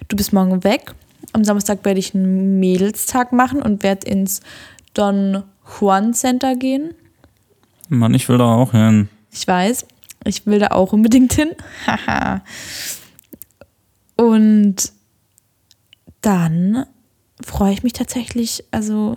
Du 0.08 0.16
bist 0.16 0.34
morgen 0.34 0.62
weg. 0.62 0.94
Am 1.32 1.42
Samstag 1.42 1.82
werde 1.86 2.00
ich 2.00 2.14
einen 2.14 2.60
Mädelstag 2.60 3.32
machen 3.32 3.62
und 3.62 3.82
werde 3.82 4.06
ins 4.10 4.40
Don 4.92 5.42
Juan 5.80 6.12
Center 6.12 6.54
gehen. 6.54 6.92
Mann, 7.88 8.12
ich 8.12 8.28
will 8.28 8.36
da 8.36 8.44
auch 8.44 8.72
hin. 8.72 9.08
Ich 9.32 9.46
weiß, 9.46 9.86
ich 10.24 10.46
will 10.46 10.58
da 10.58 10.68
auch 10.68 10.92
unbedingt 10.92 11.32
hin. 11.32 11.50
Haha. 11.86 12.42
und 14.16 14.92
dann 16.20 16.84
freue 17.42 17.72
ich 17.72 17.82
mich 17.82 17.94
tatsächlich 17.94 18.64
also 18.70 19.16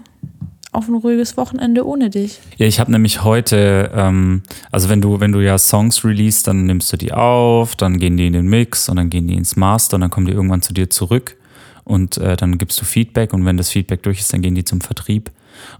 auf 0.71 0.88
ein 0.88 0.95
ruhiges 0.95 1.38
Wochenende 1.38 1.86
ohne 1.86 2.10
dich. 2.10 2.39
Ja, 2.58 2.65
ich 2.65 2.80
habe 2.80 2.91
nämlich 2.91 3.23
heute, 3.23 3.91
ähm, 3.93 4.41
also 4.71 4.89
wenn 4.89 5.02
du, 5.02 5.19
wenn 5.19 5.32
du 5.32 5.39
ja 5.39 5.58
Songs 5.58 6.04
release, 6.04 6.43
dann 6.43 6.65
nimmst 6.65 6.91
du 6.91 6.97
die 6.97 7.13
auf, 7.13 7.76
dann 7.76 7.99
gehen 7.99 8.17
die 8.17 8.28
in 8.28 8.34
den 8.34 8.47
Mix 8.47 8.89
und 8.89 8.95
dann 8.95 9.10
gehen 9.10 9.28
die 9.28 9.36
ins 9.36 9.56
Master 9.56 9.95
und 9.95 10.02
dann 10.02 10.10
kommen 10.10 10.26
die 10.26 10.34
irgendwann 10.34 10.62
zu 10.62 10.73
dir 10.73 10.89
zurück 10.89 11.38
und 11.84 12.17
äh, 12.17 12.36
dann 12.36 12.58
gibst 12.58 12.82
du 12.82 12.86
Feedback 12.86 13.34
und 13.34 13.45
wenn 13.45 13.58
das 13.58 13.69
Feedback 13.69 14.02
durch 14.04 14.19
ist, 14.19 14.34
dann 14.34 14.41
gehen 14.41 14.56
die 14.56 14.65
zum 14.65 14.82
Vertrieb 14.82 15.32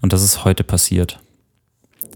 und 0.02 0.13
das 0.13 0.24
ist 0.24 0.46
heute 0.46 0.63
passiert. 0.63 1.19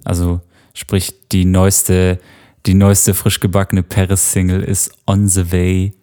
Also 0.03 0.41
sprich, 0.77 1.13
die 1.31 1.45
neueste, 1.45 2.19
die 2.65 2.73
neueste 2.73 3.13
frisch 3.13 3.39
gebackene 3.39 3.83
Paris-Single 3.83 4.61
ist 4.63 4.91
on 5.05 5.27
the 5.27 5.51
way 5.51 5.93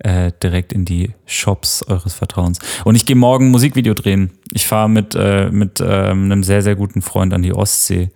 äh, 0.00 0.32
direkt 0.42 0.72
in 0.72 0.84
die 0.84 1.10
Shops 1.26 1.82
eures 1.86 2.14
Vertrauens. 2.14 2.58
Und 2.84 2.96
ich 2.96 3.06
gehe 3.06 3.16
morgen 3.16 3.50
Musikvideo 3.50 3.94
drehen. 3.94 4.30
Ich 4.52 4.66
fahre 4.66 4.88
mit, 4.90 5.14
äh, 5.14 5.48
mit 5.50 5.80
ähm, 5.80 6.24
einem 6.24 6.42
sehr, 6.42 6.62
sehr 6.62 6.74
guten 6.76 7.02
Freund 7.02 7.32
an 7.32 7.42
die 7.42 7.52
Ostsee. 7.54 8.10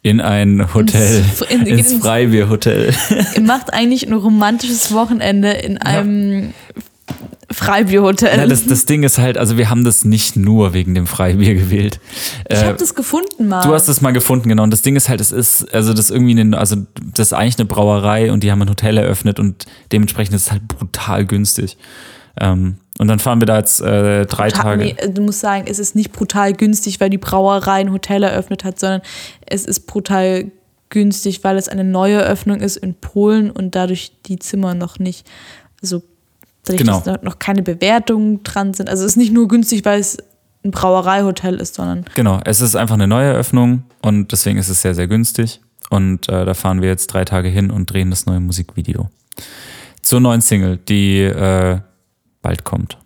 In 0.00 0.20
ein 0.20 0.72
Hotel, 0.74 1.18
Ins- 1.24 1.40
in- 1.50 1.66
ins 1.66 1.92
Freibierhotel. 1.94 2.94
Ihr 3.34 3.40
macht 3.42 3.72
eigentlich 3.74 4.06
ein 4.06 4.12
romantisches 4.12 4.92
Wochenende 4.94 5.50
in 5.50 5.76
einem 5.78 6.54
Freibierhotel. 7.50 8.36
Na, 8.36 8.46
das, 8.46 8.66
das 8.66 8.84
Ding 8.84 9.02
ist 9.02 9.18
halt, 9.18 9.38
also 9.38 9.56
wir 9.56 9.70
haben 9.70 9.82
das 9.84 10.04
nicht 10.04 10.36
nur 10.36 10.74
wegen 10.74 10.94
dem 10.94 11.06
Freibier 11.06 11.54
gewählt. 11.54 11.98
ich 12.48 12.56
Äh, 12.58 12.64
habe 12.66 12.76
das 12.76 12.94
gefunden 12.94 13.48
mal. 13.48 13.62
Du 13.66 13.72
hast 13.72 13.88
es 13.88 14.00
mal 14.00 14.12
gefunden, 14.12 14.48
genau. 14.48 14.62
Und 14.64 14.70
das 14.70 14.82
Ding 14.82 14.96
ist 14.96 15.08
halt, 15.08 15.20
es 15.20 15.32
ist, 15.32 15.72
also 15.74 15.92
das 15.92 16.06
ist 16.06 16.10
irgendwie 16.10 16.38
eine, 16.38 16.58
also 16.58 16.76
das 17.14 17.28
ist 17.28 17.32
eigentlich 17.32 17.58
eine 17.58 17.66
Brauerei 17.66 18.30
und 18.32 18.42
die 18.44 18.50
haben 18.52 18.60
ein 18.62 18.68
Hotel 18.68 18.98
eröffnet 18.98 19.40
und 19.40 19.64
dementsprechend 19.92 20.34
ist 20.34 20.46
es 20.46 20.52
halt 20.52 20.68
brutal 20.68 21.24
günstig. 21.24 21.78
Ähm, 22.40 22.76
und 22.98 23.08
dann 23.08 23.18
fahren 23.18 23.40
wir 23.40 23.46
da 23.46 23.56
jetzt 23.58 23.80
äh, 23.80 24.26
drei 24.26 24.50
Ta- 24.50 24.62
Tage. 24.64 24.84
Nee, 24.84 24.96
du 25.08 25.22
musst 25.22 25.40
sagen, 25.40 25.64
es 25.68 25.78
ist 25.78 25.94
nicht 25.96 26.12
brutal 26.12 26.52
günstig, 26.52 27.00
weil 27.00 27.10
die 27.10 27.18
Brauerei 27.18 27.80
ein 27.80 27.92
Hotel 27.92 28.22
eröffnet 28.24 28.64
hat, 28.64 28.78
sondern 28.78 29.00
es 29.46 29.64
ist 29.64 29.86
brutal 29.86 30.50
günstig, 30.90 31.44
weil 31.44 31.56
es 31.56 31.68
eine 31.68 31.84
neue 31.84 32.16
Eröffnung 32.20 32.60
ist 32.60 32.76
in 32.76 32.94
Polen 32.94 33.50
und 33.50 33.74
dadurch 33.74 34.12
die 34.26 34.38
Zimmer 34.38 34.74
noch 34.74 34.98
nicht, 34.98 35.26
also 35.82 36.02
dadurch, 36.68 36.80
Genau. 36.80 37.00
dass 37.00 37.04
da 37.04 37.18
noch 37.22 37.38
keine 37.38 37.62
Bewertungen 37.62 38.42
dran 38.42 38.74
sind. 38.74 38.88
Also 38.88 39.04
es 39.04 39.12
ist 39.12 39.16
nicht 39.16 39.32
nur 39.32 39.48
günstig, 39.48 39.84
weil 39.84 40.00
es 40.00 40.16
ein 40.64 40.70
Brauereihotel 40.70 41.56
ist, 41.56 41.74
sondern 41.74 42.04
Genau, 42.14 42.40
es 42.44 42.60
ist 42.60 42.74
einfach 42.76 42.94
eine 42.94 43.06
neue 43.06 43.26
Eröffnung 43.28 43.84
und 44.02 44.32
deswegen 44.32 44.58
ist 44.58 44.68
es 44.68 44.82
sehr, 44.82 44.94
sehr 44.94 45.06
günstig. 45.06 45.60
Und 45.90 46.28
äh, 46.28 46.44
da 46.44 46.54
fahren 46.54 46.82
wir 46.82 46.88
jetzt 46.88 47.06
drei 47.08 47.24
Tage 47.24 47.48
hin 47.48 47.70
und 47.70 47.86
drehen 47.92 48.10
das 48.10 48.26
neue 48.26 48.40
Musikvideo. 48.40 49.08
Zur 50.02 50.20
neuen 50.20 50.40
Single, 50.40 50.76
die 50.76 51.20
äh, 51.22 51.78
bald 52.42 52.64
kommt. 52.64 52.98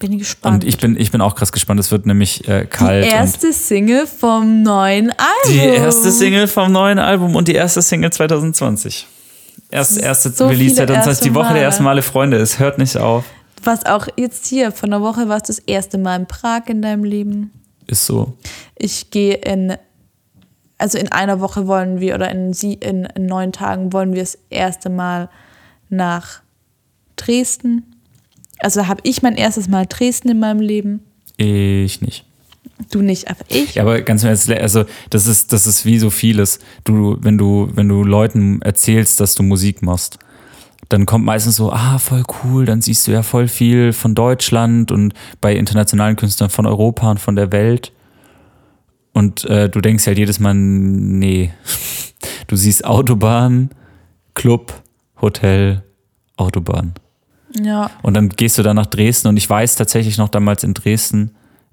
bin 0.00 0.12
ich 0.12 0.18
gespannt. 0.20 0.64
Und 0.64 0.68
ich 0.68 0.78
bin, 0.78 0.98
ich 0.98 1.10
bin 1.10 1.20
auch 1.20 1.34
krass 1.34 1.52
gespannt. 1.52 1.78
Es 1.80 1.90
wird 1.92 2.06
nämlich 2.06 2.48
äh, 2.48 2.66
kalt. 2.66 3.04
die 3.04 3.08
erste 3.08 3.52
Single 3.52 4.06
vom 4.06 4.62
neuen 4.62 5.10
Album. 5.10 5.52
die 5.52 5.58
erste 5.58 6.10
Single 6.10 6.46
vom 6.48 6.72
neuen 6.72 6.98
Album 6.98 7.36
und 7.36 7.46
die 7.48 7.54
erste 7.54 7.82
Single 7.82 8.10
2020. 8.10 9.06
Erst, 9.70 9.98
erste 9.98 10.30
so 10.30 10.46
Release 10.46 10.74
viele 10.74 10.86
2020, 10.86 11.22
die 11.22 11.28
erste 11.28 11.34
Woche 11.34 11.44
der 11.44 11.52
Male. 11.52 11.64
ersten 11.64 11.84
Male 11.84 12.02
Freunde. 12.02 12.36
Es 12.38 12.58
hört 12.58 12.78
nicht 12.78 12.96
auf. 12.96 13.24
Was 13.64 13.84
auch 13.86 14.06
jetzt 14.16 14.46
hier, 14.46 14.72
von 14.72 14.90
der 14.90 15.02
Woche 15.02 15.28
warst 15.28 15.48
du 15.48 15.52
das 15.52 15.58
erste 15.60 15.98
Mal 15.98 16.20
in 16.20 16.26
Prag 16.26 16.62
in 16.66 16.80
deinem 16.80 17.04
Leben. 17.04 17.50
Ist 17.86 18.06
so. 18.06 18.34
Ich 18.76 19.10
gehe 19.10 19.34
in, 19.34 19.76
also 20.78 20.96
in 20.98 21.10
einer 21.10 21.40
Woche 21.40 21.66
wollen 21.66 22.00
wir, 22.00 22.14
oder 22.14 22.30
in, 22.30 22.52
sie, 22.52 22.74
in, 22.74 23.04
in 23.04 23.26
neun 23.26 23.52
Tagen 23.52 23.92
wollen 23.92 24.14
wir 24.14 24.22
das 24.22 24.38
erste 24.50 24.90
Mal 24.90 25.28
nach 25.88 26.40
Dresden. 27.16 27.82
Also 28.60 28.86
habe 28.86 29.00
ich 29.04 29.22
mein 29.22 29.34
erstes 29.34 29.68
Mal 29.68 29.86
Dresden 29.86 30.30
in 30.30 30.38
meinem 30.38 30.60
Leben. 30.60 31.00
Ich 31.36 32.00
nicht. 32.00 32.27
Du 32.90 33.02
nicht, 33.02 33.28
aber 33.28 33.40
ich. 33.48 33.74
Ja, 33.74 33.82
aber 33.82 34.00
ganz 34.02 34.24
ehrlich, 34.24 34.60
also 34.60 34.84
das 35.10 35.26
ist, 35.26 35.52
das 35.52 35.66
ist 35.66 35.84
wie 35.84 35.98
so 35.98 36.10
vieles. 36.10 36.60
Du, 36.84 37.18
wenn 37.20 37.36
du, 37.36 37.70
wenn 37.74 37.88
du 37.88 38.04
Leuten 38.04 38.62
erzählst, 38.62 39.20
dass 39.20 39.34
du 39.34 39.42
Musik 39.42 39.82
machst, 39.82 40.18
dann 40.88 41.04
kommt 41.04 41.24
meistens 41.24 41.56
so, 41.56 41.72
ah, 41.72 41.98
voll 41.98 42.22
cool, 42.42 42.64
dann 42.64 42.80
siehst 42.80 43.06
du 43.06 43.10
ja 43.10 43.22
voll 43.22 43.48
viel 43.48 43.92
von 43.92 44.14
Deutschland 44.14 44.90
und 44.90 45.12
bei 45.40 45.54
internationalen 45.54 46.16
Künstlern 46.16 46.50
von 46.50 46.66
Europa 46.66 47.10
und 47.10 47.20
von 47.20 47.36
der 47.36 47.52
Welt. 47.52 47.92
Und 49.12 49.44
äh, 49.46 49.68
du 49.68 49.80
denkst 49.80 50.06
halt 50.06 50.18
jedes 50.18 50.40
Mal, 50.40 50.54
nee. 50.54 51.52
Du 52.46 52.56
siehst 52.56 52.84
Autobahn, 52.84 53.70
Club, 54.34 54.72
Hotel, 55.20 55.82
Autobahn. 56.36 56.94
Ja, 57.62 57.90
Und 58.02 58.14
dann 58.14 58.30
gehst 58.30 58.58
du 58.58 58.62
da 58.62 58.74
nach 58.74 58.86
Dresden 58.86 59.28
und 59.28 59.36
ich 59.36 59.48
weiß 59.48 59.76
tatsächlich 59.76 60.18
noch 60.18 60.28
damals 60.28 60.64
in 60.64 60.74
Dresden, 60.74 61.32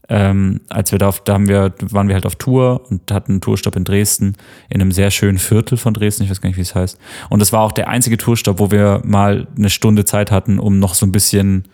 ähm, 0.09 0.61
als 0.69 0.91
wir 0.91 0.99
da, 0.99 1.07
auf, 1.07 1.23
da 1.23 1.33
haben 1.33 1.47
wir, 1.47 1.73
waren 1.81 2.07
wir 2.07 2.15
halt 2.15 2.25
auf 2.25 2.35
Tour 2.35 2.81
und 2.89 3.11
hatten 3.11 3.33
einen 3.33 3.41
Tourstopp 3.41 3.75
in 3.75 3.83
Dresden, 3.83 4.35
in 4.69 4.81
einem 4.81 4.91
sehr 4.91 5.09
schönen 5.11 5.37
Viertel 5.39 5.77
von 5.77 5.93
Dresden, 5.93 6.23
ich 6.23 6.29
weiß 6.29 6.41
gar 6.41 6.49
nicht, 6.49 6.57
wie 6.57 6.61
es 6.61 6.75
heißt. 6.75 6.97
Und 7.29 7.39
das 7.39 7.51
war 7.51 7.61
auch 7.61 7.71
der 7.71 7.87
einzige 7.87 8.17
Tourstopp, 8.17 8.59
wo 8.59 8.69
wir 8.71 9.01
mal 9.03 9.47
eine 9.57 9.69
Stunde 9.69 10.05
Zeit 10.05 10.31
hatten, 10.31 10.59
um 10.59 10.79
noch 10.79 10.93
so 10.93 11.05
ein 11.05 11.11
bisschen 11.11 11.65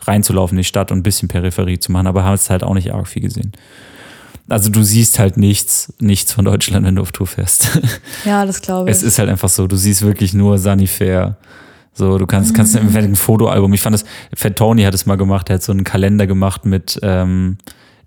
reinzulaufen 0.00 0.56
in 0.56 0.62
die 0.62 0.64
Stadt 0.64 0.92
und 0.92 0.98
ein 0.98 1.02
bisschen 1.02 1.28
Peripherie 1.28 1.78
zu 1.78 1.90
machen, 1.92 2.06
aber 2.06 2.24
haben 2.24 2.34
es 2.34 2.50
halt 2.50 2.62
auch 2.62 2.74
nicht 2.74 2.92
arg 2.92 3.08
viel 3.08 3.22
gesehen. 3.22 3.52
Also 4.50 4.70
du 4.70 4.82
siehst 4.82 5.18
halt 5.18 5.36
nichts, 5.36 5.92
nichts 6.00 6.32
von 6.32 6.44
Deutschland, 6.44 6.86
wenn 6.86 6.96
du 6.96 7.02
auf 7.02 7.12
Tour 7.12 7.26
fährst. 7.26 7.80
ja, 8.24 8.46
das 8.46 8.62
glaube 8.62 8.88
ich. 8.88 8.96
Es 8.96 9.02
ist 9.02 9.18
halt 9.18 9.28
einfach 9.28 9.48
so, 9.48 9.66
du 9.66 9.76
siehst 9.76 10.02
wirklich 10.02 10.32
nur 10.34 10.58
Sanifair. 10.58 11.36
So, 11.92 12.16
du 12.16 12.26
kannst, 12.26 12.54
kannst 12.54 12.80
Mhm. 12.80 12.96
ein 12.96 13.16
Fotoalbum. 13.16 13.74
Ich 13.74 13.80
fand 13.80 13.92
das, 13.94 14.04
Fat 14.34 14.56
Tony 14.56 14.84
hat 14.84 14.94
es 14.94 15.04
mal 15.04 15.16
gemacht, 15.16 15.50
er 15.50 15.56
hat 15.56 15.62
so 15.62 15.72
einen 15.72 15.84
Kalender 15.84 16.26
gemacht 16.26 16.64
mit 16.64 16.98
ähm, 17.02 17.58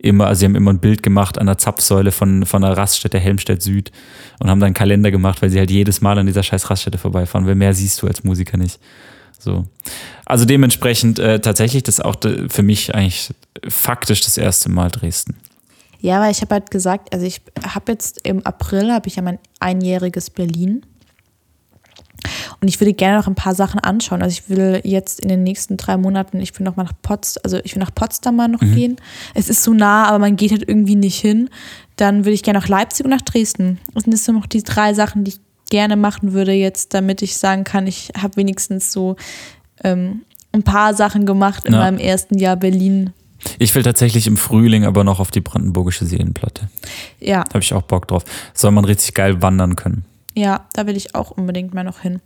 immer, 0.02 0.28
also 0.28 0.40
sie 0.40 0.46
haben 0.46 0.56
immer 0.56 0.72
ein 0.72 0.80
Bild 0.80 1.04
gemacht 1.04 1.38
an 1.38 1.46
der 1.46 1.58
Zapfsäule 1.58 2.12
von, 2.12 2.46
von 2.46 2.62
der 2.62 2.76
Raststätte 2.76 3.20
Helmstedt 3.20 3.62
Süd 3.62 3.92
und 4.40 4.50
haben 4.50 4.60
dann 4.60 4.68
einen 4.68 4.74
Kalender 4.74 5.12
gemacht, 5.12 5.42
weil 5.42 5.50
sie 5.50 5.60
halt 5.60 5.72
jedes 5.72 6.02
Mal 6.02 6.18
an 6.18 6.26
dieser 6.26 6.44
scheiß 6.44 6.70
Raststätte 6.70 6.98
vorbeifahren, 6.98 7.48
weil 7.48 7.56
mehr 7.56 7.74
siehst 7.74 8.02
du 8.02 8.08
als 8.08 8.24
Musiker 8.24 8.58
nicht. 8.58 8.80
So. 9.40 9.66
Also 10.26 10.46
dementsprechend 10.46 11.20
äh, 11.20 11.40
tatsächlich 11.40 11.84
das 11.84 12.00
auch 12.00 12.16
de, 12.16 12.50
für 12.50 12.64
mich 12.64 12.94
eigentlich 12.94 13.34
faktisch 13.68 14.22
das 14.22 14.38
erste 14.38 14.70
Mal 14.70 14.90
Dresden. 14.90 15.36
Ja, 16.00 16.20
weil 16.20 16.32
ich 16.32 16.42
habe 16.42 16.56
halt 16.56 16.72
gesagt, 16.72 17.14
also 17.14 17.26
ich 17.26 17.42
habe 17.64 17.92
jetzt 17.92 18.26
im 18.26 18.46
April 18.46 18.92
habe 18.92 19.08
ich 19.08 19.18
ja 19.18 19.22
mein 19.22 19.40
einjähriges 19.60 20.30
Berlin. 20.30 20.86
Und 22.62 22.68
ich 22.68 22.80
würde 22.80 22.94
gerne 22.94 23.18
noch 23.18 23.28
ein 23.28 23.36
paar 23.36 23.56
Sachen 23.56 23.80
anschauen. 23.80 24.22
Also 24.22 24.40
ich 24.40 24.50
will 24.50 24.82
jetzt 24.84 25.20
in 25.20 25.30
den 25.30 25.42
nächsten 25.42 25.78
drei 25.78 25.98
Monaten, 25.98 26.40
ich 26.40 26.58
will 26.58 26.64
noch 26.64 26.76
mal 26.76 26.84
nach 26.84 26.94
Potsdam, 27.02 27.42
also 27.44 27.60
ich 27.64 27.76
will 27.76 27.80
nach 27.80 27.94
Potsdam 27.94 28.36
mal 28.36 28.48
noch 28.48 28.62
mhm. 28.62 28.76
gehen. 28.76 28.96
Es 29.34 29.50
ist 29.50 29.64
so 29.64 29.74
nah, 29.74 30.08
aber 30.08 30.20
man 30.20 30.36
geht 30.36 30.52
halt 30.52 30.68
irgendwie 30.68 30.96
nicht 30.96 31.20
hin. 31.20 31.50
Dann 31.96 32.20
würde 32.20 32.34
ich 32.34 32.44
gerne 32.44 32.60
nach 32.60 32.68
Leipzig 32.68 33.04
und 33.04 33.10
nach 33.10 33.22
Dresden. 33.22 33.80
Das 33.96 34.04
sind 34.04 34.18
so 34.18 34.32
noch 34.32 34.46
die 34.46 34.62
drei 34.62 34.94
Sachen, 34.94 35.24
die 35.24 35.32
ich 35.32 35.40
gerne 35.72 35.96
machen 35.96 36.34
würde 36.34 36.52
jetzt, 36.52 36.94
damit 36.94 37.24
ich 37.24 37.38
sagen 37.38 37.64
kann, 37.64 37.88
ich 37.88 38.12
habe 38.22 38.38
wenigstens 38.38 38.92
so 38.92 39.16
ähm, 39.84 40.22
ein 40.52 40.62
paar 40.62 40.94
Sachen 40.94 41.26
gemacht 41.26 41.66
in 41.66 41.74
ja. 41.74 41.80
meinem 41.80 41.98
ersten 41.98 42.38
Jahr 42.38 42.58
Berlin. 42.58 43.12
Ich 43.58 43.74
will 43.74 43.82
tatsächlich 43.82 44.28
im 44.28 44.38
Frühling 44.38 44.86
aber 44.86 45.04
noch 45.04 45.20
auf 45.20 45.32
die 45.32 45.42
brandenburgische 45.42 46.06
Seenplatte. 46.06 46.70
Ja. 47.20 47.44
Da 47.46 47.50
habe 47.50 47.60
ich 47.60 47.74
auch 47.74 47.82
Bock 47.82 48.08
drauf. 48.08 48.24
Soll 48.54 48.70
man 48.70 48.86
richtig 48.86 49.16
geil 49.16 49.42
wandern 49.42 49.76
können. 49.76 50.06
Ja, 50.36 50.68
da 50.74 50.88
will 50.88 50.96
ich 50.96 51.16
auch 51.16 51.32
unbedingt 51.32 51.74
mal 51.74 51.84
noch 51.84 52.00
hin. 52.00 52.22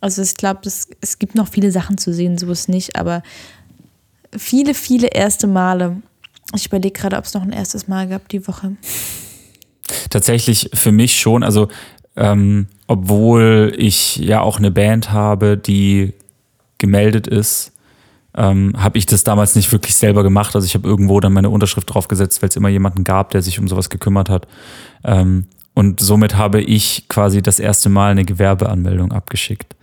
Also 0.00 0.22
ich 0.22 0.34
glaube, 0.34 0.60
es 0.64 1.18
gibt 1.18 1.34
noch 1.34 1.48
viele 1.48 1.70
Sachen 1.70 1.98
zu 1.98 2.12
sehen, 2.12 2.38
so 2.38 2.50
ist 2.50 2.68
nicht, 2.68 2.96
aber 2.96 3.22
viele, 4.36 4.74
viele 4.74 5.08
erste 5.08 5.46
Male. 5.46 6.00
Ich 6.54 6.66
überlege 6.66 6.98
gerade, 6.98 7.16
ob 7.16 7.24
es 7.24 7.34
noch 7.34 7.42
ein 7.42 7.52
erstes 7.52 7.86
Mal 7.86 8.08
gab 8.08 8.28
die 8.28 8.46
Woche. 8.46 8.76
Tatsächlich 10.08 10.70
für 10.74 10.92
mich 10.92 11.20
schon. 11.20 11.42
Also 11.42 11.68
ähm, 12.16 12.66
obwohl 12.86 13.72
ich 13.76 14.16
ja 14.16 14.40
auch 14.40 14.58
eine 14.58 14.70
Band 14.70 15.12
habe, 15.12 15.56
die 15.56 16.12
gemeldet 16.78 17.26
ist, 17.26 17.72
ähm, 18.34 18.74
habe 18.76 18.98
ich 18.98 19.06
das 19.06 19.24
damals 19.24 19.54
nicht 19.56 19.70
wirklich 19.72 19.94
selber 19.94 20.22
gemacht. 20.22 20.54
Also 20.54 20.66
ich 20.66 20.74
habe 20.74 20.88
irgendwo 20.88 21.20
dann 21.20 21.32
meine 21.32 21.50
Unterschrift 21.50 21.92
draufgesetzt, 21.92 22.42
weil 22.42 22.48
es 22.48 22.56
immer 22.56 22.68
jemanden 22.68 23.04
gab, 23.04 23.30
der 23.30 23.42
sich 23.42 23.58
um 23.58 23.68
sowas 23.68 23.90
gekümmert 23.90 24.28
hat. 24.28 24.46
Ähm, 25.04 25.46
und 25.80 25.98
somit 25.98 26.36
habe 26.36 26.60
ich 26.60 27.06
quasi 27.08 27.40
das 27.40 27.58
erste 27.58 27.88
Mal 27.88 28.10
eine 28.10 28.26
Gewerbeanmeldung 28.26 29.12
abgeschickt. 29.12 29.74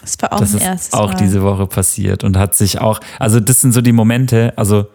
Das 0.00 0.16
war 0.22 0.32
auch 0.32 0.38
das 0.38 0.54
ist 0.54 0.94
auch 0.94 1.12
Mal. 1.12 1.18
diese 1.18 1.42
Woche 1.42 1.66
passiert 1.66 2.22
und 2.22 2.36
hat 2.36 2.54
sich 2.54 2.80
auch, 2.80 3.00
also 3.18 3.40
das 3.40 3.60
sind 3.60 3.72
so 3.72 3.80
die 3.80 3.90
Momente, 3.90 4.52
also 4.54 4.86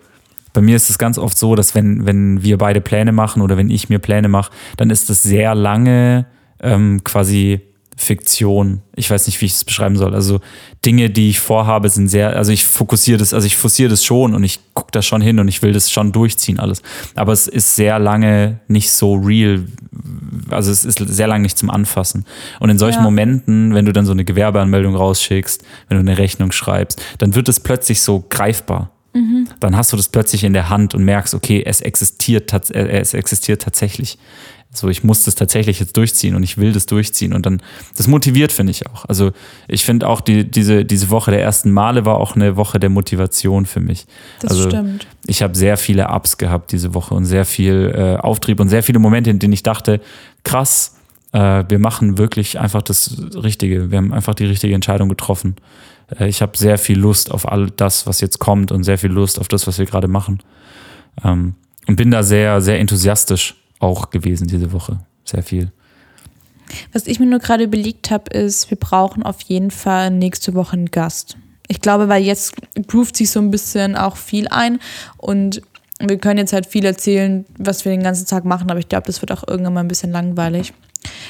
bei 0.54 0.62
mir 0.62 0.78
ist 0.78 0.90
es 0.90 0.98
ganz 0.98 1.18
oft 1.18 1.38
so, 1.38 1.56
dass 1.56 1.76
wenn, 1.76 2.06
wenn 2.06 2.42
wir 2.42 2.58
beide 2.58 2.80
Pläne 2.80 3.12
machen 3.12 3.42
oder 3.42 3.58
wenn 3.58 3.70
ich 3.70 3.90
mir 3.90 4.00
Pläne 4.00 4.30
mache, 4.30 4.54
dann 4.78 4.92
ist 4.92 5.10
das 5.10 5.24
sehr 5.24 5.56
lange 5.56 6.26
ähm, 6.62 7.04
quasi 7.04 7.60
Fiktion. 8.00 8.82
Ich 8.96 9.12
weiß 9.12 9.28
nicht, 9.28 9.42
wie 9.42 9.46
ich 9.46 9.52
es 9.52 9.66
beschreiben 9.66 9.98
soll. 9.98 10.16
Also 10.16 10.40
Dinge, 10.86 11.10
die 11.10 11.30
ich 11.30 11.42
vorhabe, 11.42 11.90
sind 11.90 12.08
sehr, 12.08 12.36
also 12.38 12.54
ich 12.54 12.66
fokussiere 12.66 13.18
das, 13.18 13.34
also 13.34 13.46
ich 13.46 13.58
forciere 13.58 13.90
das 13.90 14.06
schon 14.06 14.34
und 14.34 14.44
ich 14.46 14.60
gucke 14.74 14.92
da 14.92 15.02
schon 15.02 15.22
hin 15.22 15.38
und 15.38 15.50
ich 15.50 15.62
will 15.62 15.74
das 15.74 15.92
schon 15.92 16.14
durchziehen 16.14 16.60
alles. 16.60 16.82
Aber 17.16 17.34
es 17.34 17.48
ist 17.48 17.76
sehr 17.76 18.00
lange 18.00 18.62
nicht 18.70 18.90
so 18.92 19.16
real. 19.16 19.66
Also 20.50 20.72
es 20.72 20.86
ist 20.86 20.98
sehr 20.98 21.28
lange 21.28 21.44
nicht 21.44 21.58
zum 21.58 21.70
Anfassen. 21.70 22.26
Und 22.62 22.70
in 22.70 22.78
solchen 22.78 23.00
ja. 23.00 23.04
Momenten, 23.04 23.76
wenn 23.76 23.86
du 23.86 23.92
dann 23.92 24.06
so 24.06 24.14
eine 24.14 24.24
Gewerbeanmeldung 24.24 24.96
rausschickst, 24.96 25.62
wenn 25.90 25.98
du 25.98 26.10
eine 26.10 26.18
Rechnung 26.18 26.54
schreibst, 26.54 27.02
dann 27.18 27.36
wird 27.36 27.50
es 27.50 27.60
plötzlich 27.60 28.02
so 28.02 28.26
greifbar. 28.30 28.92
Mhm. 29.14 29.48
Dann 29.60 29.76
hast 29.76 29.92
du 29.92 29.98
das 29.98 30.10
plötzlich 30.10 30.44
in 30.44 30.54
der 30.54 30.70
Hand 30.70 30.94
und 30.94 31.04
merkst, 31.04 31.34
okay, 31.34 31.64
es 31.66 31.82
existiert, 31.82 32.52
äh, 32.72 33.00
es 33.00 33.14
existiert 33.14 33.62
tatsächlich. 33.62 34.18
So, 34.72 34.88
ich 34.88 35.04
muss 35.04 35.24
das 35.24 35.34
tatsächlich 35.34 35.80
jetzt 35.80 35.98
durchziehen 35.98 36.36
und 36.36 36.44
ich 36.44 36.60
will 36.60 36.74
das 36.74 36.86
durchziehen. 36.86 37.34
Und 37.34 37.48
dann, 37.48 37.60
das 37.98 38.06
motiviert, 38.06 38.52
finde 38.52 38.70
ich 38.70 38.86
auch. 38.86 39.06
Also 39.06 39.32
ich 39.68 39.84
finde 39.84 40.08
auch, 40.08 40.22
die, 40.22 40.44
diese, 40.44 40.86
diese 40.86 41.10
Woche 41.10 41.32
der 41.32 41.42
ersten 41.42 41.72
Male 41.72 42.06
war 42.06 42.18
auch 42.18 42.36
eine 42.36 42.56
Woche 42.56 42.80
der 42.80 42.92
Motivation 42.92 43.66
für 43.66 43.80
mich. 43.80 44.06
Das 44.42 44.52
also, 44.52 44.70
stimmt. 44.70 45.08
Ich 45.26 45.42
habe 45.42 45.58
sehr 45.58 45.76
viele 45.76 46.10
Ups 46.10 46.38
gehabt 46.38 46.72
diese 46.72 46.94
Woche 46.94 47.16
und 47.16 47.26
sehr 47.26 47.46
viel 47.46 47.92
äh, 47.96 48.18
Auftrieb 48.18 48.60
und 48.60 48.70
sehr 48.70 48.84
viele 48.84 49.00
Momente, 49.00 49.32
in 49.32 49.40
denen 49.40 49.54
ich 49.54 49.64
dachte, 49.64 50.02
krass, 50.44 50.98
äh, 51.32 51.64
wir 51.68 51.80
machen 51.80 52.20
wirklich 52.20 52.60
einfach 52.60 52.84
das 52.84 53.18
Richtige. 53.36 53.90
Wir 53.90 53.98
haben 53.98 54.14
einfach 54.14 54.36
die 54.36 54.46
richtige 54.46 54.76
Entscheidung 54.76 55.10
getroffen. 55.10 55.56
Äh, 56.18 56.28
ich 56.28 56.42
habe 56.42 56.58
sehr 56.58 56.78
viel 56.78 57.00
Lust 57.00 57.32
auf 57.32 57.48
all 57.48 57.70
das, 57.72 58.08
was 58.08 58.22
jetzt 58.22 58.40
kommt 58.40 58.72
und 58.72 58.84
sehr 58.84 58.98
viel 58.98 59.12
Lust 59.12 59.40
auf 59.40 59.48
das, 59.48 59.68
was 59.68 59.80
wir 59.80 59.86
gerade 59.86 60.08
machen. 60.08 60.42
Ähm, 61.24 61.56
und 61.88 61.96
bin 61.96 62.12
da 62.12 62.24
sehr, 62.24 62.62
sehr 62.62 62.80
enthusiastisch 62.80 63.56
auch 63.80 64.10
gewesen 64.10 64.48
diese 64.48 64.72
Woche. 64.72 65.00
Sehr 65.26 65.44
viel. 65.44 65.72
Was 66.94 67.08
ich 67.08 67.20
mir 67.20 67.26
nur 67.26 67.40
gerade 67.40 67.64
überlegt 67.64 68.12
habe, 68.12 68.30
ist, 68.32 68.70
wir 68.70 68.78
brauchen 68.78 69.24
auf 69.24 69.42
jeden 69.42 69.72
Fall 69.72 70.12
nächste 70.12 70.54
Woche 70.54 70.74
einen 70.74 70.92
Gast. 70.92 71.38
Ich 71.68 71.82
glaube, 71.82 72.10
weil 72.10 72.24
jetzt 72.24 72.56
groovt 72.88 73.16
sich 73.16 73.32
so 73.32 73.40
ein 73.40 73.52
bisschen 73.52 73.96
auch 73.96 74.18
viel 74.18 74.48
ein 74.48 74.80
und 75.18 75.62
wir 76.00 76.18
können 76.18 76.40
jetzt 76.40 76.54
halt 76.54 76.66
viel 76.66 76.86
erzählen, 76.86 77.46
was 77.58 77.86
wir 77.86 77.92
den 77.92 78.04
ganzen 78.04 78.26
Tag 78.26 78.46
machen, 78.46 78.72
aber 78.72 78.80
ich 78.80 78.88
glaube, 78.88 79.08
das 79.08 79.22
wird 79.22 79.32
auch 79.32 79.48
irgendwann 79.48 79.74
mal 79.74 79.82
ein 79.82 79.88
bisschen 79.88 80.12
langweilig. 80.12 80.74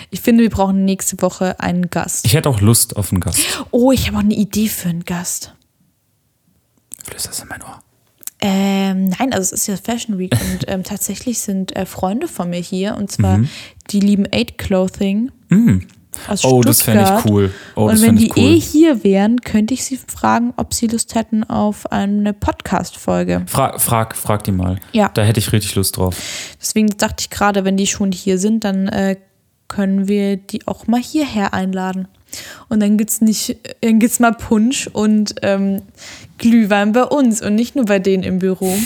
Ich 0.10 0.22
finde, 0.22 0.44
wir 0.44 0.50
brauchen 0.50 0.86
nächste 0.86 1.22
Woche 1.22 1.60
einen 1.60 1.90
Gast. 1.90 2.26
Ich 2.26 2.34
hätte 2.34 2.50
auch 2.50 2.62
Lust 2.62 2.96
auf 2.98 3.12
einen 3.12 3.22
Gast. 3.22 3.40
Oh, 3.72 3.92
ich 3.92 4.08
habe 4.08 4.18
auch 4.18 4.22
eine 4.22 4.34
Idee 4.34 4.68
für 4.68 4.90
einen 4.90 5.06
Gast. 5.06 5.54
Flüster 7.04 7.32
es 7.32 7.40
in 7.40 7.48
mein 7.48 7.62
Ohr. 7.62 7.80
Ähm, 8.42 9.10
nein, 9.10 9.34
also 9.34 9.42
es 9.42 9.52
ist 9.52 9.68
ja 9.68 9.76
Fashion 9.76 10.18
Week 10.18 10.32
und 10.52 10.66
ähm, 10.68 10.84
tatsächlich 10.84 11.40
sind 11.40 11.76
äh, 11.76 11.86
Freunde 11.86 12.28
von 12.28 12.50
mir 12.50 12.62
hier 12.62 12.96
und 12.96 13.12
zwar 13.12 13.40
mhm. 13.40 13.50
die 13.92 14.00
lieben 14.00 14.26
Aid 14.32 14.58
Clothing. 14.58 15.32
Mhm. 15.50 15.88
Aus 16.28 16.44
oh, 16.44 16.62
das 16.62 16.82
fände 16.82 17.04
ich 17.04 17.32
cool. 17.32 17.54
Oh, 17.76 17.88
und 17.88 18.02
wenn 18.02 18.16
die 18.16 18.32
cool. 18.36 18.44
eh 18.44 18.60
hier 18.60 19.04
wären, 19.04 19.42
könnte 19.42 19.76
ich 19.76 19.86
sie 19.86 19.98
fragen, 19.98 20.54
ob 20.58 20.74
sie 20.74 20.88
Lust 20.88 21.14
hätten 21.14 21.44
auf 21.44 21.92
eine 21.92 22.34
Podcast-Folge. 22.34 23.44
Frag, 23.46 23.80
frag, 23.80 24.16
frag 24.18 24.44
die 24.44 24.52
mal. 24.52 24.80
Ja. 24.92 25.10
Da 25.14 25.22
hätte 25.22 25.40
ich 25.40 25.52
richtig 25.54 25.76
Lust 25.76 25.98
drauf. 25.98 26.18
Deswegen 26.60 26.88
dachte 26.98 27.18
ich 27.20 27.30
gerade, 27.30 27.64
wenn 27.64 27.78
die 27.78 27.86
schon 27.86 28.12
hier 28.12 28.40
sind, 28.40 28.64
dann 28.64 28.88
äh, 28.88 29.18
können 29.70 30.10
wir 30.10 30.36
die 30.36 30.68
auch 30.68 30.88
mal 30.88 31.02
hierher 31.02 31.54
einladen. 31.54 32.10
Und 32.68 32.82
dann 32.82 32.98
gibt 32.98 33.10
es 33.10 33.22
nicht, 33.22 33.58
dann 33.82 34.00
gibt's 34.00 34.20
mal 34.20 34.34
Punsch 34.34 34.88
und 34.88 35.36
ähm, 35.42 35.82
Glühwein 36.38 36.92
bei 36.92 37.04
uns 37.04 37.42
und 37.42 37.56
nicht 37.56 37.76
nur 37.76 37.86
bei 37.86 38.00
denen 38.00 38.24
im 38.24 38.40
Büro. 38.40 38.78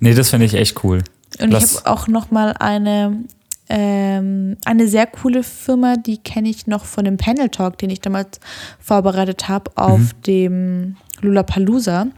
Nee, 0.00 0.14
das 0.14 0.30
finde 0.30 0.46
ich 0.46 0.54
echt 0.54 0.82
cool. 0.82 1.04
Und 1.40 1.50
Lass 1.50 1.64
ich 1.64 1.78
habe 1.78 1.90
auch 1.90 2.08
noch 2.08 2.30
mal 2.30 2.54
eine, 2.58 3.24
ähm, 3.68 4.56
eine 4.64 4.88
sehr 4.88 5.06
coole 5.06 5.42
Firma, 5.42 5.96
die 5.96 6.18
kenne 6.18 6.48
ich 6.48 6.66
noch 6.66 6.84
von 6.84 7.04
dem 7.04 7.16
Panel 7.16 7.48
Talk, 7.48 7.78
den 7.78 7.90
ich 7.90 8.00
damals 8.00 8.40
vorbereitet 8.80 9.48
habe 9.48 9.70
auf 9.76 10.00
mhm. 10.00 10.22
dem 10.26 10.96
Lollapalooza. 11.20 12.08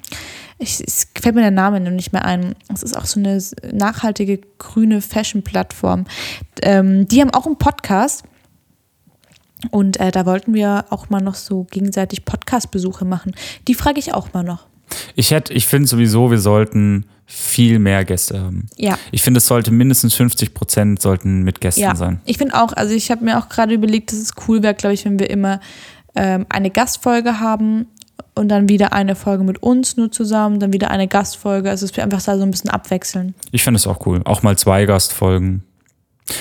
Ich, 0.58 0.80
es 0.80 1.08
fällt 1.20 1.34
mir 1.34 1.40
der 1.42 1.50
Name 1.50 1.80
noch 1.80 1.90
nicht 1.90 2.12
mehr 2.12 2.24
ein. 2.24 2.54
Es 2.72 2.82
ist 2.82 2.96
auch 2.96 3.06
so 3.06 3.18
eine 3.18 3.42
nachhaltige 3.72 4.40
grüne 4.58 5.00
Fashion-Plattform. 5.00 6.04
Ähm, 6.62 7.08
die 7.08 7.20
haben 7.20 7.30
auch 7.30 7.46
einen 7.46 7.58
Podcast 7.58 8.24
und 9.70 9.98
äh, 9.98 10.10
da 10.10 10.26
wollten 10.26 10.54
wir 10.54 10.86
auch 10.90 11.10
mal 11.10 11.20
noch 11.20 11.34
so 11.34 11.64
gegenseitig 11.64 12.24
Podcast-Besuche 12.24 13.04
machen. 13.04 13.34
Die 13.66 13.74
frage 13.74 13.98
ich 13.98 14.14
auch 14.14 14.32
mal 14.32 14.42
noch. 14.42 14.66
Ich 15.14 15.30
hätte, 15.30 15.52
ich 15.52 15.66
finde 15.66 15.88
sowieso, 15.88 16.30
wir 16.30 16.38
sollten 16.38 17.06
viel 17.26 17.78
mehr 17.78 18.04
Gäste 18.04 18.40
haben. 18.40 18.68
Ja. 18.76 18.98
Ich 19.10 19.22
finde, 19.22 19.38
es 19.38 19.46
sollte 19.46 19.70
mindestens 19.70 20.14
50 20.14 20.52
Prozent 20.52 21.00
sollten 21.00 21.42
mit 21.42 21.60
Gästen 21.60 21.80
ja. 21.80 21.96
sein. 21.96 22.20
Ich 22.26 22.38
finde 22.38 22.54
auch, 22.54 22.72
also 22.74 22.94
ich 22.94 23.10
habe 23.10 23.24
mir 23.24 23.38
auch 23.38 23.48
gerade 23.48 23.72
überlegt, 23.74 24.12
dass 24.12 24.18
es 24.18 24.32
cool 24.46 24.62
wäre, 24.62 24.74
glaube 24.74 24.94
ich, 24.94 25.04
wenn 25.04 25.18
wir 25.18 25.30
immer 25.30 25.60
ähm, 26.14 26.46
eine 26.50 26.70
Gastfolge 26.70 27.40
haben 27.40 27.86
und 28.34 28.48
dann 28.48 28.68
wieder 28.68 28.92
eine 28.92 29.14
Folge 29.14 29.44
mit 29.44 29.62
uns 29.62 29.96
nur 29.96 30.10
zusammen, 30.10 30.58
dann 30.58 30.72
wieder 30.72 30.90
eine 30.90 31.06
Gastfolge. 31.06 31.70
Also 31.70 31.84
es 31.86 31.96
wird 31.96 32.04
einfach 32.04 32.22
da 32.22 32.36
so 32.36 32.42
ein 32.42 32.50
bisschen 32.50 32.70
abwechseln. 32.70 33.34
Ich 33.52 33.62
finde 33.62 33.76
es 33.76 33.86
auch 33.86 34.04
cool. 34.06 34.20
Auch 34.24 34.42
mal 34.42 34.58
zwei 34.58 34.86
Gastfolgen. 34.86 35.62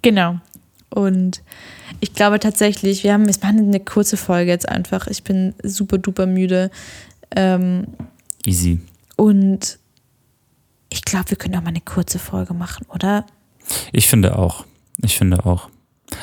Genau. 0.00 0.36
Und 0.88 1.42
ich 2.00 2.14
glaube 2.14 2.38
tatsächlich, 2.38 3.04
wir 3.04 3.12
haben, 3.12 3.26
wir 3.26 3.34
machen 3.42 3.68
eine 3.68 3.80
kurze 3.80 4.16
Folge 4.16 4.50
jetzt 4.50 4.66
einfach. 4.68 5.08
Ich 5.08 5.24
bin 5.24 5.54
super 5.62 5.98
duper 5.98 6.24
müde. 6.24 6.70
Ähm, 7.34 7.86
Easy. 8.44 8.80
Und 9.16 9.78
ich 10.90 11.04
glaube, 11.04 11.30
wir 11.30 11.36
können 11.36 11.56
auch 11.56 11.62
mal 11.62 11.68
eine 11.68 11.80
kurze 11.80 12.18
Folge 12.18 12.54
machen, 12.54 12.86
oder? 12.88 13.26
Ich 13.92 14.06
finde 14.06 14.38
auch. 14.38 14.64
Ich 15.02 15.16
finde 15.16 15.44
auch. 15.44 15.68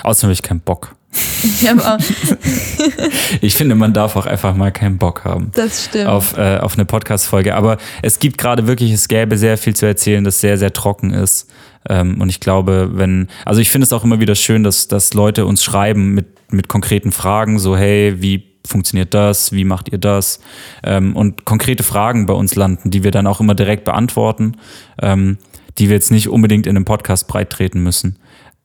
Außerdem 0.03 0.27
habe 0.27 0.33
ich 0.33 0.41
keinen 0.41 0.61
Bock. 0.61 0.95
Ich 1.43 1.69
auch, 1.69 1.97
Ich 3.41 3.55
finde, 3.55 3.75
man 3.75 3.93
darf 3.93 4.15
auch 4.15 4.25
einfach 4.25 4.55
mal 4.55 4.71
keinen 4.71 4.97
Bock 4.97 5.25
haben. 5.25 5.51
das 5.55 5.85
stimmt. 5.85 6.07
auf, 6.07 6.37
äh, 6.37 6.57
auf 6.57 6.75
eine 6.75 6.85
Podcast-Folge. 6.85 7.55
Aber 7.55 7.77
es 8.01 8.19
gibt 8.19 8.37
gerade 8.37 8.67
wirklich, 8.67 8.91
es 8.91 9.07
gäbe 9.07 9.37
sehr 9.37 9.57
viel 9.57 9.75
zu 9.75 9.85
erzählen, 9.85 10.23
das 10.23 10.39
sehr, 10.39 10.57
sehr 10.57 10.71
trocken 10.71 11.11
ist. 11.11 11.49
Ähm, 11.89 12.21
und 12.21 12.29
ich 12.29 12.39
glaube, 12.39 12.91
wenn, 12.93 13.27
also 13.43 13.59
ich 13.59 13.71
finde 13.71 13.83
es 13.85 13.93
auch 13.93 14.03
immer 14.03 14.19
wieder 14.19 14.35
schön, 14.35 14.63
dass, 14.63 14.87
dass 14.87 15.13
Leute 15.13 15.45
uns 15.45 15.63
schreiben 15.63 16.13
mit, 16.13 16.27
mit 16.51 16.67
konkreten 16.67 17.11
Fragen, 17.11 17.59
so, 17.59 17.75
hey, 17.75 18.21
wie 18.21 18.50
funktioniert 18.65 19.13
das? 19.13 19.51
Wie 19.51 19.63
macht 19.63 19.91
ihr 19.91 19.97
das? 19.97 20.39
Ähm, 20.83 21.15
und 21.15 21.45
konkrete 21.45 21.83
Fragen 21.83 22.25
bei 22.25 22.33
uns 22.33 22.55
landen, 22.55 22.91
die 22.91 23.03
wir 23.03 23.11
dann 23.11 23.27
auch 23.27 23.39
immer 23.39 23.55
direkt 23.55 23.85
beantworten, 23.85 24.57
ähm, 25.01 25.37
die 25.77 25.89
wir 25.89 25.95
jetzt 25.95 26.11
nicht 26.11 26.29
unbedingt 26.29 26.67
in 26.67 26.75
einem 26.75 26.85
Podcast 26.85 27.27
breit 27.27 27.49
treten 27.49 27.81
müssen 27.81 28.17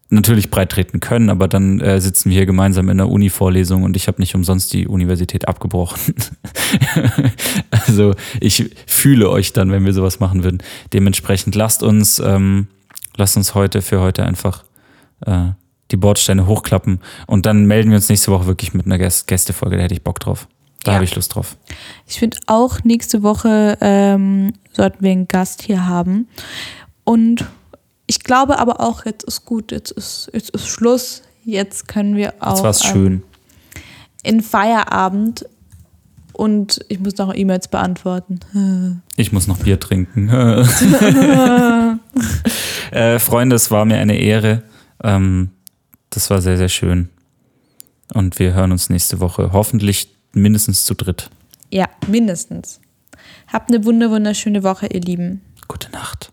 natürlich 0.08 0.50
breit 0.50 0.70
treten 0.70 1.00
können, 1.00 1.30
aber 1.30 1.48
dann 1.48 1.80
äh, 1.80 2.00
sitzen 2.00 2.30
wir 2.30 2.36
hier 2.36 2.46
gemeinsam 2.46 2.88
in 2.88 2.98
der 2.98 3.08
Uni-Vorlesung 3.08 3.82
und 3.82 3.96
ich 3.96 4.06
habe 4.06 4.20
nicht 4.20 4.34
umsonst 4.34 4.72
die 4.72 4.86
Universität 4.86 5.48
abgebrochen. 5.48 6.14
also 7.70 8.14
ich 8.40 8.70
fühle 8.86 9.28
euch 9.30 9.52
dann, 9.52 9.72
wenn 9.72 9.84
wir 9.84 9.92
sowas 9.92 10.20
machen 10.20 10.44
würden. 10.44 10.62
Dementsprechend 10.92 11.54
lasst 11.56 11.82
uns, 11.82 12.20
ähm, 12.20 12.68
lasst 13.16 13.36
uns 13.36 13.54
heute 13.54 13.82
für 13.82 14.00
heute 14.00 14.24
einfach 14.24 14.64
äh, 15.26 15.48
die 15.90 15.96
Bordsteine 15.96 16.46
hochklappen 16.46 17.00
und 17.26 17.46
dann 17.46 17.66
melden 17.66 17.90
wir 17.90 17.96
uns 17.96 18.08
nächste 18.08 18.32
Woche 18.32 18.46
wirklich 18.46 18.74
mit 18.74 18.86
einer 18.86 18.98
Gäst 18.98 19.26
Gästefolge. 19.26 19.76
Da 19.76 19.82
hätte 19.84 19.94
ich 19.94 20.02
Bock 20.02 20.18
drauf. 20.20 20.48
Da 20.84 20.90
Ja. 20.92 20.94
habe 20.96 21.04
ich 21.04 21.14
Lust 21.14 21.34
drauf. 21.34 21.56
Ich 22.06 22.18
finde 22.18 22.38
auch, 22.46 22.82
nächste 22.84 23.22
Woche 23.22 23.76
ähm, 23.80 24.52
sollten 24.72 25.02
wir 25.02 25.10
einen 25.12 25.26
Gast 25.28 25.62
hier 25.62 25.86
haben. 25.86 26.28
Und 27.04 27.44
ich 28.06 28.20
glaube 28.20 28.58
aber 28.58 28.80
auch, 28.80 29.04
jetzt 29.04 29.24
ist 29.24 29.44
gut, 29.44 29.72
jetzt 29.72 29.90
ist, 29.92 30.30
jetzt 30.32 30.50
ist 30.50 30.66
Schluss. 30.68 31.22
Jetzt 31.44 31.86
können 31.88 32.16
wir 32.16 32.34
auch 32.40 32.54
Jetzt 32.56 32.62
war's 32.64 32.84
ähm, 32.86 32.90
schön. 32.92 33.22
in 34.24 34.40
Feierabend 34.42 35.46
und 36.32 36.84
ich 36.88 36.98
muss 37.00 37.16
noch 37.16 37.32
E-Mails 37.34 37.68
beantworten. 37.68 38.40
Ich 39.18 39.32
muss 39.32 39.46
noch 39.46 39.58
Bier 39.60 39.80
trinken. 39.80 40.28
äh, 42.90 43.18
Freunde, 43.18 43.56
es 43.56 43.70
war 43.70 43.84
mir 43.86 43.96
eine 43.96 44.18
Ehre. 44.18 44.62
Ähm, 45.02 45.50
das 46.16 46.30
war 46.30 46.40
sehr, 46.40 46.56
sehr 46.56 46.70
schön. 46.70 47.10
Und 48.14 48.38
wir 48.38 48.54
hören 48.54 48.72
uns 48.72 48.88
nächste 48.88 49.20
Woche. 49.20 49.52
Hoffentlich 49.52 50.08
mindestens 50.32 50.86
zu 50.86 50.94
dritt. 50.94 51.28
Ja, 51.70 51.88
mindestens. 52.06 52.80
Habt 53.48 53.68
eine 53.68 53.84
wunder 53.84 54.10
wunderschöne 54.10 54.62
Woche, 54.62 54.86
ihr 54.86 55.02
Lieben. 55.02 55.42
Gute 55.68 55.90
Nacht. 55.90 56.32